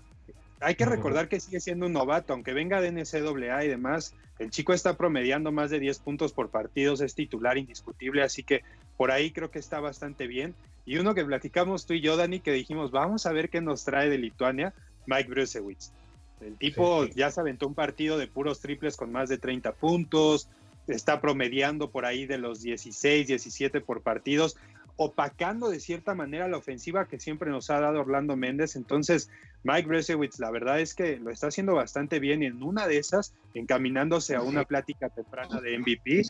Hay 0.60 0.76
que 0.76 0.86
recordar 0.86 1.28
que 1.28 1.40
sigue 1.40 1.60
siendo 1.60 1.86
un 1.86 1.94
novato, 1.94 2.34
aunque 2.34 2.54
venga 2.54 2.82
de 2.82 2.92
NCAA 2.92 3.66
y 3.66 3.68
demás, 3.68 4.16
el 4.40 4.52
chico 4.52 4.74
está 4.74 4.98
promediando 4.98 5.52
más 5.52 5.70
de 5.70 5.80
10 5.80 6.00
puntos 6.00 6.32
por 6.34 6.50
partidos, 6.50 7.02
es 7.02 7.16
titular 7.16 7.58
indiscutible, 7.58 8.24
así 8.24 8.44
que 8.44 8.64
por 8.96 9.12
ahí 9.12 9.32
creo 9.32 9.50
que 9.50 9.60
está 9.60 9.80
bastante 9.80 10.28
bien. 10.28 10.54
Y 10.86 10.98
uno 10.98 11.14
que 11.14 11.26
platicamos 11.26 11.86
tú 11.86 11.94
y 11.94 12.02
yo, 12.02 12.16
Dani, 12.16 12.40
que 12.40 12.52
dijimos, 12.52 12.92
vamos 12.92 13.26
a 13.26 13.34
ver 13.34 13.50
qué 13.50 13.62
nos 13.62 13.84
trae 13.84 14.10
de 14.10 14.18
Lituania, 14.18 14.74
Mike 15.06 15.30
Brusewitz. 15.30 15.92
El 16.40 16.56
tipo 16.56 17.04
sí, 17.04 17.12
sí. 17.14 17.20
ya 17.20 17.32
se 17.32 17.42
aventó 17.42 17.68
un 17.68 17.74
partido 17.74 18.18
de 18.18 18.28
puros 18.28 18.60
triples 18.60 18.96
con 18.96 19.12
más 19.12 19.28
de 19.28 19.38
30 19.38 19.74
puntos, 19.74 20.48
está 20.88 21.20
promediando 21.20 21.90
por 21.90 22.06
ahí 22.06 22.26
de 22.26 22.38
los 22.38 22.62
16, 22.62 23.28
17 23.28 23.82
por 23.82 24.02
partidos, 24.02 24.56
opacando 24.98 25.70
de 25.70 25.80
cierta 25.80 26.16
manera 26.16 26.48
la 26.48 26.58
ofensiva 26.58 27.08
que 27.08 27.20
siempre 27.20 27.50
nos 27.50 27.70
ha 27.70 27.80
dado 27.80 28.02
Orlando 28.02 28.36
Méndez. 28.36 28.76
Entonces, 28.76 29.30
Mike 29.64 29.88
Bresewitz, 29.88 30.40
la 30.40 30.52
verdad 30.52 30.80
es 30.80 30.94
que 30.94 31.18
lo 31.18 31.32
está 31.32 31.48
haciendo 31.48 31.76
bastante 31.76 32.20
bien 32.20 32.44
y 32.44 32.48
en 32.48 32.62
una 32.62 32.88
de 32.88 32.98
esas, 32.98 33.34
encaminándose 33.54 34.36
a 34.36 34.42
una 34.42 34.66
plática 34.66 35.10
temprana 35.10 35.62
de 35.62 35.78
MVP. 35.78 36.24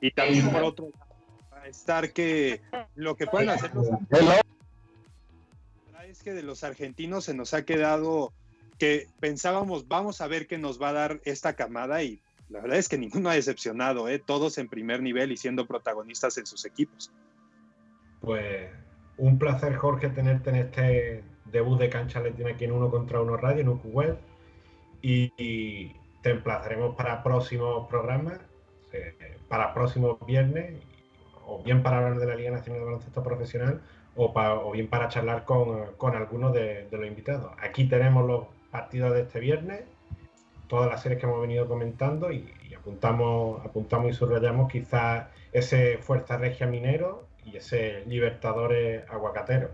Y 0.00 0.10
también 0.10 0.50
por 0.50 0.62
otro 0.62 0.88
lado, 0.90 1.64
estar 1.66 2.12
que 2.12 2.60
lo 2.94 3.16
que 3.16 3.26
pueden 3.26 3.50
hacer 3.50 3.74
los 3.74 3.88
es 6.08 6.22
que 6.22 6.34
de 6.34 6.42
los 6.42 6.62
argentinos 6.64 7.24
se 7.24 7.34
nos 7.34 7.54
ha 7.54 7.64
quedado 7.64 8.32
que 8.78 9.08
pensábamos, 9.20 9.88
vamos 9.88 10.20
a 10.20 10.26
ver 10.26 10.46
qué 10.46 10.58
nos 10.58 10.80
va 10.80 10.90
a 10.90 10.92
dar 10.92 11.20
esta 11.24 11.54
camada 11.54 12.02
y 12.02 12.20
la 12.50 12.60
verdad 12.60 12.78
es 12.78 12.88
que 12.88 12.98
ninguno 12.98 13.30
ha 13.30 13.34
decepcionado, 13.34 14.08
¿eh? 14.08 14.18
todos 14.18 14.58
en 14.58 14.68
primer 14.68 15.02
nivel 15.02 15.32
y 15.32 15.36
siendo 15.36 15.66
protagonistas 15.66 16.36
en 16.38 16.46
sus 16.46 16.64
equipos. 16.64 17.10
Pues 18.24 18.70
un 19.18 19.38
placer, 19.38 19.76
Jorge, 19.76 20.08
tenerte 20.08 20.50
en 20.50 20.56
este 20.56 21.24
debut 21.46 21.78
de 21.78 21.90
cancha 21.90 22.20
latina 22.20 22.50
aquí 22.50 22.64
en 22.64 22.72
Uno 22.72 22.90
contra 22.90 23.20
Uno 23.20 23.36
Radio, 23.36 23.60
en 23.60 23.68
UQ 23.68 23.84
Web. 23.86 24.18
Y, 25.02 25.92
te 26.22 26.30
emplazaremos 26.30 26.96
para 26.96 27.22
próximos 27.22 27.86
programas, 27.88 28.40
eh, 28.94 29.36
para 29.46 29.74
próximos 29.74 30.16
viernes, 30.26 30.72
o 31.46 31.62
bien 31.62 31.82
para 31.82 31.98
hablar 31.98 32.18
de 32.18 32.24
la 32.24 32.34
Liga 32.34 32.50
Nacional 32.50 32.80
de 32.80 32.86
Baloncesto 32.86 33.22
Profesional, 33.22 33.82
o, 34.16 34.32
o 34.34 34.72
bien 34.72 34.88
para 34.88 35.08
charlar 35.08 35.44
con, 35.44 35.92
con 35.98 36.16
algunos 36.16 36.54
de, 36.54 36.88
de, 36.90 36.96
los 36.96 37.06
invitados. 37.06 37.52
Aquí 37.60 37.84
tenemos 37.86 38.26
los 38.26 38.46
partidos 38.70 39.12
de 39.12 39.20
este 39.20 39.38
viernes, 39.38 39.82
todas 40.66 40.88
las 40.88 41.02
series 41.02 41.20
que 41.20 41.26
hemos 41.26 41.42
venido 41.42 41.68
comentando, 41.68 42.32
y, 42.32 42.50
y 42.66 42.72
apuntamos, 42.72 43.62
apuntamos 43.66 44.10
y 44.10 44.14
subrayamos 44.14 44.72
quizás 44.72 45.26
ese 45.52 45.98
Fuerza 45.98 46.38
Regia 46.38 46.66
Minero 46.66 47.26
y 47.44 47.56
ese 47.56 48.04
Libertadores 48.06 49.08
aguacatero. 49.08 49.70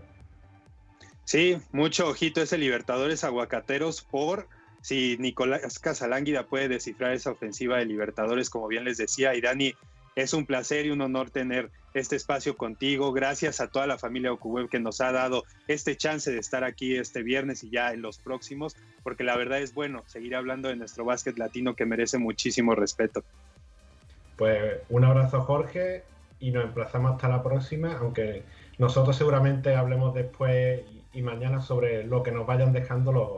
Sí, 1.24 1.58
mucho 1.72 2.08
ojito 2.08 2.42
ese 2.42 2.58
Libertadores 2.58 3.24
aguacateros 3.24 4.02
por 4.02 4.48
si 4.82 5.16
Nicolás 5.18 5.78
Casalánguida 5.78 6.46
puede 6.46 6.68
descifrar 6.68 7.12
esa 7.12 7.30
ofensiva 7.30 7.78
de 7.78 7.84
Libertadores, 7.84 8.50
como 8.50 8.66
bien 8.66 8.84
les 8.84 8.96
decía, 8.96 9.34
y 9.34 9.40
Dani, 9.40 9.74
es 10.16 10.34
un 10.34 10.46
placer 10.46 10.86
y 10.86 10.90
un 10.90 11.00
honor 11.02 11.30
tener 11.30 11.70
este 11.94 12.16
espacio 12.16 12.56
contigo. 12.56 13.12
Gracias 13.12 13.60
a 13.60 13.68
toda 13.68 13.86
la 13.86 13.98
familia 13.98 14.32
OcuWeb 14.32 14.68
que 14.68 14.80
nos 14.80 15.00
ha 15.00 15.12
dado 15.12 15.44
este 15.68 15.96
chance 15.96 16.30
de 16.30 16.38
estar 16.38 16.64
aquí 16.64 16.96
este 16.96 17.22
viernes 17.22 17.62
y 17.64 17.70
ya 17.70 17.92
en 17.92 18.02
los 18.02 18.18
próximos, 18.18 18.76
porque 19.02 19.24
la 19.24 19.36
verdad 19.36 19.60
es 19.60 19.74
bueno 19.74 20.02
seguir 20.06 20.34
hablando 20.34 20.68
de 20.68 20.76
nuestro 20.76 21.04
básquet 21.04 21.38
latino 21.38 21.74
que 21.74 21.86
merece 21.86 22.18
muchísimo 22.18 22.74
respeto. 22.74 23.22
Pues 24.36 24.80
un 24.88 25.04
abrazo 25.04 25.42
Jorge 25.42 26.02
y 26.40 26.50
nos 26.50 26.64
emplazamos 26.64 27.12
hasta 27.12 27.28
la 27.28 27.42
próxima, 27.42 27.96
aunque 27.98 28.42
nosotros 28.78 29.16
seguramente 29.16 29.74
hablemos 29.74 30.14
después 30.14 30.80
y 31.12 31.22
mañana 31.22 31.60
sobre 31.60 32.04
lo 32.04 32.22
que 32.22 32.32
nos 32.32 32.46
vayan 32.46 32.72
dejando 32.72 33.12
los, 33.12 33.30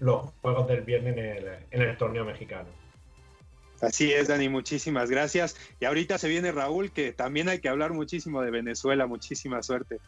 los 0.00 0.30
juegos 0.42 0.66
del 0.66 0.82
viernes 0.82 1.16
en 1.16 1.24
el, 1.24 1.48
en 1.70 1.82
el 1.82 1.96
torneo 1.96 2.24
mexicano. 2.24 2.68
Así 3.80 4.12
es, 4.12 4.28
Dani, 4.28 4.48
muchísimas 4.48 5.10
gracias. 5.10 5.56
Y 5.80 5.86
ahorita 5.86 6.18
se 6.18 6.28
viene 6.28 6.52
Raúl, 6.52 6.90
que 6.90 7.12
también 7.12 7.48
hay 7.48 7.60
que 7.60 7.68
hablar 7.68 7.92
muchísimo 7.92 8.42
de 8.42 8.50
Venezuela, 8.50 9.06
muchísima 9.06 9.62
suerte. 9.62 9.98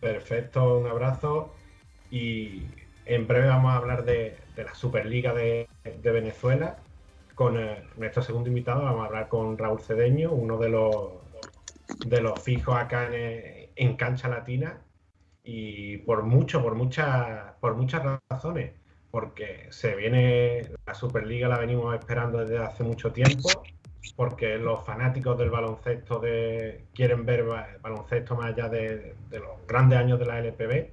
Perfecto, 0.00 0.78
un 0.78 0.86
abrazo. 0.86 1.54
Y 2.10 2.64
en 3.06 3.26
breve 3.26 3.48
vamos 3.48 3.72
a 3.72 3.76
hablar 3.76 4.04
de, 4.04 4.36
de 4.56 4.64
la 4.64 4.74
Superliga 4.74 5.32
de, 5.32 5.68
de 5.84 6.10
Venezuela. 6.10 6.78
Con 7.34 7.58
eh, 7.58 7.82
nuestro 7.96 8.22
segundo 8.22 8.48
invitado 8.48 8.82
vamos 8.82 9.04
a 9.04 9.06
hablar 9.06 9.28
con 9.28 9.56
Raúl 9.56 9.80
Cedeño, 9.80 10.30
uno 10.30 10.58
de 10.58 10.68
los, 10.68 11.12
de 12.06 12.20
los 12.20 12.42
fijos 12.42 12.76
acá 12.76 13.08
en, 13.12 13.70
en 13.76 13.96
Cancha 13.96 14.28
Latina. 14.28 14.80
Y 15.42 15.98
por 15.98 16.22
mucho, 16.22 16.62
por 16.62 16.74
muchas, 16.74 17.54
por 17.60 17.74
muchas 17.74 18.02
razones 18.28 18.72
porque 19.10 19.66
se 19.70 19.94
viene 19.96 20.70
la 20.86 20.94
Superliga, 20.94 21.48
la 21.48 21.58
venimos 21.58 21.94
esperando 21.94 22.38
desde 22.38 22.58
hace 22.58 22.84
mucho 22.84 23.12
tiempo, 23.12 23.48
porque 24.16 24.56
los 24.56 24.84
fanáticos 24.84 25.36
del 25.38 25.50
baloncesto 25.50 26.20
de, 26.20 26.84
quieren 26.94 27.26
ver 27.26 27.44
baloncesto 27.80 28.36
más 28.36 28.52
allá 28.52 28.68
de, 28.68 29.14
de 29.28 29.38
los 29.40 29.66
grandes 29.66 29.98
años 29.98 30.18
de 30.18 30.26
la 30.26 30.38
LPB 30.38 30.90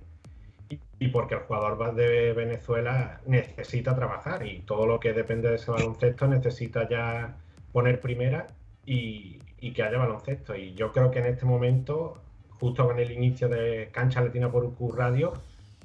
y, 1.00 1.08
porque 1.10 1.36
el 1.36 1.42
jugador 1.42 1.96
de 1.96 2.34
Venezuela 2.34 3.22
necesita 3.26 3.96
trabajar 3.96 4.46
y 4.46 4.62
todo 4.62 4.88
lo 4.88 5.00
que 5.00 5.14
depende 5.14 5.50
de 5.50 5.56
ese 5.56 5.70
baloncesto 5.72 6.28
necesita 6.28 6.90
ya 6.90 7.38
poner 7.72 8.02
primera 8.02 8.48
y, 8.86 9.40
y 9.60 9.74
que 9.74 9.84
haya 9.84 9.98
baloncesto. 9.98 10.56
Y 10.56 10.74
yo 10.74 10.92
creo 10.92 11.12
que 11.12 11.20
en 11.20 11.28
este 11.28 11.46
momento, 11.46 12.22
justo 12.60 12.86
con 12.88 13.00
el 13.00 13.12
inicio 13.12 13.50
de 13.50 13.90
Cancha 13.92 14.22
Latina 14.22 14.52
por 14.52 14.64
UQ 14.66 14.96
Radio, 14.96 15.34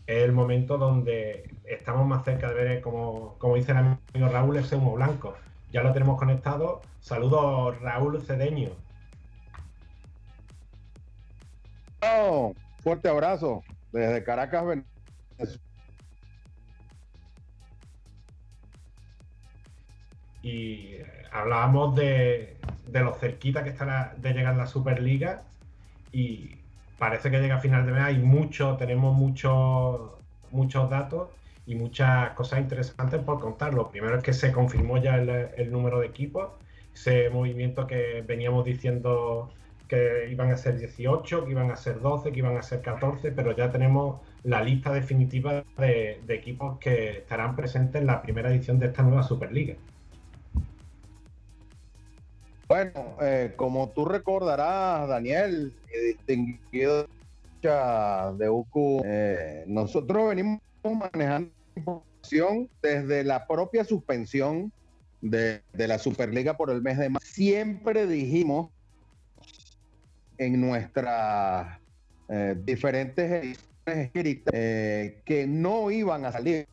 es 0.07 0.23
el 0.23 0.33
momento 0.33 0.79
donde 0.79 1.49
estamos 1.65 2.07
más 2.07 2.25
cerca 2.25 2.49
de 2.49 2.55
ver, 2.55 2.81
como, 2.81 3.37
como 3.39 3.57
dice 3.57 3.73
el 3.73 3.79
amigo 3.79 4.29
Raúl, 4.31 4.57
ese 4.57 4.77
humo 4.77 4.95
blanco. 4.95 5.35
Ya 5.73 5.83
lo 5.83 5.93
tenemos 5.93 6.19
conectado. 6.19 6.83
Saludos, 7.01 7.81
Raúl 7.81 8.21
Cedeño. 8.23 8.71
Oh, 12.03 12.55
fuerte 12.81 13.09
abrazo 13.09 13.63
desde 13.93 14.25
Caracas, 14.25 14.65
Venezuela. 14.67 14.93
Y 20.43 20.97
hablábamos 21.31 21.95
de, 21.95 22.57
de 22.87 23.01
lo 23.01 23.15
cerquita 23.15 23.65
que 23.65 23.71
está 23.71 24.15
de 24.17 24.33
llegar 24.33 24.57
la 24.57 24.67
Superliga 24.67 25.43
y 26.13 26.57
parece 26.99 27.31
que 27.31 27.41
llega 27.41 27.57
a 27.57 27.61
final 27.61 27.87
de 27.87 27.93
mes. 27.93 28.03
Hay 28.03 28.19
mucho, 28.19 28.77
tenemos 28.77 29.17
muchos 29.17 30.13
muchos 30.53 30.89
datos 30.91 31.29
y 31.67 31.75
muchas 31.75 32.31
cosas 32.31 32.61
interesantes 32.61 33.21
por 33.23 33.41
contar. 33.41 33.75
Lo 33.75 33.91
primero 33.91 34.17
es 34.19 34.23
que 34.23 34.33
se 34.33 34.53
confirmó 34.53 34.99
ya 34.99 35.17
el, 35.17 35.29
el, 35.57 35.73
número 35.73 36.01
de 36.01 36.07
equipos, 36.07 36.51
ese 36.95 37.31
movimiento 37.31 37.87
que 37.87 38.23
veníamos 38.27 38.65
diciendo 38.65 39.51
que 39.89 40.29
iban 40.31 40.51
a 40.51 40.57
ser 40.57 40.79
18, 40.79 41.45
que 41.45 41.51
iban 41.51 41.71
a 41.71 41.77
ser 41.77 42.01
12, 42.01 42.33
que 42.33 42.39
iban 42.39 42.57
a 42.57 42.63
ser 42.63 42.81
14, 42.83 43.33
pero 43.33 43.55
ya 43.57 43.71
tenemos 43.71 44.21
la 44.43 44.63
lista 44.63 44.93
definitiva 44.93 45.65
de, 45.79 46.21
de 46.27 46.35
equipos 46.35 46.79
que 46.79 47.19
estarán 47.19 47.57
presentes 47.57 48.01
en 48.01 48.07
la 48.07 48.23
primera 48.23 48.51
edición 48.51 48.79
de 48.79 48.87
esta 48.87 49.03
nueva 49.03 49.23
Superliga. 49.23 49.75
Bueno, 52.73 53.19
eh, 53.21 53.53
como 53.55 53.91
tú 53.91 54.07
recordarás, 54.07 55.07
Daniel, 55.07 55.75
distinguido 56.09 57.07
de 57.61 58.49
UCU, 58.49 59.03
eh, 59.05 59.65
nosotros 59.67 60.31
venimos 60.31 60.63
manejando 60.83 61.51
información 61.77 62.71
desde 62.81 63.25
la 63.25 63.47
propia 63.47 63.85
suspensión 63.85 64.73
de, 65.21 65.61
la 65.75 65.99
Superliga 65.99 66.57
por 66.57 66.71
el 66.71 66.81
mes 66.81 66.97
de 66.97 67.11
marzo. 67.11 67.29
Siempre 67.31 68.07
dijimos 68.07 68.71
en 70.39 70.59
nuestras 70.59 71.79
eh, 72.31 72.57
diferentes 72.65 73.31
ediciones 73.31 74.07
escritas 74.07 74.55
eh, 74.57 75.21
que 75.27 75.47
no 75.47 75.91
iban 75.91 76.25
a 76.25 76.33
salir 76.33 76.67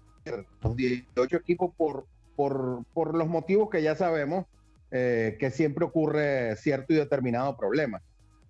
los 0.63 0.77
18 0.77 1.35
equipos 1.35 1.73
por 1.75 3.15
los 3.15 3.27
motivos 3.27 3.69
que 3.69 3.83
ya 3.83 3.97
sabemos 3.97 4.45
eh, 4.91 5.37
que 5.39 5.51
siempre 5.51 5.85
ocurre 5.85 6.55
cierto 6.55 6.93
y 6.93 6.97
determinado 6.97 7.55
problema. 7.57 8.01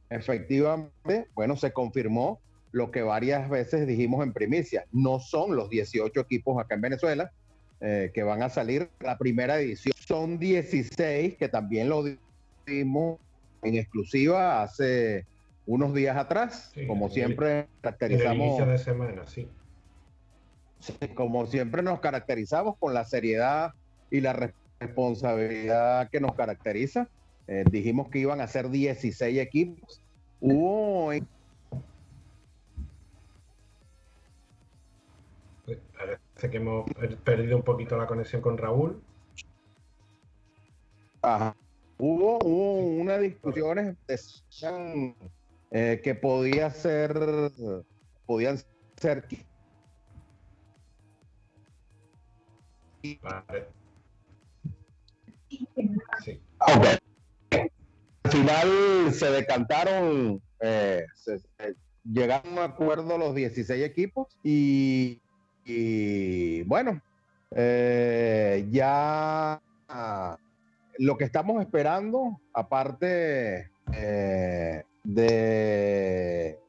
Efectivamente, 0.09 1.27
bueno, 1.35 1.55
se 1.55 1.71
confirmó 1.71 2.39
lo 2.71 2.91
que 2.91 3.01
varias 3.01 3.49
veces 3.49 3.87
dijimos 3.87 4.23
en 4.23 4.33
primicia. 4.33 4.85
No 4.91 5.19
son 5.19 5.55
los 5.55 5.69
18 5.69 6.19
equipos 6.19 6.59
acá 6.59 6.75
en 6.75 6.81
Venezuela 6.81 7.31
eh, 7.81 8.11
que 8.13 8.23
van 8.23 8.43
a 8.43 8.49
salir 8.49 8.89
la 8.99 9.17
primera 9.17 9.59
edición. 9.59 9.93
Son 9.97 10.39
16 10.39 11.37
que 11.37 11.49
también 11.49 11.89
lo 11.89 12.03
dimos 12.65 13.19
en 13.61 13.75
exclusiva 13.75 14.63
hace 14.63 15.25
unos 15.65 15.93
días 15.93 16.17
atrás. 16.17 16.71
Sí, 16.73 16.87
como 16.87 17.09
siempre 17.09 17.67
caracterizamos. 17.81 18.47
inicio 18.47 18.65
de 18.65 18.77
semana, 18.77 19.27
sí. 19.27 19.47
Como 21.13 21.45
siempre 21.47 21.83
nos 21.83 21.99
caracterizamos 21.99 22.77
con 22.77 22.93
la 22.93 23.03
seriedad 23.05 23.73
y 24.09 24.21
la 24.21 24.33
responsabilidad 24.33 24.58
que 24.79 26.19
nos 26.19 26.33
caracteriza. 26.35 27.09
Eh, 27.47 27.63
dijimos 27.69 28.09
que 28.09 28.19
iban 28.19 28.41
a 28.41 28.47
ser 28.47 28.69
16 28.69 29.37
equipos. 29.39 30.01
Hubo 30.39 31.11
Parece 35.97 36.49
que 36.49 36.57
hemos 36.57 36.89
perdido 37.23 37.57
un 37.57 37.63
poquito 37.63 37.97
la 37.97 38.07
conexión 38.07 38.41
con 38.41 38.57
Raúl. 38.57 39.01
Ajá. 41.21 41.55
Hubo, 41.97 42.39
hubo 42.43 42.77
unas 43.01 43.19
discusiones 43.19 43.97
eh, 45.71 45.99
que 46.01 46.15
podía 46.15 46.69
ser, 46.69 47.13
podían 48.25 48.57
ser. 48.95 49.27
Vale. 53.21 53.78
Okay. 56.19 56.41
Al 58.23 58.31
final 58.31 59.13
se 59.13 59.31
decantaron, 59.31 60.41
eh, 60.59 61.05
llegaron 62.03 62.59
a 62.59 62.65
acuerdo 62.65 63.17
los 63.17 63.33
16 63.33 63.83
equipos 63.83 64.27
y 64.43 65.21
bueno, 66.65 67.01
eh, 67.51 68.67
ya 68.69 69.61
lo 70.97 71.17
que 71.17 71.23
estamos 71.23 71.61
esperando, 71.61 72.39
aparte 72.53 73.71
eh, 73.93 74.83
de 75.03 76.59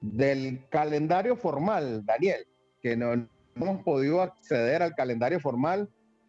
del 0.00 0.64
calendario 0.68 1.36
formal, 1.36 2.04
Daniel, 2.04 2.46
que 2.80 2.96
no, 2.96 3.16
no, 3.16 3.28
hemos 3.56 3.82
podido 3.82 4.22
acceder 4.22 4.82
al 4.82 4.94
calendario 4.94 5.40
formal, 5.40 5.88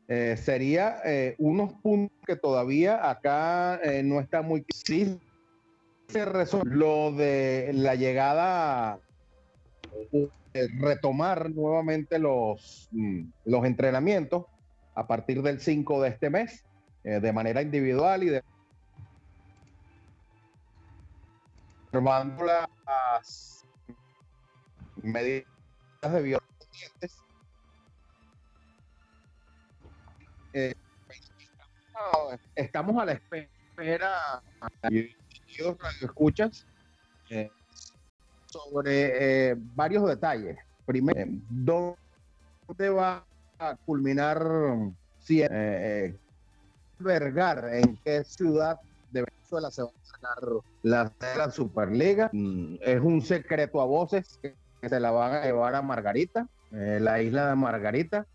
eh, 0.10 0.38
sería 0.38 1.02
eh, 1.04 1.36
unos 1.38 1.74
puntos 1.74 2.18
que 2.26 2.38
todavía 2.38 3.10
acá 3.10 3.80
eh, 3.84 4.04
no 4.04 4.20
está 4.22 4.42
muy... 4.42 4.66
Sí, 4.74 5.20
lo 6.64 7.12
de 7.12 7.72
la 7.74 7.96
llegada 7.96 9.00
retomar 10.80 11.50
nuevamente 11.50 12.20
los, 12.20 12.88
mm, 12.92 13.24
los 13.46 13.66
entrenamientos 13.66 14.46
a 14.96 15.06
partir 15.06 15.42
del 15.42 15.60
5 15.60 16.02
de 16.02 16.10
este 16.10 16.30
mes, 16.30 16.64
de 17.04 17.32
manera 17.32 17.62
individual 17.62 18.24
y 18.24 18.28
de 18.28 18.44
las 22.86 23.66
medidas 25.04 25.46
de 26.02 26.22
violencia. 26.22 27.27
Eh, 30.58 30.74
estamos 32.56 33.00
a 33.00 33.06
la 33.06 33.12
espera 33.12 34.42
queridos 34.82 35.78
escuchas, 36.02 36.66
eh, 37.30 37.52
sobre 38.48 39.50
eh, 39.50 39.56
varios 39.76 40.08
detalles. 40.08 40.58
Primero, 40.84 41.30
¿dónde 41.48 42.90
va 42.90 43.24
a 43.60 43.76
culminar 43.86 44.42
si 45.20 45.44
eh, 45.44 46.16
albergar 47.00 47.70
en 47.74 47.96
qué 47.98 48.24
ciudad 48.24 48.80
de 49.12 49.26
Venezuela 49.26 49.70
se 49.70 49.84
va 49.84 49.90
a 49.90 50.06
sacar 50.06 50.44
la, 50.82 51.12
la 51.38 51.52
Superliga? 51.52 52.32
Mm, 52.34 52.78
es 52.82 53.00
un 53.00 53.22
secreto 53.22 53.80
a 53.80 53.86
voces 53.86 54.40
que, 54.42 54.56
se 54.82 55.00
la 55.00 55.12
van 55.12 55.36
a 55.36 55.44
llevar 55.44 55.76
a 55.76 55.84
Margarita, 55.84 56.48
la 56.72 57.22
isla 57.22 57.50
de 57.50 57.56
Margarita. 57.56 58.26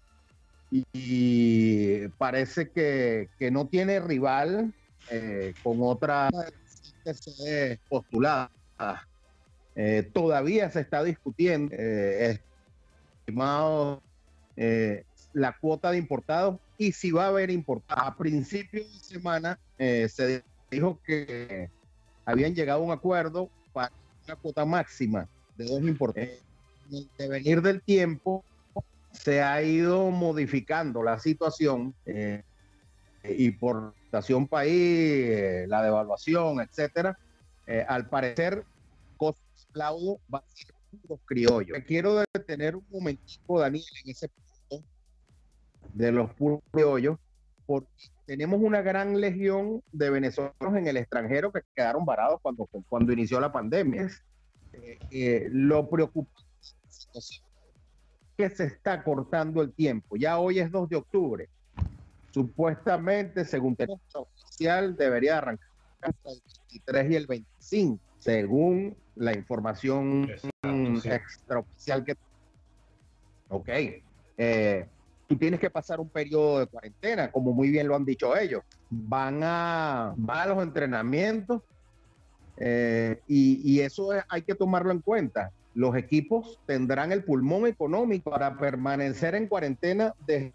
Y, 0.72 0.84
y 0.94 2.08
parece 2.16 2.70
que, 2.70 3.28
que 3.38 3.50
no 3.50 3.66
tiene 3.66 4.00
rival 4.00 4.72
eh, 5.10 5.52
con 5.62 5.76
otra 5.82 6.30
postulada. 7.90 8.50
Eh, 9.74 10.08
todavía 10.14 10.70
se 10.70 10.80
está 10.80 11.04
discutiendo, 11.04 11.74
eh, 11.78 12.40
estimado, 13.20 14.02
eh, 14.56 15.04
la 15.34 15.56
cuota 15.58 15.90
de 15.90 15.98
importados 15.98 16.58
y 16.78 16.92
si 16.92 17.10
va 17.10 17.24
a 17.26 17.28
haber 17.28 17.50
importados. 17.50 18.04
A 18.06 18.16
principios 18.16 18.86
de 18.92 19.14
semana 19.14 19.58
eh, 19.78 20.08
se 20.08 20.42
dijo 20.70 20.98
que 21.04 21.68
habían 22.24 22.54
llegado 22.54 22.80
a 22.80 22.84
un 22.84 22.92
acuerdo 22.92 23.50
para 23.74 23.92
una 24.26 24.36
cuota 24.36 24.64
máxima 24.64 25.28
de 25.58 25.66
dos 25.66 25.82
importados. 25.82 26.30
En 26.90 26.96
el 26.96 27.10
devenir 27.18 27.60
del 27.60 27.82
tiempo 27.82 28.42
se 29.12 29.42
ha 29.42 29.62
ido 29.62 30.10
modificando 30.10 31.02
la 31.02 31.18
situación 31.18 31.94
eh, 32.06 32.42
y 33.24 33.50
por 33.52 33.94
situación 34.04 34.48
país, 34.48 34.72
eh, 34.72 35.66
la 35.68 35.82
devaluación, 35.82 36.60
etcétera, 36.60 37.18
eh, 37.66 37.84
al 37.88 38.08
parecer, 38.08 38.64
cosas 39.16 39.42
Claudio 39.72 40.18
va 40.32 40.38
a 40.38 40.44
ser 40.54 40.74
los 41.08 41.20
criollos. 41.24 41.78
Me 41.78 41.84
quiero 41.84 42.22
detener 42.34 42.76
un 42.76 42.84
momentico, 42.90 43.60
Daniel, 43.60 43.84
en 44.04 44.10
ese 44.10 44.28
punto 44.68 44.86
de 45.94 46.12
los 46.12 46.32
puros 46.34 46.60
criollos, 46.70 47.18
porque 47.66 47.88
tenemos 48.26 48.60
una 48.60 48.82
gran 48.82 49.20
legión 49.20 49.82
de 49.92 50.10
venezolanos 50.10 50.76
en 50.76 50.86
el 50.86 50.96
extranjero 50.96 51.52
que 51.52 51.60
quedaron 51.74 52.04
varados 52.04 52.40
cuando, 52.42 52.68
cuando 52.88 53.12
inició 53.12 53.40
la 53.40 53.52
pandemia. 53.52 54.10
Eh, 54.72 54.98
eh, 55.10 55.48
lo 55.50 55.88
preocupante 55.88 56.48
la 56.82 56.90
situación 56.90 57.51
que 58.36 58.50
se 58.50 58.64
está 58.64 59.02
cortando 59.02 59.62
el 59.62 59.72
tiempo. 59.72 60.16
Ya 60.16 60.38
hoy 60.38 60.58
es 60.58 60.70
2 60.70 60.88
de 60.88 60.96
octubre. 60.96 61.48
Supuestamente, 62.32 63.44
según 63.44 63.76
tenemos 63.76 64.00
oficial, 64.14 64.96
debería 64.96 65.38
arrancar 65.38 65.68
entre 66.02 66.32
el 66.32 66.40
23 66.68 67.10
y 67.10 67.16
el 67.16 67.26
25, 67.26 68.00
según 68.18 68.96
la 69.16 69.32
información 69.34 70.22
mm, 70.62 70.96
extraoficial 71.04 72.04
que. 72.04 72.14
Ok. 73.48 73.68
Eh, 74.38 74.86
tú 75.28 75.36
tienes 75.36 75.60
que 75.60 75.68
pasar 75.68 76.00
un 76.00 76.08
periodo 76.08 76.60
de 76.60 76.66
cuarentena, 76.66 77.30
como 77.30 77.52
muy 77.52 77.70
bien 77.70 77.86
lo 77.86 77.94
han 77.94 78.04
dicho 78.04 78.34
ellos. 78.36 78.62
Van 78.88 79.40
a, 79.42 80.14
van 80.16 80.38
a 80.38 80.46
los 80.54 80.62
entrenamientos 80.62 81.62
eh, 82.56 83.20
y, 83.26 83.60
y 83.72 83.80
eso 83.80 84.14
es- 84.14 84.24
hay 84.28 84.42
que 84.42 84.54
tomarlo 84.54 84.90
en 84.90 85.00
cuenta. 85.00 85.50
Los 85.74 85.96
equipos 85.96 86.58
tendrán 86.66 87.12
el 87.12 87.24
pulmón 87.24 87.66
económico 87.66 88.30
para 88.30 88.56
permanecer 88.58 89.34
en 89.34 89.46
cuarentena 89.48 90.14
desde 90.26 90.52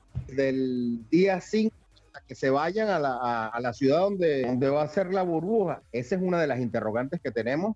el 0.50 1.00
día 1.10 1.42
5 1.42 1.76
hasta 2.08 2.22
que 2.28 2.36
se 2.36 2.50
vayan 2.52 2.90
a 2.90 3.00
la, 3.00 3.48
a- 3.48 3.60
la 3.60 3.74
ciudad 3.74 4.00
donde, 4.02 4.44
donde 4.46 4.70
va 4.70 4.84
a 4.84 4.88
ser 4.88 5.12
la 5.14 5.24
burbuja. 5.24 5.82
Esa 5.92 6.16
es 6.16 6.22
una 6.22 6.40
de 6.40 6.48
las 6.48 6.60
interrogantes 6.60 7.20
que 7.22 7.32
tenemos 7.32 7.76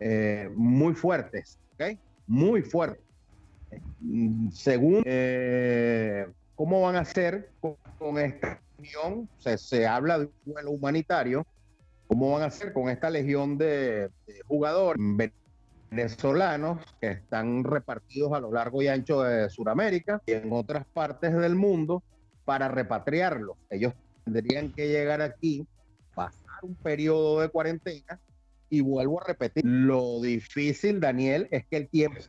eh, 0.00 0.50
muy 0.54 0.94
fuertes, 0.94 1.58
¿ok? 1.74 1.96
Muy 2.26 2.62
fuertes. 2.62 3.04
Según 4.52 5.02
eh, 5.04 6.26
cómo 6.56 6.82
van 6.82 6.96
a 6.96 7.00
hacer 7.00 7.50
con, 7.60 8.18
esta 8.18 8.60
unión, 8.78 9.28
se, 9.38 9.56
se 9.58 9.86
habla 9.86 10.18
de 10.18 10.24
un 10.24 10.52
vuelo 10.52 10.70
humanitario, 10.72 11.46
cómo 12.08 12.32
van 12.32 12.42
a 12.42 12.46
hacer 12.46 12.72
con 12.72 12.88
esta 12.88 13.08
legión 13.10 13.56
de, 13.58 14.08
de 14.26 14.40
jugadores 14.48 15.00
venezolanos 15.90 16.78
que 17.00 17.10
están 17.10 17.64
repartidos 17.64 18.32
a 18.32 18.40
lo 18.40 18.52
largo 18.52 18.80
y 18.80 18.88
ancho 18.88 19.22
de 19.22 19.50
Sudamérica 19.50 20.22
y 20.24 20.32
en 20.32 20.52
otras 20.52 20.86
partes 20.86 21.34
del 21.34 21.56
mundo 21.56 22.02
para 22.44 22.68
repatriarlos. 22.68 23.56
Ellos 23.68 23.92
tendrían 24.24 24.72
que 24.72 24.88
llegar 24.88 25.20
aquí, 25.20 25.66
pasar 26.14 26.60
un 26.62 26.76
periodo 26.76 27.40
de 27.40 27.48
cuarentena 27.48 28.20
y 28.68 28.82
vuelvo 28.82 29.20
a 29.20 29.24
repetir, 29.26 29.64
lo 29.64 30.20
difícil, 30.20 31.00
Daniel, 31.00 31.48
es 31.50 31.66
que 31.66 31.76
el 31.76 31.88
tiempo 31.88 32.20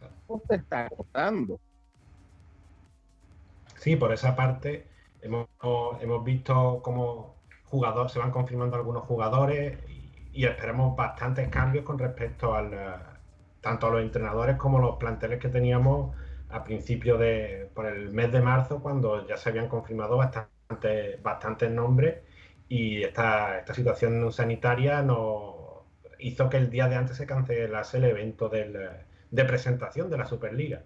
se 0.50 0.56
está 0.56 0.88
agotando. 0.88 1.60
Sí, 3.78 3.96
por 3.96 4.12
esa 4.12 4.36
parte 4.36 4.88
hemos, 5.22 5.48
hemos 6.02 6.24
visto 6.24 6.82
cómo 6.84 7.36
jugadores, 7.66 8.12
se 8.12 8.20
van 8.20 8.32
confirmando 8.32 8.76
algunos 8.76 9.04
jugadores 9.04 9.78
y, 9.88 10.12
y 10.34 10.46
esperamos 10.46 10.96
bastantes 10.96 11.48
cambios 11.50 11.86
con 11.86 12.00
respecto 12.00 12.56
al, 12.56 12.74
tanto 13.62 13.88
a 13.88 13.92
los 13.92 14.02
entrenadores 14.02 14.58
como 14.58 14.80
a 14.80 14.82
los 14.82 14.98
planteles 14.98 15.40
que 15.40 15.50
teníamos 15.50 16.16
a 16.50 16.64
principio 16.64 17.18
de, 17.18 17.70
por 17.74 17.86
el 17.86 18.12
mes 18.12 18.32
de 18.32 18.42
marzo, 18.42 18.82
cuando 18.82 19.26
ya 19.28 19.38
se 19.38 19.50
habían 19.50 19.68
confirmado 19.70 20.18
bastante, 20.18 21.18
bastantes 21.24 21.72
nombres 21.72 22.24
y 22.68 23.04
esta, 23.04 23.60
esta 23.60 23.74
situación 23.74 24.32
sanitaria 24.32 25.02
nos 25.02 25.86
hizo 26.20 26.50
que 26.50 26.58
el 26.58 26.70
día 26.70 26.88
de 26.88 26.96
antes 26.96 27.18
se 27.18 27.26
cancelase 27.26 27.98
el 27.98 28.06
evento 28.06 28.50
del, 28.50 28.74
de 29.32 29.46
presentación 29.46 30.10
de 30.10 30.18
la 30.18 30.26
Superliga. 30.26 30.84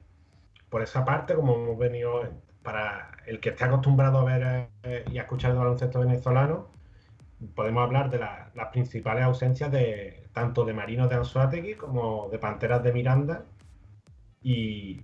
Por 0.70 0.82
esa 0.82 1.06
parte, 1.06 1.36
como 1.36 1.56
hemos 1.56 1.78
venido, 1.78 2.24
para 2.64 3.12
el 3.26 3.40
que 3.40 3.50
esté 3.50 3.66
acostumbrado 3.66 4.20
a 4.20 4.24
ver 4.26 4.70
eh, 4.84 5.06
y 5.12 5.18
a 5.18 5.24
escuchar 5.24 5.52
el 5.52 5.58
baloncesto 5.58 6.00
venezolano, 6.00 6.75
podemos 7.54 7.84
hablar 7.84 8.10
de 8.10 8.20
la- 8.20 8.50
las 8.56 8.68
principales 8.70 9.24
ausencias 9.24 9.72
de 9.72 10.28
tanto 10.34 10.66
de 10.66 10.74
Marinos 10.74 11.10
de 11.10 11.16
Anzuategui 11.16 11.76
como 11.76 12.30
de 12.30 12.40
Panteras 12.40 12.84
de 12.84 12.94
Miranda 12.94 13.44
y, 14.42 15.02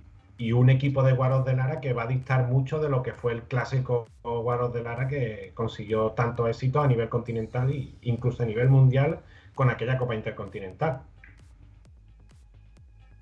un 0.54 0.72
equipo 0.72 1.04
de 1.04 1.14
Guaros 1.14 1.46
de 1.46 1.56
Lara 1.56 1.80
que 1.80 1.94
va 1.94 2.04
a 2.04 2.08
dictar 2.08 2.48
mucho 2.48 2.80
de 2.80 2.90
lo 2.90 3.04
que 3.04 3.14
fue 3.14 3.32
el 3.32 3.44
clásico 3.44 4.08
Guaros 4.24 4.74
de 4.74 4.82
Lara 4.82 5.08
que 5.08 5.52
consiguió 5.54 6.12
tanto 6.12 6.48
éxito 6.48 6.82
a 6.82 6.88
nivel 6.88 7.10
continental 7.10 7.70
e 7.72 7.94
incluso 8.02 8.42
a 8.42 8.48
nivel 8.48 8.68
mundial 8.70 9.20
con 9.54 9.70
aquella 9.70 10.00
Copa 10.00 10.16
Intercontinental. 10.16 11.04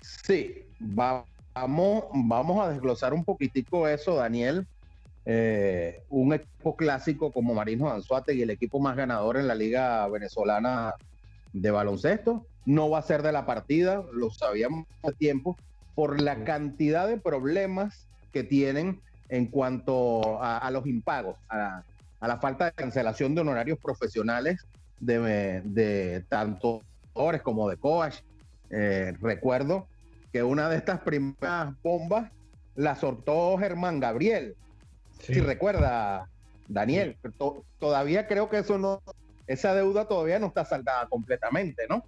Sí, 0.00 0.64
va- 0.80 1.24
vamos, 1.54 2.04
vamos 2.14 2.64
a 2.64 2.70
desglosar 2.70 3.12
un 3.12 3.24
poquitico 3.24 3.86
eso, 3.86 4.14
Daniel. 4.16 4.66
Eh, 5.32 6.02
un 6.08 6.32
equipo 6.32 6.74
clásico 6.74 7.30
como 7.30 7.54
Marinos 7.54 7.92
Anzuategui, 7.92 8.42
el 8.42 8.50
equipo 8.50 8.80
más 8.80 8.96
ganador 8.96 9.36
en 9.36 9.46
la 9.46 9.54
Liga 9.54 10.08
Venezolana 10.08 10.94
de 11.52 11.70
Baloncesto, 11.70 12.46
no 12.66 12.90
va 12.90 12.98
a 12.98 13.02
ser 13.02 13.22
de 13.22 13.30
la 13.30 13.46
partida, 13.46 14.02
lo 14.12 14.30
sabíamos 14.30 14.88
hace 15.04 15.14
tiempo, 15.14 15.56
por 15.94 16.20
la 16.20 16.42
cantidad 16.42 17.06
de 17.06 17.16
problemas 17.16 18.08
que 18.32 18.42
tienen 18.42 19.00
en 19.28 19.46
cuanto 19.46 20.42
a, 20.42 20.58
a 20.58 20.70
los 20.72 20.84
impagos, 20.86 21.36
a, 21.48 21.84
a 22.18 22.26
la 22.26 22.38
falta 22.38 22.64
de 22.64 22.72
cancelación 22.72 23.36
de 23.36 23.42
honorarios 23.42 23.78
profesionales 23.78 24.66
de, 24.98 25.62
de 25.64 26.24
tanto 26.28 26.82
jugadores 27.12 27.42
como 27.42 27.68
de 27.68 27.76
coach. 27.76 28.16
Eh, 28.70 29.14
recuerdo 29.20 29.86
que 30.32 30.42
una 30.42 30.68
de 30.68 30.76
estas 30.76 31.00
primeras 31.02 31.72
bombas 31.84 32.32
la 32.74 32.96
soltó 32.96 33.56
Germán 33.58 34.00
Gabriel. 34.00 34.56
Si 35.28 35.40
recuerda, 35.40 36.30
Daniel, 36.66 37.18
to- 37.38 37.66
todavía 37.78 38.26
creo 38.26 38.48
que 38.48 38.58
eso 38.58 38.78
no, 38.78 39.02
esa 39.46 39.74
deuda 39.74 40.06
todavía 40.08 40.38
no 40.38 40.46
está 40.48 40.64
saldada 40.64 41.06
completamente, 41.08 41.86
¿no? 41.88 42.04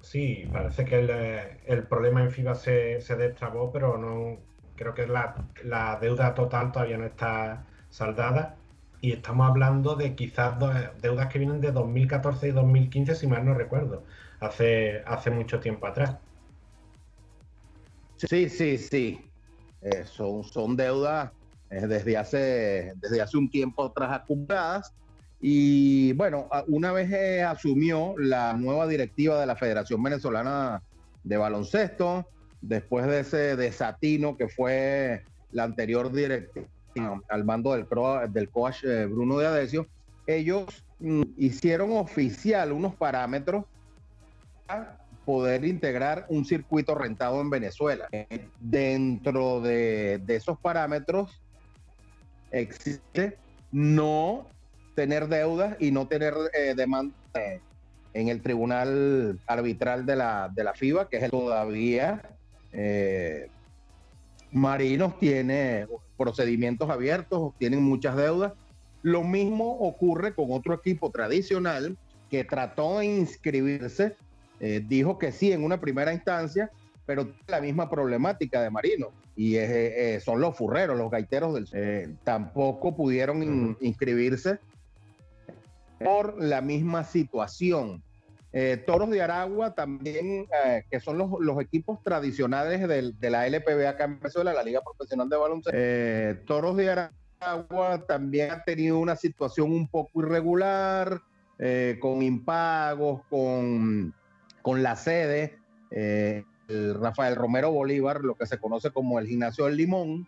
Sí, 0.00 0.46
parece 0.52 0.84
que 0.84 0.98
el, 1.00 1.10
el 1.10 1.88
problema 1.88 2.22
en 2.22 2.30
FIBA 2.30 2.54
se, 2.54 3.00
se 3.00 3.16
destrabó, 3.16 3.72
pero 3.72 3.98
no 3.98 4.46
creo 4.74 4.94
que 4.94 5.06
la, 5.06 5.50
la 5.64 5.96
deuda 6.00 6.34
total 6.34 6.70
todavía 6.72 6.98
no 6.98 7.06
está 7.06 7.66
saldada. 7.90 8.64
Y 9.00 9.12
estamos 9.12 9.48
hablando 9.48 9.96
de 9.96 10.14
quizás 10.16 10.58
do- 10.58 10.72
deudas 11.00 11.28
que 11.28 11.38
vienen 11.38 11.60
de 11.60 11.72
2014 11.72 12.48
y 12.48 12.52
2015, 12.52 13.14
si 13.14 13.26
mal 13.26 13.44
no 13.44 13.54
recuerdo, 13.54 14.06
hace, 14.40 15.02
hace 15.06 15.30
mucho 15.30 15.60
tiempo 15.60 15.86
atrás. 15.86 16.18
Sí, 18.16 18.48
sí, 18.48 18.78
sí. 18.78 19.32
Eh, 19.80 20.04
son, 20.06 20.42
son 20.44 20.76
deudas 20.76 21.32
desde, 21.70 22.16
hace, 22.16 22.92
desde 22.96 23.20
hace 23.20 23.36
un 23.36 23.50
tiempo 23.50 23.84
atrás 23.84 24.10
acumuladas. 24.12 24.92
Y 25.40 26.12
bueno, 26.14 26.48
una 26.66 26.92
vez 26.92 27.12
eh, 27.12 27.42
asumió 27.42 28.14
la 28.18 28.54
nueva 28.54 28.86
directiva 28.86 29.38
de 29.40 29.46
la 29.46 29.54
Federación 29.56 30.02
Venezolana 30.02 30.82
de 31.22 31.36
Baloncesto, 31.36 32.26
después 32.60 33.06
de 33.06 33.20
ese 33.20 33.56
desatino 33.56 34.36
que 34.36 34.48
fue 34.48 35.22
la 35.52 35.64
anterior 35.64 36.10
directiva 36.12 36.66
al 37.28 37.44
mando 37.44 37.72
del, 37.74 37.86
cro- 37.88 38.26
del 38.28 38.48
coach 38.50 38.82
eh, 38.82 39.06
Bruno 39.06 39.38
de 39.38 39.46
Adesio, 39.46 39.86
ellos 40.26 40.64
mm, 40.98 41.22
hicieron 41.36 41.92
oficial 41.92 42.72
unos 42.72 42.96
parámetros 42.96 43.64
para 44.66 44.98
poder 45.24 45.64
integrar 45.64 46.26
un 46.30 46.44
circuito 46.44 46.96
rentado 46.96 47.40
en 47.40 47.50
Venezuela. 47.50 48.08
Eh, 48.10 48.48
Dentro 48.58 49.60
de, 49.60 50.18
de 50.24 50.36
esos 50.36 50.58
parámetros 50.58 51.40
existe 52.50 53.36
no 53.72 54.46
tener 54.94 55.28
deudas 55.28 55.76
y 55.78 55.90
no 55.90 56.08
tener 56.08 56.34
eh, 56.54 56.74
demanda 56.74 57.14
eh, 57.34 57.60
en 58.14 58.28
el 58.28 58.42
tribunal 58.42 59.38
arbitral 59.46 60.06
de 60.06 60.16
la, 60.16 60.50
de 60.52 60.64
la 60.64 60.74
FIBA, 60.74 61.08
que 61.08 61.18
es 61.18 61.22
el 61.24 61.30
todavía 61.30 62.22
eh, 62.72 63.48
Marinos 64.50 65.18
tiene 65.18 65.86
procedimientos 66.16 66.90
abiertos, 66.90 67.52
tienen 67.58 67.82
muchas 67.82 68.16
deudas. 68.16 68.54
Lo 69.02 69.22
mismo 69.22 69.78
ocurre 69.78 70.34
con 70.34 70.46
otro 70.50 70.74
equipo 70.74 71.10
tradicional 71.10 71.96
que 72.30 72.44
trató 72.44 72.98
de 72.98 73.06
inscribirse, 73.06 74.16
dijo 74.58 75.18
que 75.18 75.30
sí 75.30 75.52
en 75.52 75.62
una 75.62 75.80
primera 75.80 76.12
instancia, 76.12 76.70
pero 77.06 77.32
la 77.46 77.60
misma 77.60 77.88
problemática 77.88 78.60
de 78.62 78.70
Marinos. 78.70 79.10
Y 79.40 79.54
es, 79.54 79.70
eh, 79.70 80.20
son 80.20 80.40
los 80.40 80.56
furreros, 80.56 80.98
los 80.98 81.12
gaiteros 81.12 81.54
del 81.54 81.68
eh, 81.72 82.12
tampoco 82.24 82.96
pudieron 82.96 83.40
in- 83.44 83.76
inscribirse 83.80 84.58
por 86.00 86.42
la 86.42 86.60
misma 86.60 87.04
situación. 87.04 88.02
Eh, 88.52 88.82
Toros 88.84 89.10
de 89.10 89.22
Aragua 89.22 89.74
también, 89.76 90.46
eh, 90.64 90.82
que 90.90 90.98
son 90.98 91.18
los, 91.18 91.30
los 91.38 91.60
equipos 91.60 92.02
tradicionales 92.02 92.88
de 92.88 93.30
la 93.30 93.46
LPB 93.46 93.86
acá 93.86 94.04
en 94.06 94.18
Venezuela, 94.18 94.52
la 94.52 94.64
Liga 94.64 94.80
Profesional 94.82 95.28
de 95.28 95.36
Baloncesto. 95.36 96.44
Toros 96.44 96.76
de 96.76 97.10
Aragua 97.40 98.04
también 98.08 98.50
ha 98.50 98.64
tenido 98.64 98.98
una 98.98 99.14
situación 99.14 99.70
un 99.70 99.86
poco 99.86 100.20
irregular, 100.20 101.20
con 102.00 102.22
impagos, 102.22 103.22
con, 103.30 104.12
con 104.62 104.82
la 104.82 104.96
sede. 104.96 105.58
Eh, 106.68 106.74
el 106.74 106.94
Rafael 106.94 107.34
Romero 107.34 107.72
Bolívar, 107.72 108.22
lo 108.22 108.34
que 108.34 108.46
se 108.46 108.58
conoce 108.58 108.90
como 108.90 109.18
el 109.18 109.26
Gimnasio 109.26 109.64
del 109.64 109.76
Limón, 109.76 110.26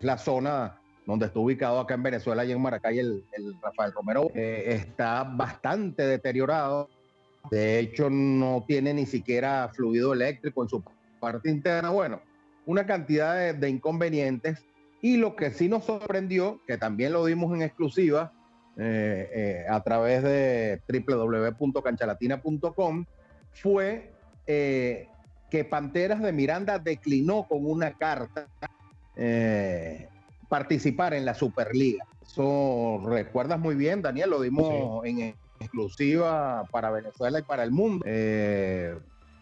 la 0.00 0.18
zona 0.18 0.80
donde 1.06 1.26
está 1.26 1.40
ubicado 1.40 1.80
acá 1.80 1.94
en 1.94 2.02
Venezuela 2.02 2.44
y 2.44 2.52
en 2.52 2.60
Maracay 2.60 2.98
el, 2.98 3.24
el 3.32 3.54
Rafael 3.60 3.92
Romero, 3.92 4.30
eh, 4.34 4.64
está 4.68 5.24
bastante 5.24 6.06
deteriorado. 6.06 6.88
De 7.50 7.78
hecho, 7.78 8.10
no 8.10 8.64
tiene 8.66 8.94
ni 8.94 9.06
siquiera 9.06 9.70
fluido 9.74 10.12
eléctrico 10.12 10.62
en 10.62 10.68
su 10.68 10.84
parte 11.18 11.50
interna. 11.50 11.90
Bueno, 11.90 12.20
una 12.66 12.86
cantidad 12.86 13.54
de, 13.54 13.68
inconvenientes. 13.68 14.64
Y 15.02 15.16
lo 15.16 15.34
que 15.34 15.50
sí 15.50 15.68
nos 15.68 15.84
sorprendió, 15.84 16.60
que 16.66 16.76
también 16.76 17.12
lo 17.12 17.24
dimos 17.24 17.54
en 17.54 17.62
exclusiva 17.62 18.32
eh, 18.76 19.64
a 19.68 19.82
través 19.82 20.22
de 20.22 20.82
www.canchalatina.com, 20.86 23.06
fue 23.52 24.12
que 25.50 25.64
Panteras 25.64 26.22
de 26.22 26.32
Miranda 26.32 26.78
declinó 26.78 27.46
con 27.48 27.66
una 27.66 27.92
carta 27.92 28.46
eh, 29.16 30.08
participar 30.48 31.12
en 31.14 31.24
la 31.24 31.34
Superliga. 31.34 32.06
Eso 32.22 33.02
recuerdas 33.04 33.58
muy 33.58 33.74
bien, 33.74 34.00
Daniel, 34.00 34.30
lo 34.30 34.40
dimos 34.40 35.04
en 35.04 35.34
exclusiva 35.58 36.64
para 36.70 36.90
Venezuela 36.90 37.40
y 37.40 37.42
para 37.42 37.64
el 37.64 37.72
mundo. 37.72 38.04
Eh, 38.06 38.96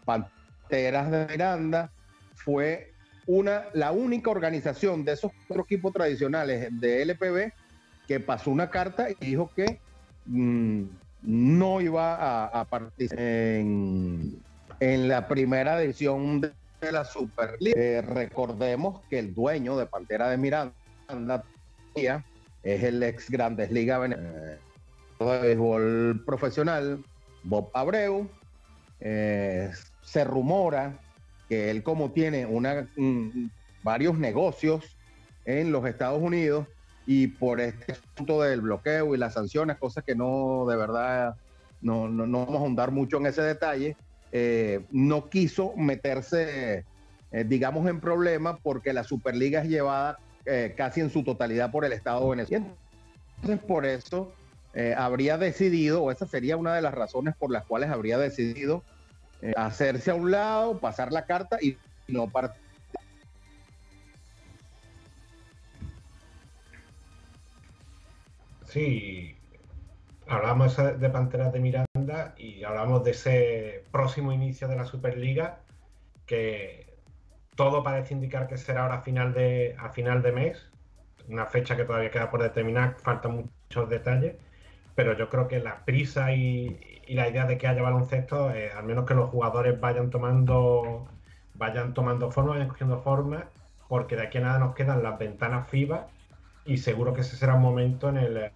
Panteras 0.04 1.10
de 1.10 1.26
Miranda 1.26 1.92
fue 2.34 2.92
una, 3.26 3.66
la 3.74 3.92
única 3.92 4.30
organización 4.30 5.04
de 5.04 5.12
esos 5.12 5.30
cuatro 5.46 5.64
equipos 5.64 5.92
tradicionales 5.92 6.68
de 6.80 7.02
LPB 7.02 7.52
que 8.06 8.20
pasó 8.20 8.50
una 8.50 8.70
carta 8.70 9.10
y 9.10 9.14
dijo 9.20 9.50
que 9.54 9.78
mm, 10.24 10.84
no 11.22 11.80
iba 11.82 12.14
a, 12.14 12.60
a 12.60 12.64
participar 12.64 13.22
en, 13.22 14.40
en 14.80 15.08
la 15.08 15.26
primera 15.28 15.82
edición 15.82 16.40
de 16.40 16.92
la 16.92 17.04
Superliga. 17.04 17.80
Eh, 17.80 18.02
recordemos 18.02 19.00
que 19.08 19.18
el 19.18 19.34
dueño 19.34 19.76
de 19.76 19.86
Pantera 19.86 20.28
de 20.28 20.36
Miranda 20.36 20.74
es 22.62 22.82
el 22.82 23.02
ex 23.02 23.30
Grandes 23.30 23.70
Venezolana 23.70 24.16
de 24.16 25.40
béisbol 25.40 26.22
profesional, 26.24 27.02
Bob 27.42 27.70
Abreu. 27.74 28.28
Eh, 29.00 29.70
se 30.02 30.24
rumora 30.24 30.98
que 31.48 31.70
él 31.70 31.82
como 31.82 32.12
tiene 32.12 32.46
una, 32.46 32.88
varios 33.82 34.18
negocios 34.18 34.96
en 35.44 35.72
los 35.72 35.86
Estados 35.86 36.20
Unidos 36.22 36.66
y 37.06 37.28
por 37.28 37.60
este 37.60 37.92
asunto 37.92 38.42
del 38.42 38.60
bloqueo 38.60 39.14
y 39.14 39.18
las 39.18 39.34
sanciones, 39.34 39.78
cosas 39.78 40.04
que 40.04 40.14
no 40.14 40.66
de 40.68 40.76
verdad 40.76 41.36
no, 41.80 42.08
no, 42.08 42.26
no 42.26 42.40
vamos 42.44 42.56
a 42.56 42.64
ahondar 42.64 42.90
mucho 42.90 43.16
en 43.16 43.26
ese 43.26 43.42
detalle, 43.42 43.96
eh, 44.32 44.84
no 44.90 45.28
quiso 45.28 45.74
meterse, 45.76 46.84
eh, 47.32 47.44
digamos, 47.44 47.88
en 47.88 48.00
problemas 48.00 48.58
porque 48.62 48.92
la 48.92 49.04
Superliga 49.04 49.62
es 49.62 49.68
llevada 49.68 50.18
eh, 50.44 50.74
casi 50.76 51.00
en 51.00 51.10
su 51.10 51.24
totalidad 51.24 51.70
por 51.70 51.84
el 51.84 51.92
Estado 51.92 52.28
Venezuela. 52.28 52.66
Entonces, 53.36 53.64
por 53.66 53.86
eso 53.86 54.32
habría 54.96 55.38
decidido, 55.38 56.04
o 56.04 56.12
esa 56.12 56.26
sería 56.26 56.56
una 56.56 56.72
de 56.72 56.82
las 56.82 56.94
razones 56.94 57.34
por 57.36 57.50
las 57.50 57.64
cuales 57.66 57.90
habría 57.90 58.16
decidido 58.16 58.84
hacerse 59.56 60.12
a 60.12 60.14
un 60.14 60.30
lado, 60.30 60.78
pasar 60.78 61.10
la 61.10 61.26
carta 61.26 61.58
y 61.60 61.76
no 62.06 62.30
participar. 62.30 63.02
Sí, 68.66 69.36
hablamos 70.28 70.76
de 70.76 71.10
Panteras 71.10 71.52
de 71.52 71.58
Miranda 71.58 71.87
y 72.36 72.64
hablamos 72.64 73.04
de 73.04 73.10
ese 73.10 73.84
próximo 73.90 74.32
inicio 74.32 74.68
de 74.68 74.76
la 74.76 74.84
Superliga 74.84 75.60
que 76.26 76.96
todo 77.56 77.82
parece 77.82 78.14
indicar 78.14 78.46
que 78.46 78.56
será 78.56 78.82
ahora 78.82 78.96
a 78.96 79.02
final 79.02 79.34
de, 79.34 79.74
a 79.78 79.88
final 79.90 80.22
de 80.22 80.32
mes, 80.32 80.70
una 81.28 81.46
fecha 81.46 81.76
que 81.76 81.84
todavía 81.84 82.10
queda 82.10 82.30
por 82.30 82.42
determinar, 82.42 82.96
faltan 83.02 83.48
muchos 83.68 83.88
detalles, 83.88 84.36
pero 84.94 85.16
yo 85.16 85.28
creo 85.28 85.48
que 85.48 85.58
la 85.58 85.84
prisa 85.84 86.32
y, 86.32 86.80
la 87.08 87.28
idea 87.28 87.46
de 87.46 87.56
que 87.56 87.66
haya 87.66 87.82
baloncesto, 87.82 88.50
eh, 88.50 88.70
al 88.70 88.84
menos 88.84 89.06
que 89.06 89.14
los 89.14 89.30
jugadores 89.30 89.80
vayan 89.80 90.10
tomando, 90.10 91.08
vayan 91.54 91.94
tomando 91.94 92.30
forma, 92.30 92.52
vayan 92.52 92.68
cogiendo 92.68 93.00
forma, 93.00 93.46
porque 93.88 94.14
de 94.14 94.22
aquí 94.22 94.38
a 94.38 94.42
nada 94.42 94.58
nos 94.58 94.74
quedan 94.74 95.02
las 95.02 95.18
ventanas 95.18 95.68
FIBA 95.68 96.06
y 96.66 96.76
seguro 96.76 97.14
que 97.14 97.22
ese 97.22 97.36
será 97.36 97.54
un 97.54 97.62
momento 97.62 98.10
en 98.10 98.18
el 98.18 98.52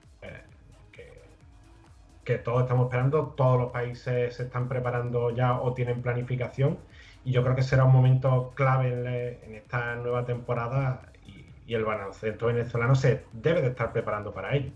que 2.24 2.38
todos 2.38 2.62
estamos 2.62 2.86
esperando, 2.86 3.34
todos 3.34 3.58
los 3.60 3.72
países 3.72 4.36
se 4.36 4.44
están 4.44 4.68
preparando 4.68 5.30
ya 5.30 5.60
o 5.60 5.74
tienen 5.74 6.02
planificación 6.02 6.78
y 7.24 7.32
yo 7.32 7.42
creo 7.42 7.54
que 7.56 7.62
será 7.62 7.84
un 7.84 7.92
momento 7.92 8.54
clave 8.54 8.88
en, 8.92 9.04
le- 9.04 9.44
en 9.44 9.54
esta 9.54 9.96
nueva 9.96 10.24
temporada 10.24 11.12
y, 11.22 11.62
y 11.66 11.74
el 11.74 11.84
baloncesto 11.84 12.46
venezolano 12.46 12.94
se 12.94 13.28
debe 13.32 13.62
de 13.62 13.68
estar 13.68 13.92
preparando 13.92 14.32
para 14.34 14.54
ello. 14.56 14.72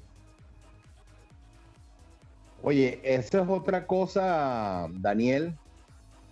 Oye, 2.62 3.00
esa 3.04 3.42
es 3.42 3.48
otra 3.48 3.86
cosa, 3.86 4.88
Daniel, 4.90 5.58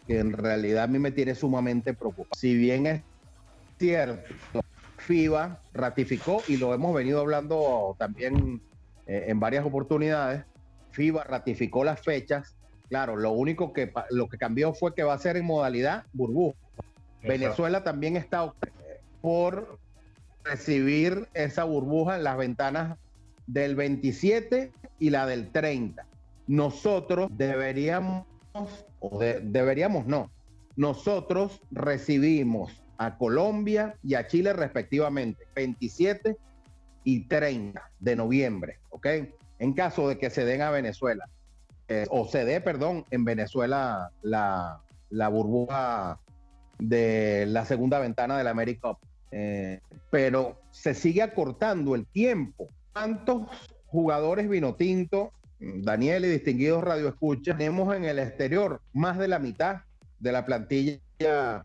que 0.07 0.19
en 0.19 0.33
realidad 0.33 0.85
a 0.85 0.87
mí 0.89 0.99
me 0.99 1.13
tiene 1.13 1.35
sumamente 1.35 1.95
preocupado. 1.95 2.29
Si 2.37 2.57
bien 2.57 2.87
es 2.87 3.05
cierto, 3.79 4.35
FIBA 4.99 5.63
ratificó, 5.73 6.43
y 6.49 6.57
lo 6.57 6.75
hemos 6.75 6.95
venido 6.95 7.21
hablando 7.21 7.95
también 7.99 8.63
eh, 9.07 9.25
en 9.29 9.41
varias 9.41 9.65
oportunidades, 9.67 10.45
FIBA 10.95 11.25
ratificó 11.25 11.85
las 11.85 12.01
fechas. 12.01 12.55
Claro, 12.89 13.17
lo 13.17 13.33
único 13.33 13.73
que, 13.73 13.93
lo 14.11 14.29
que 14.29 14.39
cambió 14.39 14.73
fue 14.75 14.95
que 14.95 15.03
va 15.03 15.15
a 15.15 15.19
ser 15.19 15.37
en 15.37 15.45
modalidad 15.45 16.05
burbuja. 16.13 16.57
Venezuela 17.23 17.83
también 17.83 18.17
está 18.17 18.53
por 19.21 19.79
recibir 20.45 21.27
esa 21.35 21.65
burbuja 21.65 22.17
en 22.17 22.25
las 22.25 22.37
ventanas 22.37 22.99
del 23.47 23.75
27 23.77 24.71
y 24.99 25.11
la 25.11 25.27
del 25.27 25.51
30. 25.51 26.07
Nosotros 26.47 27.29
deberíamos, 27.33 28.27
o 29.01 29.19
de- 29.19 29.41
deberíamos 29.41 30.07
no, 30.07 30.31
nosotros 30.77 31.61
recibimos 31.71 32.83
a 32.99 33.17
Colombia 33.17 33.97
y 34.03 34.15
a 34.15 34.27
Chile 34.27 34.53
respectivamente 34.53 35.43
27 35.57 36.37
y 37.05 37.27
30 37.27 37.83
de 37.99 38.17
noviembre, 38.17 38.79
¿ok? 38.91 39.07
En 39.59 39.73
caso 39.73 40.09
de 40.09 40.19
que 40.19 40.31
se 40.31 40.45
den 40.45 40.63
a 40.63 40.71
Venezuela, 40.71 41.25
eh, 41.89 42.07
o 42.11 42.27
se 42.27 42.45
dé, 42.45 42.61
perdón, 42.61 43.05
en 43.11 43.25
Venezuela 43.25 44.11
la, 44.23 44.81
burbuja 45.11 46.19
de 46.79 47.47
la 47.47 47.65
segunda 47.65 47.99
ventana 47.99 48.39
de 48.39 48.45
la 48.45 48.51
América 48.51 48.89
Cup. 48.89 48.99
Eh, 49.31 49.81
pero 50.11 50.61
se 50.71 50.95
sigue 50.95 51.23
acortando 51.23 51.95
el 51.95 52.07
tiempo. 52.07 52.69
¿Cuántos 52.93 53.47
jugadores 53.87 54.49
vino 54.49 54.77
tinto, 54.77 55.33
Daniel 55.59 56.25
y 56.25 56.29
distinguidos 56.29 56.85
radioescuchas, 56.85 57.57
tenemos 57.59 57.95
en 57.95 58.05
el 58.05 58.19
exterior? 58.19 58.81
Más 58.93 59.19
de 59.19 59.29
la 59.29 59.39
mitad 59.39 59.83
de 60.21 60.33
la 60.33 60.47
plantilla 60.47 61.65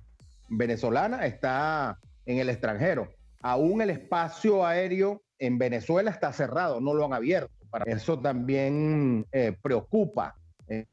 venezolana 0.50 1.26
está 1.26 2.00
en 2.26 2.40
el 2.40 2.50
extranjero. 2.50 3.10
Aún 3.42 3.82
el 3.82 3.90
espacio 3.90 4.66
aéreo 4.66 5.22
en 5.38 5.58
Venezuela 5.58 6.12
está 6.12 6.34
cerrado, 6.34 6.82
no 6.82 6.94
lo 6.94 7.06
han 7.06 7.14
abierto. 7.14 7.59
Para 7.70 7.92
eso 7.92 8.20
también 8.20 9.26
eh, 9.32 9.56
preocupa. 9.62 10.36
Eh, 10.68 10.86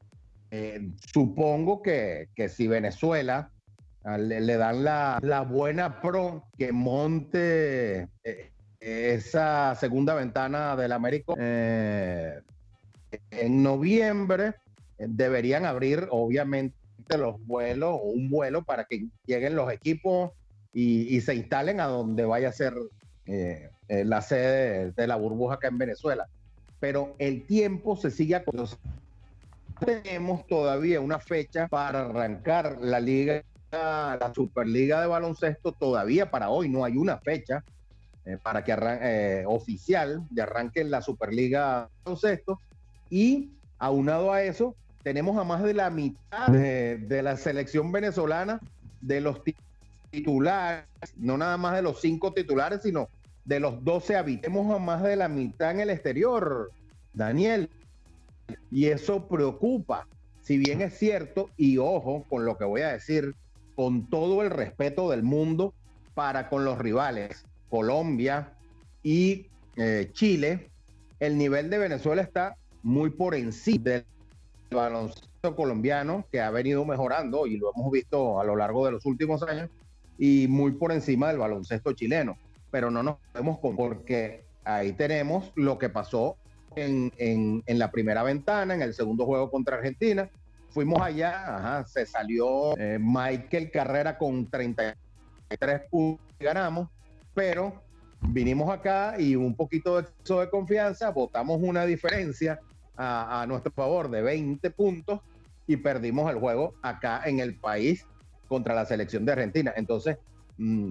eh, 0.51 0.91
supongo 1.13 1.83
que, 1.83 2.29
que 2.35 2.49
si 2.49 2.69
Venezuela 2.69 3.51
ah, 4.05 4.19
le, 4.19 4.57
dan 4.57 4.85
la, 4.85 5.19
la 5.23 5.43
buena 5.43 6.01
pro 6.01 6.45
que 6.57 6.73
monte 6.73 8.09
esa 8.79 9.75
segunda 9.75 10.15
ventana 10.15 10.77
del 10.77 10.93
América 10.93 11.35
eh, 11.39 12.41
en 13.31 13.63
noviembre, 13.63 14.55
deberían 14.99 15.65
abrir 15.65 16.07
obviamente 16.11 16.77
los 17.19 17.45
vuelos 17.47 17.95
o 17.95 18.11
un 18.11 18.29
vuelo 18.29 18.65
para 18.65 18.85
que 18.85 19.09
lleguen 19.25 19.57
los 19.57 19.73
equipos 19.73 20.33
y, 20.73 21.21
se 21.23 21.35
instalen 21.35 21.81
a 21.81 21.87
donde 21.87 22.25
vaya 22.27 22.51
a 22.51 22.53
ser 22.53 22.75
la 23.89 24.21
sede 24.21 24.85
de, 24.85 24.93
de 24.93 25.07
la 25.07 25.17
burbuja 25.17 25.55
acá 25.55 25.69
en 25.69 25.79
Venezuela. 25.79 26.29
Pero 26.81 27.15
el 27.19 27.47
tiempo 27.47 27.97
se 27.97 28.11
sigue 28.11 28.35
acordando. 28.35 28.71
Tenemos 29.85 30.47
todavía 30.47 31.01
una 31.01 31.19
fecha 31.19 31.69
para 31.69 32.07
arrancar 32.07 32.79
la 32.81 32.99
liga, 33.01 33.43
la 33.71 34.33
Superliga 34.35 35.01
de 35.01 35.07
baloncesto. 35.07 35.73
Todavía 35.73 36.31
para 36.31 36.49
hoy 36.51 36.69
no 36.69 36.85
hay 36.85 36.97
una 36.97 37.19
fecha 37.19 37.63
eh, 38.25 38.39
para 38.43 38.65
que 38.65 38.73
arran 38.73 38.99
eh, 39.03 39.45
oficial 39.47 40.23
de 40.31 40.43
arranque 40.43 40.83
la 40.85 41.03
Superliga 41.03 41.83
de 41.83 42.03
baloncesto. 42.05 42.61
Y 43.11 43.51
aunado 43.79 44.33
a 44.33 44.43
eso, 44.43 44.75
tenemos 45.03 45.37
a 45.39 45.45
más 45.45 45.63
de 45.63 45.75
la 45.75 45.91
mitad 45.91 46.49
de, 46.49 46.99
de 46.99 47.23
la 47.23 47.37
selección 47.37 47.93
venezolana 47.93 48.59
de 49.01 49.21
los 49.21 49.45
ti- 49.45 49.55
titulares, 50.11 50.87
no 51.17 51.37
nada 51.37 51.57
más 51.59 51.77
de 51.77 51.83
los 51.83 52.01
cinco 52.01 52.33
titulares, 52.33 52.81
sino 52.83 53.09
de 53.47 53.61
los 53.61 53.83
12 53.85 54.17
habitemos 54.17 54.75
a 54.75 54.79
más 54.79 55.03
de 55.03 55.17
la 55.17 55.29
mitad 55.29 55.71
en 55.71 55.81
el 55.81 55.91
exterior, 55.91 56.73
Daniel. 57.15 57.71
Y 58.71 58.87
eso 58.87 59.27
preocupa. 59.29 60.07
Si 60.43 60.59
bien 60.59 60.83
es 60.83 60.99
cierto, 60.99 61.49
y 61.57 61.79
ojo 61.79 62.25
con 62.29 62.45
lo 62.45 62.59
que 62.59 62.65
voy 62.65 62.83
a 62.83 62.93
decir, 62.93 63.35
con 63.75 64.11
todo 64.11 64.43
el 64.43 64.51
respeto 64.51 65.11
del 65.11 65.23
mundo 65.23 65.75
para 66.15 66.49
con 66.49 66.65
los 66.65 66.79
rivales, 66.79 67.45
Colombia 67.69 68.53
y 69.03 69.47
eh, 69.77 70.11
Chile, 70.13 70.71
el 71.21 71.39
nivel 71.39 71.71
de 71.71 71.79
Venezuela 71.79 72.23
está 72.23 72.57
muy 72.83 73.11
por 73.11 73.35
encima 73.35 73.85
del 73.85 74.05
baloncesto 74.71 75.55
colombiano 75.55 76.27
que 76.31 76.41
ha 76.41 76.51
venido 76.51 76.85
mejorando 76.85 77.47
y 77.47 77.59
lo 77.59 77.73
hemos 77.75 77.93
visto 77.93 78.41
a 78.41 78.45
lo 78.45 78.57
largo 78.57 78.87
de 78.87 78.93
los 78.93 79.07
últimos 79.07 79.43
años 79.43 79.69
y 80.19 80.47
muy 80.49 80.73
por 80.73 80.91
encima 80.93 81.29
del 81.29 81.39
baloncesto 81.39 81.93
chileno. 81.93 82.37
Pero 82.71 82.91
no 82.91 83.03
nos 83.03 83.17
podemos 83.33 83.59
porque 83.59 84.45
ahí 84.65 84.93
tenemos 84.93 85.53
lo 85.55 85.79
que 85.79 85.89
pasó 85.89 86.37
en, 86.75 87.13
en- 87.19 87.63
en 87.67 87.79
la 87.79 87.91
primera 87.91 88.23
ventana, 88.23 88.75
en 88.75 88.83
el 88.83 88.95
segundo 88.95 89.25
juego 89.25 89.51
contra 89.51 89.77
Argentina. 89.77 90.29
Fuimos 90.71 91.01
allá, 91.01 91.57
ajá, 91.57 91.87
se 91.87 92.05
salió 92.05 92.77
eh, 92.77 92.99
Michael 93.01 93.71
Carrera 93.71 94.19
con 94.19 94.51
33 94.51 95.81
puntos 95.91 96.27
y 96.39 96.45
ganamos, 96.45 96.89
pero 97.35 97.83
vinimos 98.21 98.69
acá 98.71 99.15
y 99.19 99.37
un 99.37 99.55
poquito 99.55 99.95
de 99.97 100.03
exceso 100.03 100.41
de 100.41 100.51
confianza, 100.51 101.11
votamos 101.11 101.61
una 101.63 101.87
diferencia 101.87 102.59
a, 102.97 103.43
a 103.43 103.47
nuestro 103.47 103.73
favor 103.73 104.11
de 104.11 104.21
20 104.23 104.71
puntos 104.73 105.21
y 105.67 105.77
perdimos 105.77 106.31
el 106.31 106.39
juego 106.39 106.75
acá 106.83 107.23
en 107.25 107.41
el 107.41 107.59
país 107.59 108.05
contra 108.49 108.75
la 108.75 108.85
selección 108.87 109.25
de 109.25 109.33
Argentina. 109.33 109.73
Entonces, 109.77 110.19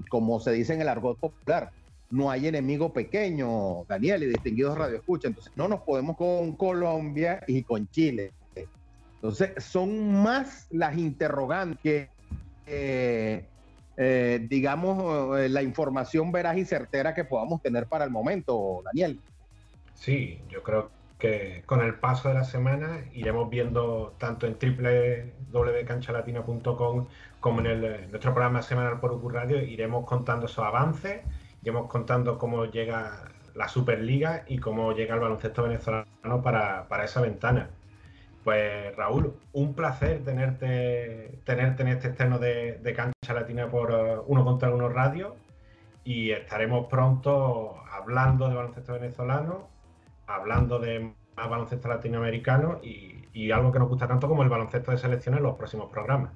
como 0.10 0.40
se 0.40 0.52
dice 0.52 0.74
en 0.74 0.82
el 0.82 0.88
argot 0.88 1.20
popular, 1.20 1.72
no 2.10 2.30
hay 2.30 2.48
enemigo 2.48 2.94
pequeño, 2.94 3.84
Daniel 3.86 4.24
y 4.24 4.28
distinguidos 4.28 4.78
Radio 4.78 4.98
Escucha. 4.98 5.28
Entonces, 5.28 5.52
no 5.56 5.68
nos 5.68 5.82
podemos 5.82 6.16
con 6.18 6.56
Colombia 6.56 7.44
y 7.48 7.64
con 7.64 7.88
Chile. 7.90 8.32
Entonces, 9.16 9.64
son 9.64 10.22
más 10.22 10.68
las 10.70 10.98
interrogantes 10.98 12.10
eh, 12.68 13.46
eh, 13.98 14.46
digamos, 14.50 15.40
eh, 15.40 15.50
la 15.50 15.62
información 15.62 16.32
veraz 16.32 16.58
y 16.58 16.66
certera 16.66 17.14
que 17.14 17.24
podamos 17.24 17.62
tener 17.62 17.88
para 17.88 18.04
el 18.04 18.12
momento, 18.12 18.82
Daniel. 18.84 19.20
Sí, 19.94 20.40
yo 20.50 20.62
creo 20.64 20.92
con 21.66 21.82
el 21.82 21.96
paso 21.96 22.30
de 22.30 22.36
la 22.36 22.44
semana 22.44 23.06
iremos 23.14 23.50
viendo 23.50 24.16
tanto 24.18 24.48
en 24.48 24.58
www.canchalatina.com 24.60 27.08
como 27.40 27.62
en 27.62 28.10
nuestro 28.10 28.34
programa 28.34 28.62
semanal 28.62 29.00
por 29.00 29.12
UQ 29.12 29.32
Radio, 29.32 29.62
iremos 29.62 30.06
contando 30.06 30.48
esos 30.48 30.66
avances, 30.66 31.22
iremos 31.62 31.88
contando 31.88 32.38
cómo 32.38 32.66
llega 32.66 33.32
la 33.54 33.68
Superliga 33.68 34.44
y 34.48 34.58
cómo 34.58 34.94
llega 34.94 35.16
el 35.16 35.22
baloncesto 35.22 35.64
venezolano 35.64 36.42
para, 36.44 36.88
para 36.88 37.06
esa 37.06 37.22
ventana. 37.22 37.70
Pues 38.44 38.96
Raúl, 38.96 39.34
un 39.54 39.74
placer 39.74 40.24
tenerte, 40.24 41.40
tenerte 41.46 41.84
en 41.84 41.90
este 41.90 42.10
externo 42.10 42.38
de, 42.38 42.78
de 42.78 42.94
Cancha 42.94 43.34
Latina 43.34 43.70
por 43.70 43.92
eh, 43.92 44.18
Uno 44.28 44.44
contra 44.44 44.70
Uno 44.70 44.90
Radio 44.90 45.36
y 46.04 46.32
estaremos 46.32 46.88
pronto 46.88 47.78
hablando 47.92 48.48
de 48.48 48.56
baloncesto 48.56 48.94
venezolano, 48.94 49.75
hablando 50.28 50.80
de 50.80 51.14
más 51.36 51.50
baloncesto 51.50 51.88
latinoamericano 51.88 52.80
y, 52.84 53.14
algo 53.52 53.72
que 53.72 53.80
nos 53.80 53.90
gusta 53.90 54.08
tanto 54.08 54.28
como 54.30 54.44
el 54.44 54.50
baloncesto 54.50 54.92
de 54.92 54.98
selección 54.98 55.36
en 55.36 55.44
los 55.44 55.56
próximos 55.58 55.92
programas. 55.92 56.32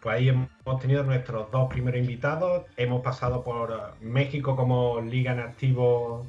Pues 0.00 0.16
ahí 0.16 0.28
hemos 0.28 0.80
tenido 0.80 1.02
nuestros 1.02 1.50
dos 1.50 1.68
primeros 1.68 2.00
invitados. 2.00 2.64
Hemos 2.76 3.02
pasado 3.02 3.42
por 3.42 3.72
eh, 3.72 4.04
México 4.04 4.54
como 4.54 5.00
liga 5.00 5.32
en 5.32 5.40
activo 5.40 6.24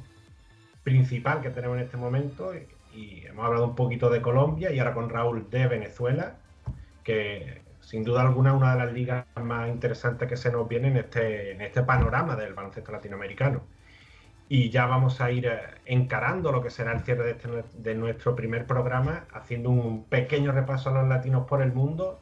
principal 0.82 1.40
que 1.40 1.50
tenemos 1.50 1.78
en 1.78 1.84
este 1.84 1.96
momento 1.96 2.52
y, 2.54 2.66
hemos 3.24 3.46
hablado 3.46 3.66
un 3.66 3.76
poquito 3.76 4.10
de 4.10 4.20
Colombia 4.20 4.72
y 4.72 4.80
ahora 4.80 4.94
con 4.94 5.08
Raúl 5.08 5.48
de 5.48 5.68
Venezuela, 5.68 6.34
que 7.04 7.62
sin 7.80 8.02
duda 8.02 8.22
alguna 8.22 8.50
es 8.50 8.56
una 8.56 8.72
de 8.72 8.84
las 8.84 8.92
ligas 8.92 9.24
más 9.40 9.68
interesantes 9.68 10.28
que 10.28 10.36
se 10.36 10.50
nos 10.50 10.68
viene 10.68 10.88
en 10.88 10.96
este, 10.96 11.52
en 11.52 11.60
este 11.60 11.82
panorama 11.84 12.34
del 12.34 12.54
baloncesto 12.54 12.90
latinoamericano. 12.90 13.62
Y 14.48 14.70
ya 14.70 14.86
vamos 14.86 15.20
a 15.20 15.30
ir 15.30 15.46
eh, 15.46 15.60
encarando 15.86 16.50
lo 16.50 16.60
que 16.60 16.70
será 16.70 16.92
el 16.92 17.00
cierre 17.00 17.24
de, 17.24 17.30
este 17.32 17.48
de 17.74 17.94
nuestro 17.94 18.34
primer 18.34 18.66
programa, 18.66 19.26
haciendo 19.32 19.70
un 19.70 20.04
pequeño 20.06 20.50
repaso 20.50 20.90
a 20.90 20.92
los 20.94 21.08
latinos 21.08 21.46
por 21.46 21.62
el 21.62 21.72
mundo 21.72 22.20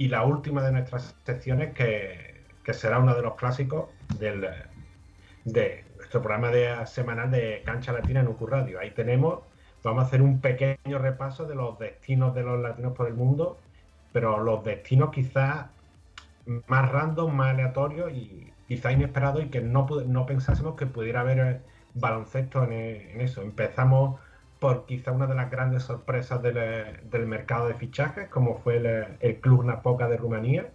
y 0.00 0.08
la 0.08 0.24
última 0.24 0.62
de 0.62 0.72
nuestras 0.72 1.14
secciones 1.24 1.74
que, 1.74 2.42
que 2.64 2.72
será 2.72 3.00
uno 3.00 3.14
de 3.14 3.20
los 3.20 3.34
clásicos 3.34 3.90
del, 4.18 4.48
de 5.44 5.84
nuestro 5.98 6.22
programa 6.22 6.48
de, 6.48 6.74
semanal 6.86 7.30
de 7.30 7.60
Cancha 7.66 7.92
Latina 7.92 8.20
en 8.20 8.28
UQ 8.28 8.48
Radio. 8.48 8.80
Ahí 8.80 8.92
tenemos, 8.92 9.40
vamos 9.84 10.04
a 10.04 10.06
hacer 10.06 10.22
un 10.22 10.40
pequeño 10.40 10.96
repaso 10.96 11.44
de 11.44 11.54
los 11.54 11.78
destinos 11.78 12.34
de 12.34 12.42
los 12.42 12.58
latinos 12.62 12.94
por 12.96 13.08
el 13.08 13.14
mundo, 13.14 13.58
pero 14.10 14.42
los 14.42 14.64
destinos 14.64 15.10
quizás 15.10 15.66
más 16.46 16.90
random, 16.90 17.36
más 17.36 17.50
aleatorios 17.50 18.10
y 18.10 18.50
quizá 18.68 18.92
inesperados 18.92 19.44
y 19.44 19.48
que 19.50 19.60
no, 19.60 19.86
no 20.06 20.24
pensásemos 20.24 20.76
que 20.76 20.86
pudiera 20.86 21.20
haber 21.20 21.38
eh, 21.40 21.60
baloncesto 21.92 22.64
en 22.64 23.20
eso. 23.20 23.42
Empezamos 23.42 24.18
por 24.60 24.86
quizá 24.86 25.12
una 25.12 25.26
de 25.26 25.34
las 25.34 25.50
grandes 25.50 25.84
sorpresas 25.84 26.42
del, 26.42 26.56
eh, 26.58 27.00
del 27.10 27.26
mercado 27.26 27.66
de 27.68 27.74
fichajes, 27.74 28.28
como 28.28 28.56
fue 28.58 28.76
el, 28.76 28.86
eh, 28.86 29.06
el 29.20 29.40
Club 29.40 29.64
Napoca 29.64 30.08
de 30.08 30.16
Rumanía, 30.18 30.70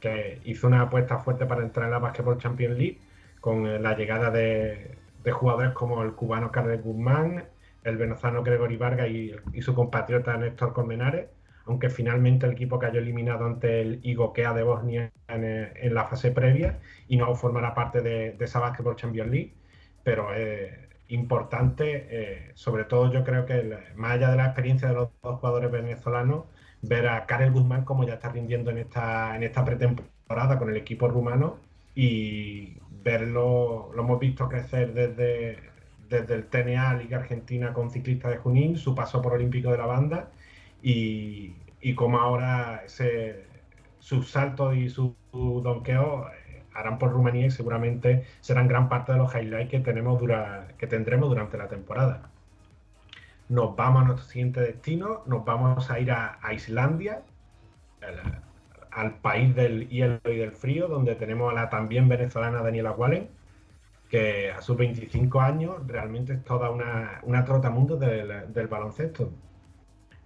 que 0.00 0.40
hizo 0.44 0.66
una 0.66 0.82
apuesta 0.82 1.18
fuerte 1.18 1.46
para 1.46 1.62
entrar 1.62 1.86
en 1.86 1.92
la 1.92 1.98
Basketball 2.00 2.38
Champions 2.38 2.76
League 2.76 2.98
con 3.40 3.66
eh, 3.66 3.78
la 3.78 3.96
llegada 3.96 4.30
de, 4.30 4.96
de 5.24 5.32
jugadores 5.32 5.72
como 5.72 6.02
el 6.02 6.12
cubano 6.12 6.50
Carles 6.50 6.82
Guzmán, 6.82 7.44
el 7.84 7.96
venezolano 7.96 8.42
Gregory 8.42 8.76
Vargas 8.76 9.08
y, 9.08 9.34
su 9.60 9.74
compatriota 9.74 10.36
Néstor 10.36 10.72
Colmenares, 10.72 11.28
aunque 11.66 11.90
finalmente 11.90 12.46
el 12.46 12.52
equipo 12.52 12.78
cayó 12.78 12.98
eliminado 13.00 13.46
ante 13.46 13.80
el 13.80 14.00
Igokea 14.02 14.52
de 14.54 14.62
Bosnia 14.62 15.12
en, 15.28 15.44
eh, 15.44 15.72
en 15.76 15.94
la 15.94 16.04
fase 16.06 16.32
previa 16.32 16.80
y 17.08 17.16
no 17.16 17.34
formará 17.34 17.74
parte 17.74 18.00
de, 18.00 18.32
de 18.32 18.44
esa 18.44 18.60
Basketball 18.60 18.96
Champions 18.96 19.30
League, 19.30 19.54
pero 20.02 20.34
es 20.34 20.91
importante, 21.12 22.06
eh, 22.10 22.52
sobre 22.54 22.84
todo 22.84 23.12
yo 23.12 23.24
creo 23.24 23.44
que 23.46 23.78
más 23.96 24.12
allá 24.12 24.30
de 24.30 24.36
la 24.36 24.46
experiencia 24.46 24.88
de 24.88 24.94
los 24.94 25.08
dos 25.22 25.40
jugadores 25.40 25.70
venezolanos, 25.70 26.44
ver 26.82 27.08
a 27.08 27.26
Karel 27.26 27.52
Guzmán 27.52 27.84
como 27.84 28.04
ya 28.06 28.14
está 28.14 28.30
rindiendo 28.30 28.70
en 28.70 28.78
esta, 28.78 29.36
en 29.36 29.42
esta 29.42 29.64
pretemporada 29.64 30.58
con 30.58 30.70
el 30.70 30.76
equipo 30.76 31.08
rumano 31.08 31.58
y 31.94 32.78
verlo, 33.04 33.90
lo 33.94 34.02
hemos 34.02 34.18
visto 34.20 34.48
crecer 34.48 34.94
desde, 34.94 35.58
desde 36.08 36.34
el 36.34 36.46
TNA 36.46 36.94
Liga 36.94 37.18
Argentina 37.18 37.72
con 37.72 37.90
ciclistas 37.90 38.32
de 38.32 38.38
Junín, 38.38 38.76
su 38.76 38.94
paso 38.94 39.20
por 39.22 39.34
Olímpico 39.34 39.70
de 39.70 39.78
la 39.78 39.86
Banda 39.86 40.30
y, 40.82 41.54
y 41.80 41.94
como 41.94 42.18
ahora 42.18 42.82
ese, 42.86 43.44
sus 43.98 44.30
saltos 44.30 44.76
y 44.76 44.88
su, 44.88 45.14
su 45.30 45.60
donqueo 45.62 46.26
harán 46.74 46.98
por 46.98 47.12
Rumanía 47.12 47.46
y 47.46 47.50
seguramente 47.50 48.24
serán 48.40 48.68
gran 48.68 48.88
parte 48.88 49.12
de 49.12 49.18
los 49.18 49.34
highlights 49.34 49.70
que, 49.70 49.80
tenemos 49.80 50.18
dura, 50.18 50.68
que 50.78 50.86
tendremos 50.86 51.28
durante 51.28 51.58
la 51.58 51.68
temporada. 51.68 52.30
Nos 53.48 53.76
vamos 53.76 54.02
a 54.02 54.04
nuestro 54.06 54.28
siguiente 54.28 54.60
destino, 54.60 55.22
nos 55.26 55.44
vamos 55.44 55.90
a 55.90 56.00
ir 56.00 56.10
a, 56.12 56.38
Islandia, 56.52 57.22
al, 58.90 59.14
país 59.16 59.54
del 59.54 59.88
hielo 59.88 60.20
y 60.24 60.36
del 60.36 60.52
frío, 60.52 60.88
donde 60.88 61.14
tenemos 61.14 61.50
a 61.52 61.54
la 61.54 61.70
también 61.70 62.08
venezolana 62.08 62.62
Daniela 62.62 62.92
Wallen, 62.92 63.28
que 64.08 64.50
a 64.50 64.60
sus 64.60 64.76
25 64.76 65.40
años 65.40 65.86
realmente 65.86 66.34
es 66.34 66.44
toda 66.44 66.70
una, 66.70 67.20
una 67.22 67.44
trotamundo 67.44 67.96
del, 67.96 68.52
del 68.52 68.68
baloncesto. 68.68 69.30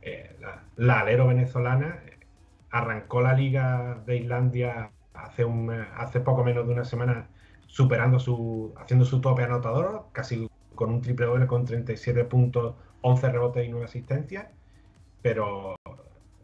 Eh, 0.03 0.37
la 0.77 1.01
alero 1.01 1.27
venezolana 1.27 2.01
arrancó 2.71 3.21
la 3.21 3.33
liga 3.33 3.99
de 4.07 4.17
Islandia 4.17 4.91
hace, 5.19 5.45
un, 5.45 5.71
hace 5.71 6.21
poco 6.21 6.45
menos 6.45 6.67
de 6.67 6.73
una 6.75 6.85
semana 6.85 7.31
superando 7.67 8.19
su, 8.19 8.75
haciendo 8.79 9.05
su 9.05 9.21
tope 9.21 9.43
anotador, 9.45 10.11
casi 10.13 10.49
con 10.75 10.91
un 10.91 11.01
triple 11.03 11.27
doble 11.27 11.47
con 11.47 11.65
37 11.65 12.25
puntos, 12.25 12.77
11 13.01 13.31
rebotes 13.31 13.67
y 13.67 13.71
9 13.71 13.87
asistencias, 13.87 14.49
pero 15.23 15.77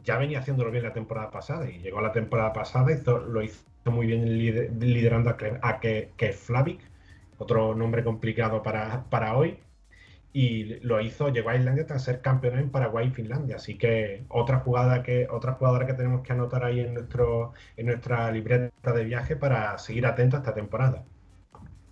ya 0.04 0.18
venía 0.18 0.40
haciéndolo 0.40 0.70
bien 0.70 0.84
la 0.84 0.92
temporada 0.92 1.30
pasada 1.30 1.70
y 1.70 1.80
llegó 1.80 2.00
la 2.00 2.12
temporada 2.12 2.52
pasada 2.52 2.92
y 2.92 3.02
lo 3.04 3.42
hizo 3.42 3.64
muy 3.86 4.06
bien 4.06 4.24
lider- 4.26 4.70
liderando 4.80 5.30
a, 5.30 5.36
a 5.62 5.80
Ke, 5.80 6.14
Ke 6.16 6.32
Flavik, 6.32 6.80
otro 7.38 7.74
nombre 7.74 8.04
complicado 8.04 8.62
para, 8.62 9.08
para 9.10 9.36
hoy, 9.36 9.58
y 10.32 10.80
lo 10.80 11.00
hizo, 11.00 11.28
llegó 11.28 11.50
a 11.50 11.56
Islandia 11.56 11.86
tras 11.86 12.04
ser 12.04 12.20
campeón 12.22 12.58
en 12.58 12.70
Paraguay 12.70 13.08
y 13.08 13.10
Finlandia. 13.10 13.56
Así 13.56 13.76
que 13.76 14.24
otra 14.28 14.60
jugada 14.60 15.02
que, 15.02 15.28
otra 15.30 15.52
jugadora 15.54 15.86
que 15.86 15.94
tenemos 15.94 16.22
que 16.22 16.32
anotar 16.32 16.64
ahí 16.64 16.80
en 16.80 16.94
nuestro, 16.94 17.52
en 17.76 17.86
nuestra 17.86 18.30
libreta 18.30 18.92
de 18.92 19.04
viaje 19.04 19.36
para 19.36 19.78
seguir 19.78 20.06
atentos 20.06 20.38
a 20.38 20.42
esta 20.42 20.54
temporada. 20.54 21.04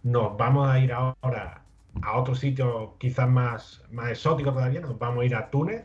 Nos 0.03 0.37
vamos 0.37 0.69
a 0.69 0.79
ir 0.79 0.93
ahora 0.93 1.65
a 2.03 2.19
otro 2.19 2.35
sitio 2.35 2.97
quizás 2.99 3.29
más, 3.29 3.85
más 3.91 4.11
exótico 4.11 4.53
todavía, 4.53 4.81
nos 4.81 4.99
vamos 4.99 5.23
a 5.23 5.27
ir 5.27 5.35
a 5.35 5.51
Túnez, 5.51 5.85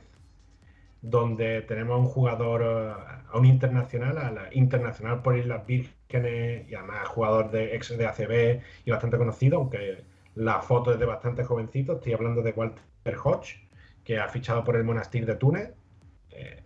donde 1.01 1.62
tenemos 1.64 1.95
a 1.95 1.99
un 1.99 2.08
jugador, 2.08 2.62
eh, 2.64 2.93
a 3.32 3.38
un 3.38 3.45
internacional, 3.45 4.18
a 4.18 4.32
la 4.32 4.53
internacional 4.53 5.22
por 5.22 5.38
Islas 5.38 5.66
Vírgenes 5.68 6.70
y 6.70 6.76
además 6.76 7.08
jugador 7.10 7.51
de 7.51 7.76
ex 7.76 7.97
de 7.97 8.08
ACB 8.08 8.62
y 8.86 8.91
bastante 8.91 9.18
conocido, 9.18 9.58
aunque 9.58 10.03
la 10.36 10.61
foto 10.61 10.93
es 10.93 10.99
de 10.99 11.05
bastante 11.05 11.43
jovencito. 11.43 11.93
Estoy 11.93 12.13
hablando 12.13 12.41
de 12.41 12.51
Walter 12.51 13.17
Hodge, 13.23 13.67
que 14.03 14.19
ha 14.19 14.27
fichado 14.27 14.63
por 14.63 14.75
el 14.75 14.83
Monastir 14.83 15.25
de 15.25 15.36
Túnez. 15.36 15.73
Eh, 16.29 16.63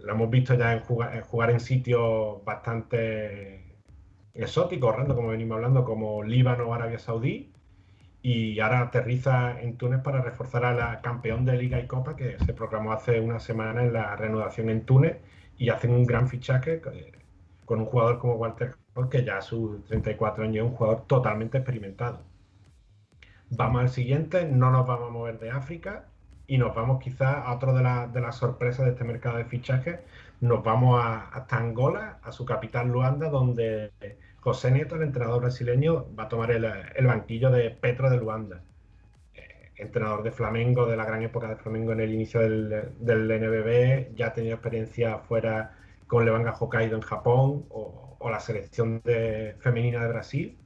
lo 0.00 0.12
hemos 0.12 0.30
visto 0.30 0.54
ya 0.54 0.72
en 0.72 0.80
jugar, 0.80 1.14
en 1.16 1.22
jugar 1.22 1.50
en 1.50 1.60
sitios 1.60 2.44
bastante 2.44 3.76
exóticos, 4.34 4.94
random, 4.96 5.16
como 5.16 5.28
venimos 5.28 5.56
hablando, 5.56 5.84
como 5.84 6.22
Líbano 6.22 6.68
o 6.68 6.74
Arabia 6.74 6.98
Saudí. 6.98 7.52
Y 8.22 8.58
ahora 8.60 8.80
aterriza 8.80 9.60
en 9.60 9.76
Túnez 9.76 10.00
para 10.02 10.20
reforzar 10.22 10.64
a 10.64 10.72
la 10.74 11.00
campeón 11.00 11.44
de 11.44 11.56
Liga 11.56 11.80
y 11.80 11.86
Copa 11.86 12.16
que 12.16 12.38
se 12.38 12.52
proclamó 12.52 12.92
hace 12.92 13.20
una 13.20 13.38
semana 13.40 13.82
en 13.82 13.92
la 13.92 14.16
reanudación 14.16 14.70
en 14.70 14.84
Túnez 14.84 15.18
y 15.56 15.70
hacen 15.70 15.92
un 15.92 16.04
gran 16.04 16.28
fichaje 16.28 16.80
eh, 16.92 17.12
con 17.64 17.80
un 17.80 17.86
jugador 17.86 18.18
como 18.18 18.34
Walter 18.34 18.76
Hodge, 18.94 19.08
que 19.10 19.24
ya 19.24 19.38
a 19.38 19.42
sus 19.42 19.84
34 19.86 20.44
años 20.44 20.56
es 20.56 20.70
un 20.70 20.76
jugador 20.76 21.06
totalmente 21.06 21.58
experimentado. 21.58 22.27
Vamos 23.50 23.80
al 23.82 23.88
siguiente, 23.90 24.44
no 24.46 24.70
nos 24.70 24.86
vamos 24.86 25.08
a 25.08 25.12
mover 25.12 25.38
de 25.38 25.50
África 25.50 26.12
y 26.46 26.58
nos 26.58 26.74
vamos 26.74 26.98
quizás 27.02 27.36
a 27.46 27.54
otro 27.54 27.72
de, 27.74 27.82
la- 27.82 28.06
de 28.06 28.20
las 28.20 28.36
sorpresas 28.36 28.84
de 28.84 28.92
este 28.92 29.04
mercado 29.04 29.38
de 29.38 29.44
fichajes. 29.46 30.00
Nos 30.40 30.62
vamos 30.62 31.02
a, 31.02 31.28
hasta 31.28 31.56
Angola, 31.56 32.20
a 32.22 32.32
su 32.32 32.44
capital 32.44 32.88
Luanda, 32.88 33.28
donde 33.30 33.92
José 34.40 34.70
Nieto, 34.70 34.96
el 34.96 35.02
entrenador 35.02 35.40
brasileño, 35.42 36.14
va 36.14 36.24
a 36.24 36.28
tomar 36.28 36.50
el, 36.50 36.64
el 36.64 37.06
banquillo 37.06 37.50
de 37.50 37.70
Petro 37.70 38.10
de 38.10 38.18
Luanda. 38.18 38.64
Eh, 39.34 39.72
entrenador 39.76 40.22
de 40.22 40.32
Flamengo, 40.32 40.86
de 40.86 40.96
la 40.96 41.04
gran 41.06 41.22
época 41.22 41.48
de 41.48 41.56
Flamengo 41.56 41.92
en 41.92 42.00
el 42.00 42.12
inicio 42.14 42.40
del, 42.40 42.94
del 42.98 43.28
NBB, 43.30 44.14
ya 44.16 44.28
ha 44.28 44.32
tenido 44.34 44.54
experiencia 44.56 45.18
fuera 45.18 45.78
con 46.06 46.24
Levanga 46.24 46.52
Hokkaido 46.58 46.96
en 46.96 47.02
Japón 47.02 47.66
o, 47.70 48.16
o 48.18 48.30
la 48.30 48.40
selección 48.40 49.00
de- 49.04 49.56
femenina 49.60 50.02
de 50.02 50.08
Brasil 50.08 50.58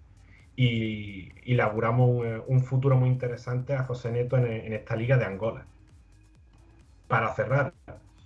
y, 0.56 1.30
auguramos 1.62 2.08
un, 2.10 2.42
un 2.46 2.60
futuro 2.60 2.96
muy 2.96 3.08
interesante 3.08 3.74
a 3.74 3.84
José 3.84 4.12
Neto 4.12 4.36
en, 4.38 4.46
esta 4.72 4.96
liga 4.96 5.16
de 5.18 5.24
Angola. 5.24 5.66
Para 7.08 7.34
cerrar, 7.34 7.74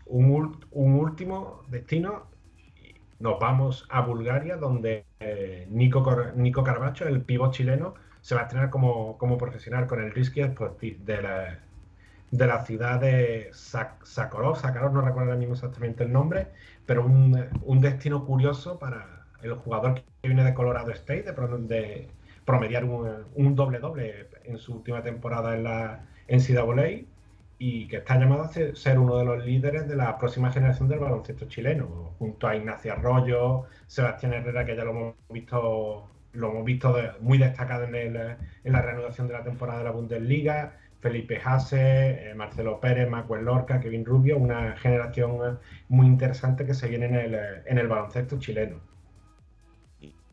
un, 0.06 0.58
último 0.96 1.62
destino, 1.68 2.24
nos 3.18 3.38
vamos 3.40 3.86
a 3.90 4.02
Bulgaria, 4.02 4.56
donde 4.56 5.06
eh, 5.20 5.66
Nico, 5.70 6.02
Cor- 6.02 6.34
Nico 6.36 6.62
Carbacho, 6.64 7.06
el 7.08 7.22
pívot 7.22 7.52
chileno, 7.52 7.94
se 8.20 8.34
va 8.34 8.42
a 8.42 8.44
estrenar 8.44 8.70
como, 8.70 9.18
profesional 9.38 9.86
con 9.86 10.02
el 10.02 10.12
Risky 10.12 10.42
Sportif 10.44 10.98
de 11.00 11.22
la, 11.22 11.58
de 12.30 12.46
la 12.46 12.64
ciudad 12.64 13.00
de 13.00 13.50
Sak- 13.52 14.04
Sakharov, 14.04 14.56
no 14.92 15.00
recuerdo 15.02 15.30
ahora 15.30 15.36
mismo 15.36 15.54
exactamente 15.54 16.04
el 16.04 16.12
nombre, 16.12 16.48
pero 16.86 17.04
un 17.62 17.80
destino 17.80 18.24
curioso 18.26 18.78
para 18.78 19.15
el 19.42 19.54
jugador 19.54 19.94
que 19.94 20.04
viene 20.28 20.44
de 20.44 20.54
Colorado 20.54 20.90
State, 20.92 21.22
de, 21.24 21.32
pro- 21.32 21.58
de 21.58 22.08
promediar 22.44 22.84
un, 22.84 23.54
doble-doble 23.54 24.28
en 24.44 24.58
su 24.58 24.74
última 24.76 25.02
temporada 25.02 25.54
en 25.56 25.64
la 25.64 26.06
NCAA 26.28 27.06
y 27.58 27.88
que 27.88 27.96
está 27.98 28.18
llamado 28.18 28.42
a 28.42 28.48
ser, 28.48 28.98
uno 28.98 29.16
de 29.18 29.24
los 29.24 29.44
líderes 29.44 29.88
de 29.88 29.96
la 29.96 30.18
próxima 30.18 30.52
generación 30.52 30.88
del 30.88 30.98
baloncesto 30.98 31.46
chileno, 31.46 32.14
junto 32.18 32.46
a 32.48 32.56
Ignacio 32.56 32.92
Arroyo, 32.92 33.64
Sebastián 33.86 34.34
Herrera, 34.34 34.64
que 34.66 34.76
ya 34.76 34.84
lo 34.84 34.90
hemos 34.90 35.14
visto, 35.30 36.10
lo 36.32 36.50
hemos 36.50 36.64
visto 36.64 36.94
muy 37.20 37.38
destacado 37.38 37.84
en, 37.84 37.94
el- 37.94 38.16
en 38.64 38.72
la 38.72 38.82
reanudación 38.82 39.26
de 39.28 39.32
la 39.34 39.42
temporada 39.44 39.78
de 39.78 39.84
la 39.84 39.90
Bundesliga, 39.92 40.78
Felipe 41.00 41.40
Hasse, 41.44 42.30
eh, 42.30 42.34
Marcelo 42.34 42.80
Pérez, 42.80 43.08
Macuel 43.08 43.44
Lorca, 43.44 43.80
Kevin 43.80 44.04
Rubio, 44.04 44.36
una 44.38 44.76
generación 44.76 45.58
muy 45.88 46.06
interesante 46.06 46.66
que 46.66 46.74
se 46.74 46.88
viene 46.88 47.06
en 47.06 47.14
el, 47.14 47.34
en 47.66 47.78
el 47.78 47.88
baloncesto 47.88 48.38
chileno. 48.38 48.95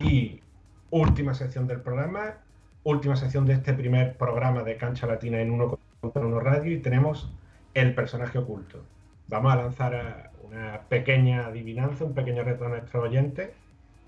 Y 0.04 0.42
última 0.90 1.34
sección 1.34 1.66
del 1.66 1.80
programa, 1.80 2.36
última 2.84 3.16
sección 3.16 3.46
de 3.46 3.54
este 3.54 3.74
primer 3.74 4.18
programa 4.18 4.62
de 4.64 4.76
Cancha 4.76 5.08
Latina 5.08 5.40
en 5.40 5.50
uno 5.50 5.80
contra 6.02 6.26
uno 6.26 6.42
radio 6.42 6.74
y 6.74 6.80
tenemos 6.80 7.32
el 7.74 7.96
personaje 7.96 8.38
oculto. 8.38 8.84
Vamos 9.30 9.54
a 9.54 9.56
lanzar 9.56 10.32
una 10.44 10.82
pequeña 10.90 11.48
adivinanza, 11.48 12.04
un 12.04 12.14
pequeño 12.14 12.44
reto 12.44 12.66
a 12.66 12.70
nuestros 12.70 13.02
oyentes 13.02 13.52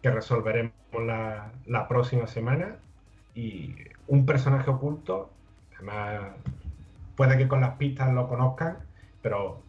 que 0.02 0.12
resolveremos 0.12 0.74
la, 0.94 1.52
la 1.66 1.88
próxima 1.88 2.28
semana 2.28 2.76
y 3.34 3.74
un 4.08 4.26
personaje 4.26 4.70
oculto, 4.70 5.30
además 5.76 6.34
puede 7.16 7.38
que 7.38 7.48
con 7.48 7.62
las 7.62 7.78
pistas 7.78 8.14
lo 8.14 8.28
conozcan, 8.28 8.80
pero 9.22 9.62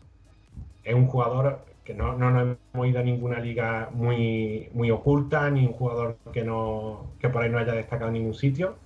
es 0.83 0.95
un 0.95 1.07
jugador 1.07 1.65
que 1.87 1.95
no, 1.95 2.19
no 2.19 2.31
nos 2.31 2.59
hemos 2.75 2.87
ido 2.89 2.99
a 2.99 3.03
ninguna 3.03 3.39
liga 3.39 3.89
muy, 3.93 4.69
muy 4.75 4.91
oculta, 4.91 5.49
ni 5.51 5.65
un 5.65 5.73
jugador 5.73 6.19
que, 6.33 6.43
no, 6.43 7.13
que 7.21 7.29
por 7.29 7.43
ahí 7.43 7.49
no 7.49 7.59
haya 7.59 7.73
destacado 7.73 8.09
en 8.09 8.15
ningún 8.15 8.35
sitio. 8.35 8.77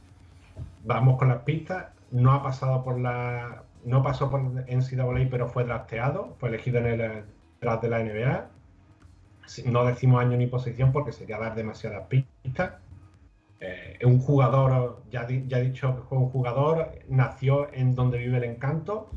Vamos 0.84 1.18
con 1.18 1.28
las 1.28 1.38
pistas. 1.38 1.86
No 2.10 2.32
ha 2.32 2.42
pasado 2.42 2.84
por 2.84 3.00
la. 3.00 3.62
No 3.84 4.02
pasó 4.02 4.30
por 4.30 4.42
NCAA, 4.42 5.28
pero 5.30 5.48
fue 5.48 5.64
drafteado. 5.64 6.36
Fue 6.38 6.50
elegido 6.50 6.78
en 6.78 6.86
el 6.86 7.24
draft 7.60 7.82
de 7.82 7.88
la 7.88 8.04
NBA. 8.04 8.48
No 9.64 9.84
decimos 9.86 10.20
año 10.20 10.36
ni 10.36 10.46
posición 10.46 10.92
porque 10.92 11.12
sería 11.12 11.38
dar 11.38 11.54
demasiadas 11.54 12.06
pistas. 12.06 12.74
Eh, 13.60 13.98
un 14.04 14.20
jugador, 14.20 15.02
ya, 15.10 15.26
ya 15.28 15.58
he 15.58 15.62
dicho 15.62 15.96
que 15.96 16.02
fue 16.02 16.18
un 16.18 16.30
jugador, 16.30 16.92
nació 17.08 17.72
en 17.72 17.94
donde 17.94 18.18
vive 18.18 18.38
el 18.38 18.44
encanto. 18.44 19.08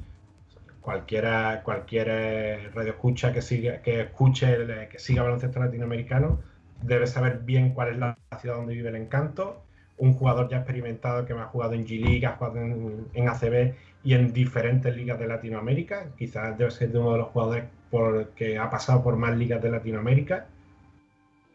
Cualquiera, 0.83 1.61
cualquier 1.63 2.07
eh, 2.09 2.69
radio 2.73 2.91
escucha 2.91 3.31
que 3.31 3.41
siga, 3.41 3.81
que 3.81 4.01
escuche, 4.01 4.51
eh, 4.51 4.89
que 4.91 4.99
siga 4.99 5.23
baloncesto 5.23 5.61
latinoamericano, 5.61 6.41
debe 6.81 7.07
saber 7.07 7.39
bien 7.39 7.73
cuál 7.73 7.91
es 7.91 7.97
la 7.97 8.17
ciudad 8.41 8.57
donde 8.57 8.73
vive 8.73 8.89
el 8.89 8.97
encanto. 8.97 9.63
Un 9.97 10.13
jugador 10.13 10.49
ya 10.49 10.57
experimentado 10.57 11.25
que 11.25 11.33
me 11.33 11.39
ha 11.39 11.45
jugado 11.45 11.71
en 11.71 11.85
G-League, 11.85 12.25
ha 12.25 12.35
jugado 12.35 12.57
en, 12.57 13.29
ACB 13.29 13.75
y 14.03 14.13
en 14.13 14.33
diferentes 14.33 14.93
ligas 14.93 15.17
de 15.19 15.27
Latinoamérica. 15.27 16.07
Quizás 16.17 16.57
debe 16.57 16.69
ser 16.69 16.91
de 16.91 16.99
uno 16.99 17.13
de 17.13 17.19
los 17.19 17.27
jugadores 17.29 17.63
porque 17.89 18.57
ha 18.57 18.69
pasado 18.69 19.01
por 19.03 19.15
más 19.15 19.37
ligas 19.37 19.61
de 19.61 19.71
Latinoamérica. 19.71 20.47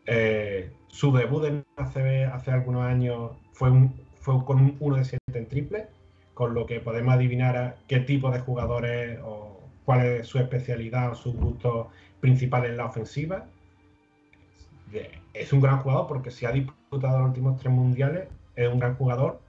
Eh, 0.07 0.71
su 0.87 1.13
debut 1.13 1.45
en 1.45 1.67
ACB 1.77 2.33
hace 2.33 2.51
algunos 2.51 2.87
años 2.87 3.33
fue, 3.53 3.71
fue 4.21 4.43
con 4.47 4.59
un 4.59 4.77
1 4.81 4.97
de 4.97 5.05
7 5.05 5.23
en 5.35 5.47
triple, 5.49 5.87
con 6.39 6.55
lo 6.55 6.67
que 6.67 6.79
podemos 6.79 7.15
adivinar 7.15 7.79
qué 7.89 7.99
tipo 7.99 8.31
de 8.31 8.39
jugadores 8.39 9.19
o 9.25 9.61
cuál 9.85 10.07
es 10.07 10.29
su 10.29 10.39
especialidad 10.39 11.11
o 11.11 11.17
sus 11.17 11.35
gustos 11.35 11.89
principales 12.21 12.71
en 12.71 12.77
la 12.77 12.87
ofensiva. 12.87 13.47
Es 15.35 15.53
un 15.53 15.61
gran 15.61 15.79
jugador 15.79 16.07
porque 16.07 16.31
si 16.31 16.47
ha 16.47 16.53
disputado 16.53 17.19
los 17.19 17.31
últimos 17.31 17.59
tres 17.59 17.73
mundiales, 17.73 18.29
es 18.55 18.73
un 18.73 18.79
gran 18.79 18.95
jugador. 18.95 19.41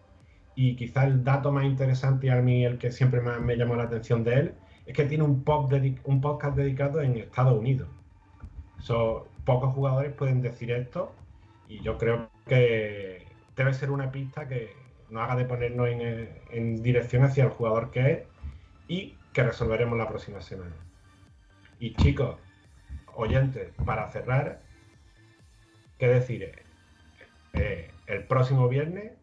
Y 0.55 0.75
quizá 0.77 1.05
el 1.05 1.23
dato 1.23 1.51
más 1.51 1.65
interesante 1.65 2.25
y 2.25 2.29
a 2.31 2.37
mí 2.37 2.65
el 2.65 2.79
que 2.79 2.91
siempre 2.91 3.21
me 3.21 3.55
llamó 3.55 3.75
la 3.75 3.83
atención 3.83 4.23
de 4.23 4.33
él 4.33 4.53
es 4.87 4.95
que 4.95 5.05
tiene 5.05 5.23
un, 5.23 5.43
pop 5.43 5.71
un 6.05 6.21
podcast 6.21 6.57
dedicado 6.57 7.01
en 7.01 7.17
Estados 7.17 7.55
Unidos. 7.55 7.87
So, 8.79 9.27
pocos 9.45 9.75
jugadores 9.75 10.11
pueden 10.13 10.41
decir 10.41 10.71
esto 10.71 11.11
y 11.67 11.81
yo 11.83 11.99
creo 11.99 12.31
que 12.47 13.27
debe 13.55 13.75
ser 13.75 13.91
una 13.91 14.11
pista 14.11 14.47
que 14.47 14.88
nos 15.09 15.23
haga 15.23 15.35
de 15.35 15.45
ponernos 15.45 15.87
en, 15.87 16.01
eh, 16.01 16.41
en 16.51 16.81
dirección 16.81 17.23
hacia 17.23 17.43
el 17.43 17.49
jugador 17.49 17.91
que 17.91 18.11
es 18.11 18.19
y 18.87 19.15
que 19.33 19.43
resolveremos 19.43 19.97
la 19.97 20.07
próxima 20.07 20.41
semana. 20.41 20.75
Y 21.79 21.95
chicos, 21.95 22.35
oyentes, 23.15 23.71
para 23.85 24.09
cerrar, 24.11 24.61
¿qué 25.97 26.07
decir? 26.07 26.51
Eh, 27.53 27.91
el 28.07 28.23
próximo 28.25 28.67
viernes 28.67 29.13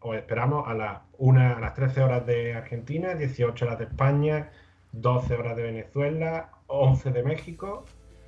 os 0.00 0.16
esperamos 0.16 0.66
a 0.66 0.74
las, 0.74 1.02
una, 1.18 1.56
a 1.56 1.60
las 1.60 1.74
13 1.74 2.02
horas 2.02 2.26
de 2.26 2.54
Argentina, 2.54 3.14
18 3.14 3.64
horas 3.64 3.78
de 3.78 3.84
España, 3.84 4.50
12 4.92 5.34
horas 5.34 5.56
de 5.56 5.62
Venezuela, 5.62 6.50
11 6.66 7.10
de 7.10 7.22
México, 7.22 7.84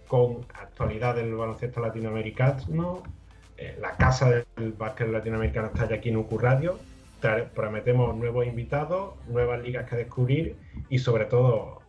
con 0.06 0.46
actualidad 0.54 1.16
del 1.16 1.34
baloncesto 1.34 1.80
latinoamericano. 1.80 3.02
Eh, 3.56 3.76
la 3.80 3.96
casa 3.96 4.30
del 4.30 4.72
básquet 4.72 5.08
latinoamericano 5.08 5.68
está 5.68 5.88
ya 5.88 5.96
aquí 5.96 6.10
en 6.10 6.18
UQ 6.18 6.40
Radio. 6.40 6.78
Prometemos 7.54 8.16
nuevos 8.16 8.46
invitados, 8.46 9.14
nuevas 9.28 9.62
ligas 9.62 9.88
que 9.88 9.96
descubrir 9.96 10.56
y 10.88 10.98
sobre 10.98 11.26
todo 11.26 11.80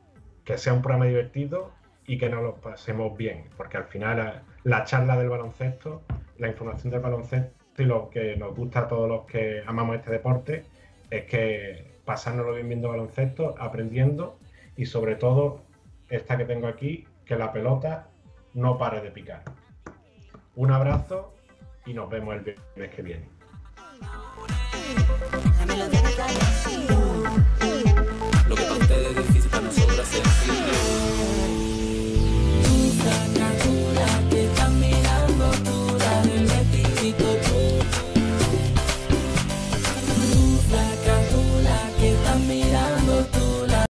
que 0.43 0.57
sea 0.57 0.73
un 0.73 0.81
programa 0.81 1.05
divertido 1.05 1.71
y 2.05 2.17
que 2.17 2.29
nos 2.29 2.43
lo 2.43 2.55
pasemos 2.55 3.17
bien, 3.17 3.45
porque 3.57 3.77
al 3.77 3.85
final 3.85 4.17
la, 4.17 4.43
la 4.63 4.83
charla 4.83 5.17
del 5.17 5.29
baloncesto, 5.29 6.01
la 6.37 6.49
información 6.49 6.91
del 6.91 6.99
baloncesto 6.99 7.81
y 7.81 7.85
lo 7.85 8.09
que 8.09 8.35
nos 8.35 8.55
gusta 8.55 8.81
a 8.81 8.87
todos 8.87 9.09
los 9.09 9.25
que 9.25 9.63
amamos 9.65 9.95
este 9.95 10.11
deporte 10.11 10.65
es 11.09 11.25
que 11.25 11.93
pasárnoslo 12.05 12.53
bien 12.53 12.67
viendo 12.67 12.89
baloncesto, 12.89 13.55
aprendiendo 13.57 14.37
y 14.75 14.85
sobre 14.85 15.15
todo 15.15 15.61
esta 16.09 16.37
que 16.37 16.45
tengo 16.45 16.67
aquí, 16.67 17.07
que 17.25 17.35
la 17.35 17.51
pelota 17.51 18.07
no 18.53 18.77
pare 18.77 19.01
de 19.01 19.11
picar. 19.11 19.43
Un 20.55 20.71
abrazo 20.71 21.33
y 21.85 21.93
nos 21.93 22.09
vemos 22.09 22.35
el 22.35 22.41
viernes 22.41 22.95
que 22.95 23.01
viene. 23.01 23.29
La 24.83 24.89
melodía 24.89 25.17
de 25.17 25.29
playa. 25.29 25.52